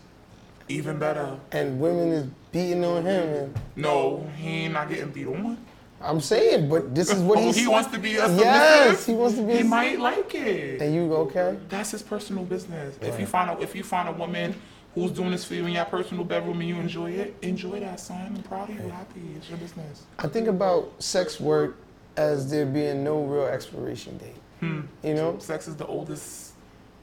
Even 0.68 0.97
better. 0.97 1.38
And 1.51 1.80
women 1.80 2.09
is 2.09 2.28
beating 2.51 2.84
on 2.84 3.05
him. 3.05 3.30
And 3.30 3.59
No, 3.76 4.28
he 4.38 4.47
ain't 4.66 4.74
not 4.74 4.89
getting 4.89 5.09
beat 5.09 5.28
on. 5.28 5.57
I'm 6.01 6.20
saying, 6.20 6.70
but 6.70 6.93
this 6.93 7.09
is 7.11 7.22
what 7.22 7.38
Oh, 7.39 7.51
he 7.51 7.68
wants 7.68 7.89
to 7.91 7.99
be 7.99 8.16
a 8.16 8.22
submissive. 8.22 8.43
Yes, 8.45 9.05
he 9.05 9.13
wants 9.13 9.38
to 9.38 9.43
be. 9.43 9.57
He 9.57 9.63
might 9.63 9.99
like 9.99 10.34
it. 10.36 10.82
And 10.82 10.93
you 10.93 11.13
okay? 11.13 11.57
That's 11.70 11.91
his 11.91 12.01
personal 12.03 12.43
business. 12.43 12.97
If 13.01 13.20
you 13.20 13.26
find 13.26 13.49
a 13.49 13.61
if 13.61 13.76
you 13.76 13.84
find 13.84 14.09
a 14.09 14.11
woman 14.11 14.55
who's 14.93 15.11
doing 15.11 15.32
this 15.32 15.43
for 15.45 15.55
you 15.55 15.66
in 15.66 15.74
your 15.74 15.86
personal 15.86 16.24
bedroom 16.24 16.59
and 16.61 16.70
you 16.70 16.76
enjoy 16.78 17.11
it, 17.11 17.36
enjoy 17.41 17.80
that, 17.82 17.99
son. 17.99 18.34
I'm 18.36 18.43
proud 18.43 18.70
of 18.70 18.76
you. 18.76 18.89
Happy. 18.89 19.22
It's 19.36 19.49
your 19.49 19.57
business. 19.57 20.03
I 20.20 20.28
think 20.28 20.47
about 20.47 20.91
sex 21.01 21.39
work 21.39 21.78
as 22.18 22.49
there 22.49 22.66
being 22.66 23.03
no 23.03 23.24
real 23.24 23.45
expiration 23.45 24.18
date. 24.18 24.36
Hmm. 24.61 24.82
You 25.03 25.16
know? 25.16 25.38
Sex 25.39 25.68
is 25.68 25.76
the 25.76 25.86
oldest 25.88 26.53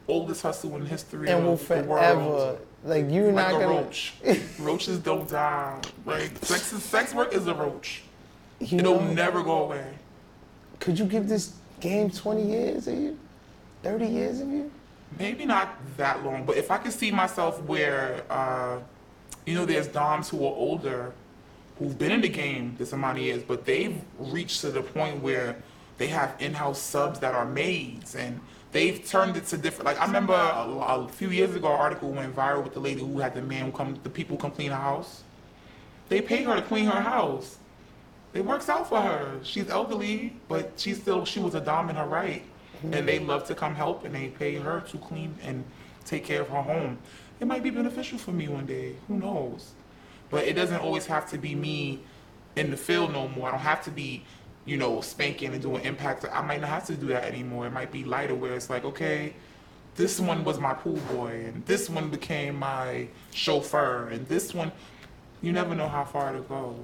oldest 0.09 0.43
hustle 0.43 0.75
in 0.77 0.87
history 0.87 1.29
and 1.29 1.45
will 1.45 1.53
of 1.55 1.69
the 1.69 1.75
world. 1.83 1.87
forever. 1.89 2.59
Like 2.85 3.11
you're 3.11 3.33
Like 3.33 3.53
not 3.53 3.61
a 3.61 3.65
gonna. 3.65 3.81
roach. 3.83 4.15
Roaches 4.59 4.99
don't 4.99 5.29
die. 5.29 5.81
Like 6.05 6.37
sex, 6.45 6.73
is, 6.73 6.83
sex 6.83 7.15
work 7.15 7.33
is 7.33 7.47
a 7.47 7.55
roach. 7.55 8.03
You 8.61 8.79
It'll 8.79 9.01
know, 9.01 9.13
never 9.13 9.43
go 9.43 9.65
away. 9.65 9.85
could 10.81 10.99
you 10.99 11.05
give 11.05 11.29
this 11.29 11.55
game 11.81 12.11
20 12.11 12.45
years 12.45 12.87
of 12.89 12.95
you? 12.99 13.19
30 13.83 14.07
years 14.07 14.41
of 14.41 14.49
you? 14.49 14.71
Maybe 15.19 15.45
not 15.45 15.77
that 15.97 16.25
long, 16.25 16.45
but 16.45 16.57
if 16.57 16.71
I 16.71 16.79
could 16.79 16.93
see 16.93 17.11
myself 17.11 17.61
where, 17.65 18.23
uh, 18.31 18.79
you 19.47 19.55
know, 19.55 19.67
there's 19.67 19.89
doms 19.89 20.29
who 20.31 20.39
are 20.45 20.55
older, 20.55 21.13
who've 21.79 21.99
been 21.99 22.13
in 22.13 22.21
the 22.21 22.29
game 22.29 22.75
this 22.79 22.93
amount 22.93 23.19
of 23.19 23.25
years, 23.25 23.43
but 23.43 23.65
they've 23.65 24.01
reached 24.19 24.61
to 24.63 24.71
the 24.71 24.81
point 24.83 25.21
where 25.23 25.57
they 25.99 26.07
have 26.07 26.35
in-house 26.39 26.81
subs 26.81 27.19
that 27.21 27.35
are 27.35 27.45
maids, 27.45 28.15
and 28.15 28.41
they've 28.73 29.07
turned 29.07 29.37
it 29.37 29.47
to 29.47 29.57
different. 29.57 29.87
Like 29.87 30.01
I 30.01 30.07
remember 30.07 30.35
a, 30.35 30.67
a 30.67 31.09
few 31.09 31.31
years 31.31 31.55
ago, 31.55 31.69
an 31.69 31.79
article 31.79 32.11
went 32.11 32.35
viral 32.35 32.65
with 32.65 32.75
the 32.75 32.81
lady 32.81 33.01
who 33.01 33.21
had 33.21 33.35
the 33.35 33.43
man 33.43 33.67
who 33.67 33.73
come, 33.73 33.99
the 34.03 34.11
people 34.11 34.37
come 34.37 34.51
clean 34.51 34.71
her 34.71 34.77
house. 34.77 35.23
They 36.09 36.21
pay 36.21 36.43
her 36.43 36.57
to 36.57 36.63
clean 36.63 36.87
her 36.87 37.01
house. 37.01 37.59
It 38.35 38.45
works 38.45 38.69
out 38.69 38.89
for 38.89 39.01
her. 39.01 39.39
She's 39.43 39.69
elderly, 39.69 40.35
but 40.49 40.73
she 40.77 40.95
still 40.95 41.25
she 41.25 41.39
was 41.39 41.55
a 41.55 41.61
dom 41.61 41.91
in 41.91 41.97
her 41.97 42.07
right, 42.07 42.43
and 42.83 43.07
they 43.07 43.19
love 43.19 43.45
to 43.47 43.55
come 43.55 43.75
help, 43.75 44.05
and 44.05 44.15
they 44.15 44.29
pay 44.29 44.57
her 44.57 44.81
to 44.81 44.99
clean 44.99 45.35
and 45.43 45.65
take 46.05 46.25
care 46.25 46.41
of 46.41 46.49
her 46.49 46.63
home. 46.63 46.99
It 47.41 47.47
might 47.47 47.63
be 47.63 47.71
beneficial 47.71 48.19
for 48.19 48.33
me 48.33 48.49
one 48.49 48.67
day. 48.67 48.95
Who 49.09 49.19
knows? 49.19 49.73
But 50.31 50.45
it 50.45 50.55
doesn't 50.55 50.81
always 50.81 51.07
have 51.07 51.29
to 51.31 51.39
be 51.39 51.55
me 51.55 52.01
in 52.57 52.71
the 52.71 52.77
field 52.77 53.13
no 53.13 53.29
more. 53.29 53.49
I 53.49 53.51
don't 53.53 53.61
have 53.61 53.85
to 53.85 53.91
be, 53.91 54.25
you 54.65 54.77
know, 54.77 55.01
spanking 55.01 55.53
and 55.53 55.63
doing 55.63 55.85
impact. 55.85 56.25
I 56.33 56.43
might 56.43 56.61
not 56.61 56.71
have 56.71 56.87
to 56.87 56.95
do 56.95 57.09
that 57.09 57.25
anymore. 57.25 57.67
It 57.67 57.73
might 57.73 57.91
be 57.91 58.05
lighter 58.05 58.35
where 58.35 58.55
it's 58.55 58.71
like, 58.71 58.85
okay, 58.85 59.35
this 59.97 60.21
one 60.21 60.45
was 60.45 60.59
my 60.59 60.73
pool 60.73 60.99
boy, 61.13 61.45
and 61.47 61.65
this 61.67 61.91
one 61.91 62.09
became 62.11 62.57
my 62.57 63.09
chauffeur, 63.33 64.09
and 64.09 64.27
this 64.29 64.55
one, 64.55 64.73
you 65.43 65.53
never 65.53 65.75
know 65.75 65.89
how 65.89 66.05
far 66.05 66.31
it'll 66.31 66.43
go. 66.43 66.77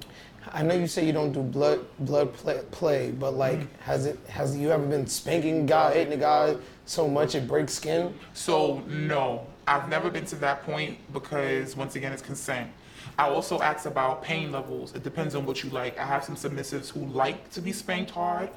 I 0.51 0.63
know 0.63 0.73
you 0.75 0.87
say 0.87 1.05
you 1.05 1.13
don't 1.13 1.31
do 1.31 1.41
blood 1.41 1.85
blood 1.99 2.33
play, 2.33 2.61
play 2.71 3.11
but 3.11 3.33
like 3.33 3.59
Mm-hmm. 3.59 3.81
has 3.81 4.05
it 4.05 4.19
has 4.27 4.57
you 4.57 4.71
ever 4.71 4.85
been 4.85 5.05
spanking 5.07 5.65
guy, 5.65 5.93
hitting 5.93 6.13
a 6.13 6.17
guy 6.17 6.55
so 6.85 7.07
much 7.07 7.35
it 7.35 7.47
breaks 7.47 7.73
skin? 7.73 8.13
So 8.33 8.79
no, 8.87 9.45
I've 9.67 9.89
never 9.89 10.09
been 10.09 10.25
to 10.25 10.35
that 10.37 10.63
point 10.63 10.97
because 11.13 11.75
once 11.75 11.95
again, 11.95 12.13
it's 12.13 12.21
consent. 12.21 12.71
I 13.17 13.29
also 13.29 13.61
ask 13.61 13.85
about 13.85 14.23
pain 14.23 14.51
levels. 14.51 14.95
It 14.95 15.03
depends 15.03 15.35
on 15.35 15.45
what 15.45 15.63
you 15.63 15.69
like. 15.69 15.97
I 15.99 16.05
have 16.05 16.23
some 16.23 16.35
submissives 16.35 16.89
who 16.91 17.05
like 17.05 17.49
to 17.51 17.61
be 17.61 17.71
spanked 17.71 18.11
hard, 18.11 18.49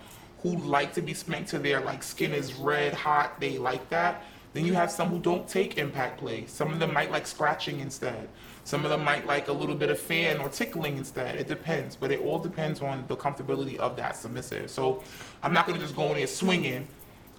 who 0.42 0.56
like 0.56 0.92
to 0.94 1.02
be 1.02 1.14
spanked 1.14 1.50
to 1.50 1.58
their 1.58 1.80
like 1.80 2.02
skin 2.02 2.32
is 2.32 2.54
red 2.54 2.94
hot. 2.94 3.40
They 3.40 3.58
like 3.58 3.88
that. 3.90 4.22
Then 4.54 4.66
you 4.66 4.74
have 4.74 4.90
some 4.90 5.08
who 5.08 5.18
don't 5.18 5.48
take 5.48 5.78
impact 5.78 6.18
play. 6.18 6.44
Some 6.46 6.72
of 6.72 6.78
them 6.78 6.92
might 6.92 7.10
like 7.10 7.26
scratching 7.26 7.80
instead. 7.80 8.28
Some 8.64 8.84
of 8.84 8.90
them 8.90 9.02
might 9.02 9.26
like 9.26 9.48
a 9.48 9.52
little 9.52 9.74
bit 9.74 9.90
of 9.90 9.98
fan 9.98 10.38
or 10.38 10.48
tickling 10.48 10.98
instead. 10.98 11.36
It 11.36 11.48
depends, 11.48 11.96
but 11.96 12.12
it 12.12 12.20
all 12.20 12.38
depends 12.38 12.80
on 12.80 13.04
the 13.08 13.16
comfortability 13.16 13.76
of 13.78 13.96
that 13.96 14.16
submissive. 14.16 14.70
So 14.70 15.02
I'm 15.42 15.52
not 15.54 15.66
gonna 15.66 15.78
just 15.78 15.96
go 15.96 16.08
in 16.10 16.16
there 16.16 16.26
swinging 16.26 16.86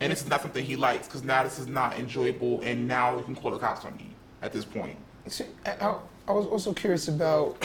and 0.02 0.12
is 0.12 0.28
not 0.28 0.42
something 0.42 0.66
he 0.66 0.76
likes 0.76 1.08
because 1.08 1.24
now 1.24 1.44
this 1.44 1.60
is 1.60 1.68
not 1.68 1.98
enjoyable 1.98 2.62
and 2.62 2.88
now 2.88 3.18
you 3.18 3.24
can 3.24 3.36
call 3.36 3.52
the 3.52 3.58
cops 3.58 3.86
on 3.86 3.96
me 3.96 4.10
at 4.42 4.52
this 4.52 4.66
point 4.66 4.98
See, 5.28 5.46
I, 5.66 5.72
uh, 5.72 5.76
oh, 5.88 6.02
I, 6.28 6.32
was 6.32 6.46
also 6.48 6.74
curious 6.74 7.08
about. 7.08 7.58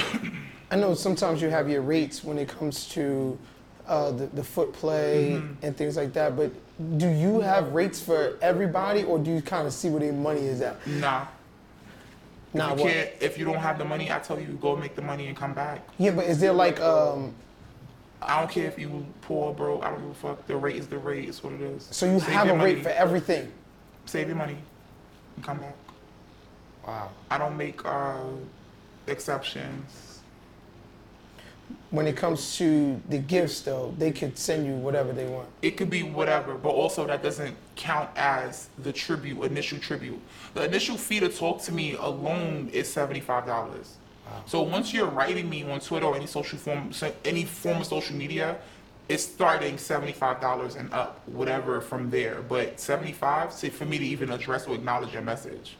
I 0.70 0.76
know 0.76 0.94
sometimes 0.94 1.40
you 1.40 1.48
have 1.48 1.68
your 1.68 1.80
rates 1.82 2.22
when 2.22 2.38
it 2.38 2.48
comes 2.48 2.88
to 2.90 3.38
uh, 3.86 4.10
the, 4.10 4.26
the 4.26 4.44
foot 4.44 4.72
play 4.72 5.32
Mm-hmm. 5.40 5.64
and 5.64 5.76
things 5.76 5.96
like 5.96 6.12
that, 6.12 6.36
but 6.36 6.50
do 6.98 7.08
you 7.08 7.40
have 7.40 7.72
rates 7.72 8.00
for 8.00 8.36
everybody, 8.42 9.02
or 9.04 9.18
do 9.18 9.30
you 9.32 9.40
kind 9.42 9.66
of 9.66 9.72
see 9.72 9.88
where 9.88 10.00
their 10.00 10.12
money 10.12 10.42
is 10.42 10.60
at? 10.60 10.84
nah 10.86 11.26
Nah, 12.54 12.72
if 12.72 12.78
you 12.78 12.84
what? 12.84 13.16
if 13.20 13.38
you 13.38 13.44
don't 13.44 13.58
have 13.58 13.76
the 13.78 13.84
money 13.84 14.10
i 14.10 14.18
tell 14.18 14.40
you 14.40 14.46
go 14.60 14.74
make 14.74 14.94
the 14.96 15.02
money 15.02 15.26
and 15.28 15.36
come 15.36 15.52
back 15.52 15.86
Yeah, 15.98 16.12
but 16.12 16.24
is 16.24 16.40
there 16.40 16.52
like 16.54 16.80
um, 16.80 17.34
i 18.22 18.40
don't 18.40 18.50
care 18.50 18.66
if 18.66 18.78
you 18.78 19.04
poor 19.20 19.52
bro 19.52 19.82
i 19.82 19.90
don't 19.90 20.00
give 20.00 20.10
a 20.10 20.14
fuck 20.14 20.46
the 20.46 20.56
rate 20.56 20.76
is 20.76 20.86
the 20.86 20.96
rate 20.96 21.28
it's 21.28 21.44
what 21.44 21.52
it 21.52 21.60
is 21.60 21.86
so 21.90 22.06
you 22.10 22.18
Save 22.18 22.28
have 22.30 22.46
a 22.46 22.52
your 22.54 22.58
rate 22.64 22.82
for 22.82 22.88
everything? 22.88 23.52
save 24.06 24.28
your 24.28 24.36
money 24.38 24.56
and 25.36 25.44
come 25.44 25.58
back 25.58 25.74
Wow. 26.88 27.10
i 27.30 27.36
don't 27.36 27.56
make 27.56 27.84
uh 27.84 28.16
exceptions 29.06 30.20
When 31.90 32.06
it 32.06 32.16
comes 32.16 32.56
to 32.58 32.98
the 33.10 33.18
gifts, 33.18 33.60
though, 33.60 33.94
they 33.98 34.10
could 34.10 34.38
send 34.38 34.60
you 34.66 34.72
whatever 34.86 35.12
they 35.12 35.26
want. 35.26 35.48
it 35.60 35.72
could 35.78 35.90
be 35.90 36.02
whatever, 36.02 36.54
but 36.66 36.70
also 36.70 37.06
that 37.06 37.22
doesn't 37.22 37.54
count 37.76 38.08
as 38.16 38.68
the 38.86 38.92
tribute, 39.04 39.38
initial 39.42 39.78
tribute. 39.78 40.18
The 40.54 40.64
initial 40.64 40.96
fee 40.96 41.20
to 41.20 41.28
talk 41.28 41.56
to 41.68 41.72
me 41.72 41.86
alone 42.10 42.70
is 42.72 42.86
seventy-five 42.98 43.44
dollars. 43.54 43.86
So 44.46 44.56
once 44.76 44.86
you're 44.94 45.12
writing 45.20 45.46
me 45.54 45.60
on 45.70 45.80
Twitter 45.80 46.06
or 46.06 46.16
any 46.16 46.26
social 46.26 46.58
form, 46.58 46.90
any 47.24 47.44
form 47.44 47.78
of 47.82 47.86
social 47.86 48.16
media, 48.24 48.46
it's 49.12 49.24
starting 49.24 49.76
seventy-five 49.78 50.40
dollars 50.40 50.72
and 50.80 50.88
up, 51.02 51.12
whatever 51.40 51.80
from 51.90 52.02
there. 52.10 52.36
But 52.54 52.80
seventy-five, 52.80 53.46
say 53.52 53.68
for 53.70 53.86
me 53.92 53.96
to 53.98 54.04
even 54.14 54.28
address 54.30 54.66
or 54.68 54.74
acknowledge 54.74 55.12
your 55.12 55.26
message. 55.32 55.76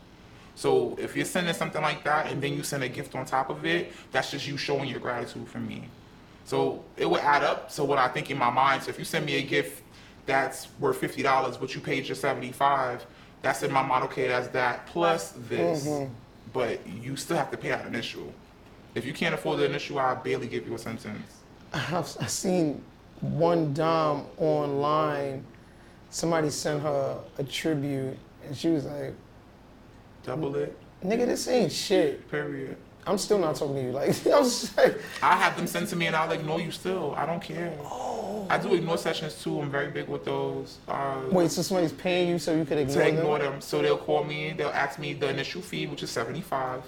So 0.58 0.96
if 0.98 1.14
you're 1.14 1.24
sending 1.24 1.54
something 1.54 1.80
like 1.80 2.02
that 2.02 2.32
and 2.32 2.42
then 2.42 2.52
you 2.54 2.64
send 2.64 2.82
a 2.82 2.88
gift 2.88 3.14
on 3.14 3.24
top 3.24 3.48
of 3.48 3.64
it, 3.64 3.92
that's 4.10 4.32
just 4.32 4.48
you 4.48 4.56
showing 4.56 4.88
your 4.88 4.98
gratitude 4.98 5.46
for 5.46 5.60
me. 5.60 5.84
So 6.46 6.82
it 6.96 7.08
would 7.08 7.20
add 7.20 7.44
up 7.44 7.70
to 7.74 7.84
what 7.84 7.98
I 7.98 8.08
think 8.08 8.28
in 8.32 8.36
my 8.36 8.50
mind. 8.50 8.82
So 8.82 8.90
if 8.90 8.98
you 8.98 9.04
send 9.04 9.24
me 9.24 9.36
a 9.36 9.42
gift 9.42 9.84
that's 10.26 10.66
worth 10.80 10.96
fifty 10.96 11.22
dollars, 11.22 11.56
but 11.56 11.76
you 11.76 11.80
paid 11.80 12.08
your 12.08 12.16
seventy-five, 12.16 13.06
that's 13.40 13.62
in 13.62 13.70
my 13.70 13.82
mind. 13.82 14.02
Okay, 14.06 14.26
that's 14.26 14.48
that 14.48 14.84
plus 14.88 15.32
this, 15.48 15.86
mm-hmm. 15.86 16.12
but 16.52 16.84
you 16.88 17.14
still 17.14 17.36
have 17.36 17.52
to 17.52 17.56
pay 17.56 17.68
that 17.68 17.86
initial. 17.86 18.34
If 18.96 19.06
you 19.06 19.12
can't 19.12 19.36
afford 19.36 19.60
the 19.60 19.64
initial, 19.64 20.00
I 20.00 20.16
barely 20.16 20.48
give 20.48 20.66
you 20.66 20.74
a 20.74 20.78
sentence. 20.78 21.36
I've, 21.72 22.16
I've 22.20 22.30
seen 22.30 22.82
one 23.20 23.74
dom 23.74 24.26
online. 24.38 25.44
Somebody 26.10 26.50
sent 26.50 26.82
her 26.82 27.16
a 27.38 27.44
tribute, 27.44 28.18
and 28.44 28.56
she 28.56 28.70
was 28.70 28.86
like, 28.86 29.14
Double 30.28 30.54
it. 30.56 30.76
"Nigga, 31.02 31.26
this 31.26 31.48
ain't 31.48 31.72
shit." 31.72 32.30
Period. 32.30 32.76
I'm 33.06 33.16
still 33.16 33.38
not 33.38 33.56
talking 33.56 33.76
to 33.76 33.82
you. 33.82 33.92
Like 33.92 34.26
I 34.26 34.38
was 34.38 34.60
just 34.60 34.76
like, 34.76 35.00
I 35.22 35.36
have 35.36 35.56
them 35.56 35.66
sent 35.66 35.88
to 35.88 35.96
me 35.96 36.06
and 36.06 36.14
I'll 36.14 36.30
ignore 36.30 36.60
you 36.60 36.70
still. 36.70 37.14
I 37.16 37.24
don't 37.24 37.42
care. 37.42 37.72
Oh. 37.80 38.46
I 38.50 38.58
do 38.58 38.74
ignore 38.74 38.98
sessions 38.98 39.42
too. 39.42 39.58
I'm 39.58 39.70
very 39.70 39.90
big 39.90 40.06
with 40.06 40.26
those. 40.26 40.78
Uh, 40.86 41.22
"Wait, 41.32 41.50
so 41.50 41.62
somebody's 41.62 41.92
paying 41.92 42.28
you 42.28 42.38
so 42.38 42.54
you 42.54 42.66
could 42.66 42.78
ignore 42.78 42.94
to 42.94 43.10
them?" 43.10 43.18
ignore 43.18 43.38
them. 43.38 43.60
So 43.62 43.80
they'll 43.80 43.96
call 43.96 44.24
me, 44.24 44.52
they'll 44.52 44.68
ask 44.68 44.98
me 44.98 45.14
the 45.14 45.30
initial 45.30 45.62
fee, 45.62 45.86
which 45.86 46.02
is 46.02 46.10
75, 46.10 46.82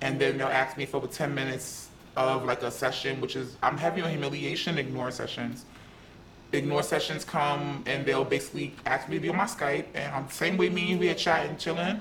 and 0.00 0.20
then 0.20 0.36
they'll 0.36 0.48
ask 0.48 0.76
me 0.76 0.84
for 0.84 0.96
about 0.96 1.12
10 1.12 1.32
minutes 1.32 1.88
of 2.16 2.44
like 2.44 2.62
a 2.62 2.70
session, 2.70 3.20
which 3.20 3.36
is, 3.36 3.56
I'm 3.62 3.78
heavy 3.78 4.02
on 4.02 4.10
humiliation, 4.10 4.78
ignore 4.78 5.12
sessions. 5.12 5.64
Ignore 6.52 6.82
sessions 6.82 7.24
come 7.24 7.84
and 7.86 8.04
they'll 8.04 8.24
basically 8.24 8.74
ask 8.84 9.08
me 9.08 9.16
to 9.16 9.20
be 9.20 9.28
on 9.28 9.36
my 9.36 9.44
Skype, 9.44 9.86
and 9.94 10.12
I'm 10.12 10.26
the 10.26 10.32
same 10.32 10.56
way 10.56 10.68
me 10.68 10.90
and 10.90 11.00
we 11.00 11.08
are 11.08 11.14
chatting, 11.14 11.56
chilling. 11.56 12.00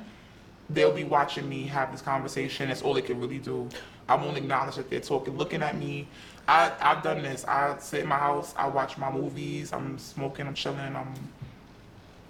They'll 0.70 0.94
be 0.94 1.04
watching 1.04 1.50
me 1.50 1.64
have 1.68 1.92
this 1.92 2.02
conversation. 2.02 2.70
That's 2.70 2.82
all 2.82 2.94
they 2.94 3.02
can 3.02 3.20
really 3.20 3.40
do. 3.40 3.68
I 4.08 4.16
won't 4.16 4.38
acknowledge 4.38 4.76
that 4.76 4.90
they're 4.90 5.00
talking, 5.00 5.38
looking 5.38 5.62
at 5.62 5.78
me. 5.78 6.08
I, 6.48 6.72
I've 6.80 7.04
done 7.04 7.22
this. 7.22 7.46
I 7.46 7.78
sit 7.80 8.02
in 8.02 8.10
my 8.10 8.18
house, 8.18 8.54
I 8.58 8.68
watch 8.68 8.98
my 8.98 9.12
movies, 9.12 9.72
I'm 9.72 10.00
smoking, 10.00 10.48
I'm 10.48 10.56
chilling, 10.56 10.96
I'm 10.96 11.14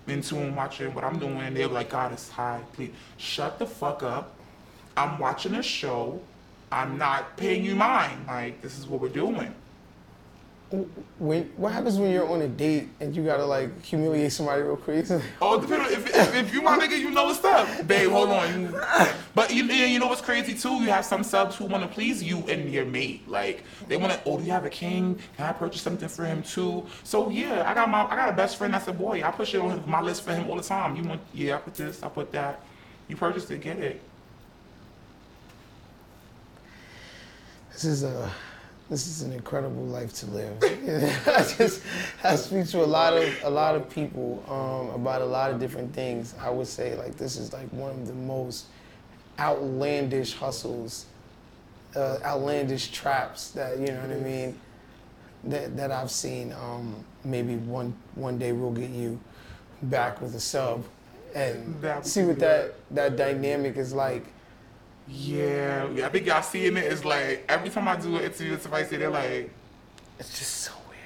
in 0.08 0.22
tune 0.22 0.56
watching 0.56 0.94
what 0.94 1.04
I'm 1.04 1.20
doing. 1.20 1.54
They're 1.54 1.68
like, 1.68 1.90
God, 1.90 2.12
it's 2.12 2.30
high. 2.30 2.62
Please 2.74 2.92
shut 3.18 3.60
the 3.60 3.66
fuck 3.66 4.04
up. 4.04 4.36
I'm 4.98 5.20
watching 5.20 5.56
a 5.56 5.64
show. 5.64 6.20
I'm 6.72 6.98
not 6.98 7.38
paying 7.38 7.64
you 7.64 7.76
mine. 7.76 8.26
Like, 8.28 8.62
this 8.62 8.78
is 8.78 8.88
what 8.88 9.00
we're 9.00 9.10
doing. 9.10 9.54
When 11.18 11.46
what 11.58 11.74
happens 11.74 11.98
when 11.98 12.12
you're 12.12 12.30
on 12.30 12.42
a 12.44 12.48
date 12.48 12.90
and 13.00 13.16
you 13.16 13.24
gotta 13.24 13.44
like 13.44 13.84
humiliate 13.84 14.32
somebody 14.32 14.62
real 14.62 14.78
quick? 14.78 15.06
Oh, 15.42 15.58
on- 15.60 15.64
if, 15.92 16.06
if, 16.16 16.36
if 16.36 16.54
you 16.54 16.62
my 16.62 16.78
nigga, 16.78 16.96
you 17.00 17.10
know 17.10 17.24
what's 17.26 17.44
up. 17.44 17.88
Babe, 17.88 18.12
hold 18.12 18.30
on. 18.30 18.62
You- 18.72 18.80
But 19.34 19.52
you, 19.52 19.64
you 19.64 19.98
know 20.00 20.06
what's 20.08 20.22
crazy 20.22 20.54
too? 20.54 20.76
You 20.76 20.90
have 20.92 21.06
some 21.06 21.24
subs 21.24 21.56
who 21.56 21.66
want 21.66 21.82
to 21.84 21.90
please 21.90 22.22
you 22.22 22.40
and 22.48 22.72
your 22.72 22.86
mate. 22.86 23.28
Like, 23.28 23.64
they 23.88 23.98
want 23.98 24.14
to, 24.14 24.20
oh, 24.26 24.38
do 24.38 24.44
you 24.44 24.52
have 24.52 24.66
a 24.66 24.70
king? 24.70 25.18
Can 25.38 25.46
I 25.48 25.54
purchase 25.54 25.82
something 25.82 26.08
for 26.10 26.26
him 26.26 26.44
too? 26.44 26.86
So 27.04 27.30
yeah, 27.30 27.64
I 27.68 27.74
got 27.74 27.90
my, 27.90 28.04
I 28.06 28.16
got 28.16 28.30
a 28.30 28.34
best 28.34 28.58
friend 28.58 28.72
that's 28.72 28.88
a 28.88 28.94
boy. 28.94 29.24
I 29.24 29.32
push 29.32 29.56
it 29.56 29.62
on 29.62 29.84
my 29.90 30.02
list 30.02 30.22
for 30.24 30.36
him 30.36 30.48
all 30.50 30.56
the 30.56 30.62
time. 30.64 30.96
You 30.96 31.04
want, 31.04 31.22
yeah, 31.34 31.56
I 31.56 31.60
put 31.60 31.74
this, 31.74 32.04
I 32.04 32.10
put 32.10 32.32
that. 32.34 32.62
You 33.08 33.16
purchased 33.16 33.50
it, 33.50 33.62
get 33.62 33.80
it. 33.80 34.02
This 37.74 37.86
is 37.86 38.04
a 38.04 38.32
this 38.90 39.06
is 39.08 39.22
an 39.22 39.32
incredible 39.34 39.84
life 39.84 40.14
to 40.16 40.26
live. 40.28 40.58
I 41.28 41.44
just 41.58 41.84
I 42.24 42.36
speak 42.36 42.68
to 42.70 42.84
a 42.84 42.86
lot 42.86 43.14
of 43.14 43.44
a 43.44 43.50
lot 43.50 43.76
of 43.76 43.90
people 43.90 44.44
um, 44.48 45.00
about 45.00 45.22
a 45.22 45.26
lot 45.26 45.52
of 45.52 45.60
different 45.60 45.94
things. 45.94 46.34
I 46.42 46.50
would 46.50 46.68
say 46.68 46.96
like 46.98 47.16
this 47.18 47.38
is 47.38 47.54
like 47.54 47.68
one 47.70 47.92
of 47.92 48.08
the 48.08 48.14
most 48.14 48.66
outlandish 49.38 50.34
hustles, 50.34 51.06
uh, 51.96 52.18
outlandish 52.24 52.92
traps 52.92 53.52
that 53.52 53.78
you 53.78 53.88
know 53.88 54.02
what 54.02 54.12
I 54.12 54.20
mean. 54.20 54.60
That 55.46 55.78
that 55.78 55.92
I've 55.92 56.12
seen. 56.12 56.52
Um, 56.54 57.06
maybe 57.24 57.58
one 57.58 57.94
one 58.16 58.38
day 58.38 58.52
we'll 58.54 58.72
get 58.72 58.90
you 58.90 59.20
back 59.84 60.22
with 60.22 60.36
a 60.36 60.40
sub. 60.40 60.84
and 61.36 62.06
see 62.06 62.24
what 62.24 62.40
that 62.40 62.74
that 62.92 63.16
dynamic 63.18 63.78
is 63.78 63.94
like. 63.94 64.26
Yeah, 65.10 65.88
I 66.04 66.10
think 66.10 66.28
y'all 66.28 66.42
seeing 66.42 66.78
it 66.78 66.84
is 66.84 67.04
like 67.04 67.46
every 67.50 67.70
time 67.70 67.88
I 67.88 67.96
do 67.96 68.16
an 68.16 68.24
interview 68.24 68.52
with 68.52 68.62
somebody, 68.62 68.86
they're 68.96 69.10
like, 69.10 69.50
It's 70.20 70.38
just 70.38 70.56
so 70.56 70.72
weird. 70.88 71.00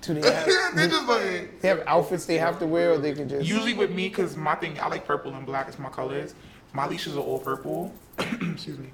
Do 0.00 0.20
they 0.20 0.32
have, 0.32 0.46
they're 0.74 0.88
just 0.88 1.08
like. 1.08 1.60
they 1.60 1.68
have 1.68 1.84
outfits 1.86 2.26
they 2.26 2.38
have 2.38 2.58
to 2.58 2.66
wear, 2.66 2.92
or 2.92 2.98
they 2.98 3.12
can 3.12 3.28
just 3.28 3.46
Usually 3.46 3.74
with 3.74 3.92
me, 3.92 4.10
cause 4.10 4.36
my 4.36 4.56
thing, 4.56 4.78
I 4.80 4.88
like 4.88 5.06
purple 5.06 5.32
and 5.34 5.46
black. 5.46 5.68
It's 5.68 5.78
my 5.78 5.90
colors. 5.90 6.34
My 6.72 6.88
leashes 6.88 7.16
are 7.16 7.20
all 7.20 7.38
purple. 7.38 7.94
Excuse 8.18 8.78
me. 8.78 8.90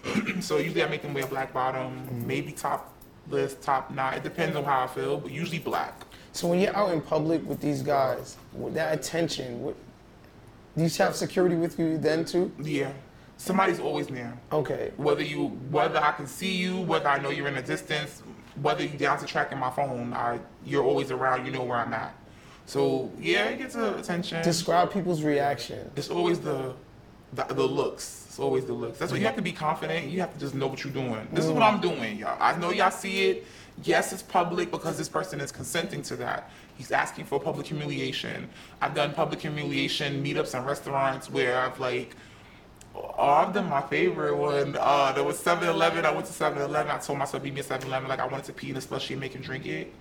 so 0.40 0.58
usually 0.58 0.84
I 0.84 0.88
make 0.88 1.02
them 1.02 1.14
wear 1.14 1.26
black 1.26 1.52
bottom, 1.52 1.92
mm-hmm. 1.92 2.26
maybe 2.26 2.52
topless, 2.52 3.54
top 3.60 3.90
knot. 3.90 4.18
It 4.18 4.22
depends 4.22 4.56
on 4.56 4.64
how 4.64 4.84
I 4.84 4.86
feel, 4.86 5.18
but 5.18 5.32
usually 5.32 5.58
black. 5.58 6.04
So 6.32 6.48
when 6.48 6.60
you're 6.60 6.76
out 6.76 6.92
in 6.92 7.00
public 7.00 7.46
with 7.46 7.60
these 7.60 7.82
guys, 7.82 8.36
with 8.52 8.74
that 8.74 8.94
attention, 8.94 9.62
what, 9.62 9.76
do 10.76 10.82
you 10.82 10.90
have 10.98 11.14
security 11.14 11.56
with 11.56 11.78
you 11.78 11.98
then 11.98 12.24
too? 12.24 12.50
Yeah, 12.60 12.92
somebody's 13.36 13.80
always 13.80 14.10
near. 14.10 14.36
Okay. 14.52 14.92
Whether 14.96 15.22
you, 15.22 15.48
whether 15.70 15.98
I 15.98 16.12
can 16.12 16.26
see 16.26 16.54
you, 16.54 16.80
whether 16.80 17.08
I 17.08 17.18
know 17.18 17.30
you're 17.30 17.48
in 17.48 17.56
a 17.56 17.62
distance, 17.62 18.22
whether 18.60 18.84
you're 18.84 18.96
down 18.96 19.18
to 19.18 19.26
tracking 19.26 19.58
my 19.58 19.70
phone, 19.70 20.12
I, 20.12 20.38
you're 20.64 20.84
always 20.84 21.10
around. 21.10 21.44
You 21.44 21.52
know 21.52 21.64
where 21.64 21.78
I'm 21.78 21.92
at. 21.92 22.14
So 22.66 23.10
yeah, 23.20 23.46
it 23.46 23.58
gets 23.58 23.76
uh, 23.76 23.96
attention. 23.98 24.42
Describe 24.42 24.92
people's 24.92 25.22
reaction. 25.22 25.90
It's 25.96 26.08
always 26.08 26.40
the, 26.40 26.74
the 27.34 27.44
the 27.44 27.66
looks. 27.66 28.24
It's 28.26 28.38
always 28.38 28.64
the 28.64 28.72
looks. 28.72 28.98
That's 28.98 29.12
why 29.12 29.18
you 29.18 29.26
have 29.26 29.36
to 29.36 29.42
be 29.42 29.52
confident. 29.52 30.08
You 30.08 30.20
have 30.20 30.32
to 30.32 30.40
just 30.40 30.54
know 30.54 30.66
what 30.66 30.82
you're 30.82 30.92
doing. 30.92 31.28
This 31.32 31.44
is 31.44 31.50
what 31.50 31.62
I'm 31.62 31.80
doing, 31.80 32.18
y'all. 32.18 32.36
I 32.40 32.56
know 32.56 32.70
y'all 32.70 32.90
see 32.90 33.30
it. 33.30 33.46
Yes, 33.82 34.12
it's 34.12 34.22
public 34.22 34.70
because 34.70 34.96
this 34.96 35.08
person 35.08 35.40
is 35.40 35.52
consenting 35.52 36.02
to 36.02 36.16
that. 36.16 36.50
He's 36.76 36.90
asking 36.90 37.26
for 37.26 37.38
public 37.38 37.66
humiliation. 37.66 38.48
I've 38.80 38.94
done 38.94 39.12
public 39.12 39.40
humiliation 39.40 40.24
meetups 40.24 40.54
and 40.56 40.66
restaurants 40.66 41.28
where 41.28 41.58
I've 41.58 41.78
like 41.78 42.16
all 42.94 43.46
of 43.46 43.54
them 43.54 43.68
my 43.68 43.82
favorite 43.82 44.36
one. 44.36 44.76
Uh, 44.78 45.12
there 45.12 45.24
was 45.24 45.42
7-Eleven. 45.42 46.04
I 46.04 46.12
went 46.12 46.26
to 46.26 46.32
7-Eleven. 46.32 46.90
I 46.90 46.98
told 46.98 47.18
myself, 47.18 47.42
meet 47.42 47.54
me 47.54 47.60
at 47.60 47.66
7-Eleven. 47.66 48.08
Like 48.08 48.20
I 48.20 48.26
wanted 48.26 48.44
to 48.46 48.52
pee 48.52 48.68
in 48.68 48.74
the 48.74 48.80
slushy 48.80 49.14
and 49.14 49.20
make 49.20 49.32
him 49.32 49.42
drink 49.42 49.66
it. 49.66 49.92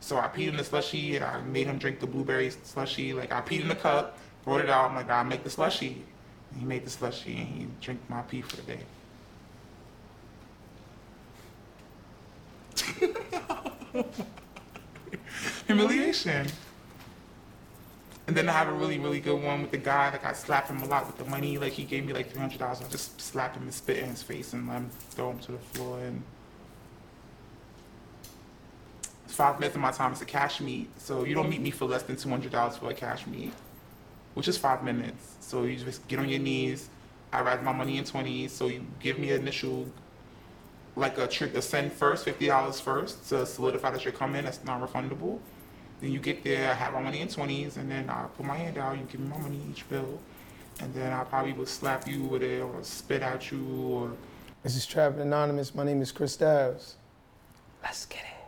So 0.00 0.18
I 0.18 0.28
peed 0.28 0.48
in 0.48 0.56
the 0.56 0.64
slushy 0.64 1.16
and 1.16 1.24
I 1.24 1.40
made 1.42 1.66
him 1.66 1.78
drink 1.78 2.00
the 2.00 2.06
blueberry 2.06 2.50
slushy. 2.50 3.12
Like 3.12 3.32
I 3.32 3.40
peed 3.42 3.60
in 3.60 3.68
the 3.68 3.74
cup, 3.74 4.18
brought 4.44 4.62
it 4.62 4.70
out. 4.70 4.90
I'm 4.90 4.96
like, 4.96 5.10
I'll 5.10 5.24
make 5.24 5.44
the 5.44 5.50
slushy. 5.50 6.02
And 6.50 6.60
he 6.60 6.66
made 6.66 6.84
the 6.84 6.90
slushy 6.90 7.36
and 7.36 7.46
he 7.46 7.68
drank 7.80 8.00
my 8.08 8.22
pee 8.22 8.40
for 8.40 8.56
the 8.56 8.62
day. 8.62 8.80
Humiliation. 15.66 16.46
And 18.30 18.36
then 18.36 18.48
I 18.48 18.52
have 18.52 18.68
a 18.68 18.72
really, 18.72 18.96
really 19.00 19.18
good 19.18 19.42
one 19.42 19.62
with 19.62 19.72
the 19.72 19.78
guy. 19.78 20.08
Like 20.08 20.24
I 20.24 20.32
slapped 20.34 20.70
him 20.70 20.80
a 20.82 20.86
lot 20.86 21.04
with 21.04 21.18
the 21.18 21.24
money. 21.24 21.58
Like 21.58 21.72
he 21.72 21.82
gave 21.82 22.06
me 22.06 22.12
like 22.12 22.30
three 22.30 22.40
hundred 22.40 22.60
dollars. 22.60 22.80
I 22.80 22.88
just 22.88 23.20
slapped 23.20 23.56
him 23.56 23.64
and 23.64 23.74
spit 23.74 23.98
in 23.98 24.08
his 24.08 24.22
face 24.22 24.52
and 24.52 24.68
let 24.68 24.76
him 24.76 24.90
throw 25.10 25.32
him 25.32 25.40
to 25.40 25.50
the 25.50 25.58
floor. 25.58 25.98
And 25.98 26.22
five 29.26 29.58
minutes 29.58 29.74
of 29.74 29.82
my 29.82 29.90
time 29.90 30.12
is 30.12 30.22
a 30.22 30.24
cash 30.24 30.60
meet. 30.60 30.88
So 31.00 31.24
you 31.24 31.34
don't 31.34 31.50
meet 31.50 31.60
me 31.60 31.72
for 31.72 31.86
less 31.86 32.04
than 32.04 32.14
two 32.14 32.28
hundred 32.28 32.52
dollars 32.52 32.76
for 32.76 32.88
a 32.88 32.94
cash 32.94 33.26
meet, 33.26 33.52
which 34.34 34.46
is 34.46 34.56
five 34.56 34.84
minutes. 34.84 35.34
So 35.40 35.64
you 35.64 35.74
just 35.74 36.06
get 36.06 36.20
on 36.20 36.28
your 36.28 36.38
knees. 36.38 36.88
I 37.32 37.42
write 37.42 37.64
my 37.64 37.72
money 37.72 37.98
in 37.98 38.04
twenties. 38.04 38.52
So 38.52 38.68
you 38.68 38.86
give 39.00 39.18
me 39.18 39.32
an 39.32 39.40
initial, 39.40 39.88
like 40.94 41.18
a 41.18 41.26
trick, 41.26 41.56
a 41.56 41.62
send 41.62 41.92
first, 41.92 42.26
fifty 42.26 42.46
dollars 42.46 42.78
first 42.78 43.28
to 43.30 43.44
solidify 43.44 43.90
that 43.90 44.04
you're 44.04 44.12
coming. 44.12 44.44
That's 44.44 44.62
non-refundable. 44.62 45.40
Then 46.00 46.12
you 46.12 46.18
get 46.18 46.42
there, 46.42 46.70
I 46.70 46.74
have 46.74 46.94
my 46.94 47.02
money 47.02 47.20
in 47.20 47.28
twenties, 47.28 47.76
and 47.76 47.90
then 47.90 48.08
I 48.08 48.24
put 48.36 48.46
my 48.46 48.56
hand 48.56 48.78
out. 48.78 48.96
You 48.96 49.04
give 49.04 49.20
me 49.20 49.28
my 49.28 49.38
money 49.38 49.60
each 49.70 49.88
bill, 49.88 50.18
and 50.80 50.94
then 50.94 51.12
I 51.12 51.24
probably 51.24 51.52
would 51.52 51.68
slap 51.68 52.08
you 52.08 52.22
with 52.22 52.42
it 52.42 52.62
or 52.62 52.82
spit 52.82 53.22
at 53.22 53.50
you 53.50 53.62
or 53.90 54.12
This 54.62 54.76
is 54.76 54.84
Trapping 54.84 55.20
Anonymous. 55.20 55.74
My 55.74 55.84
name 55.84 56.02
is 56.02 56.12
Chris 56.12 56.34
Styles. 56.34 56.96
Let's 57.82 58.04
get 58.04 58.20
it. 58.20 58.39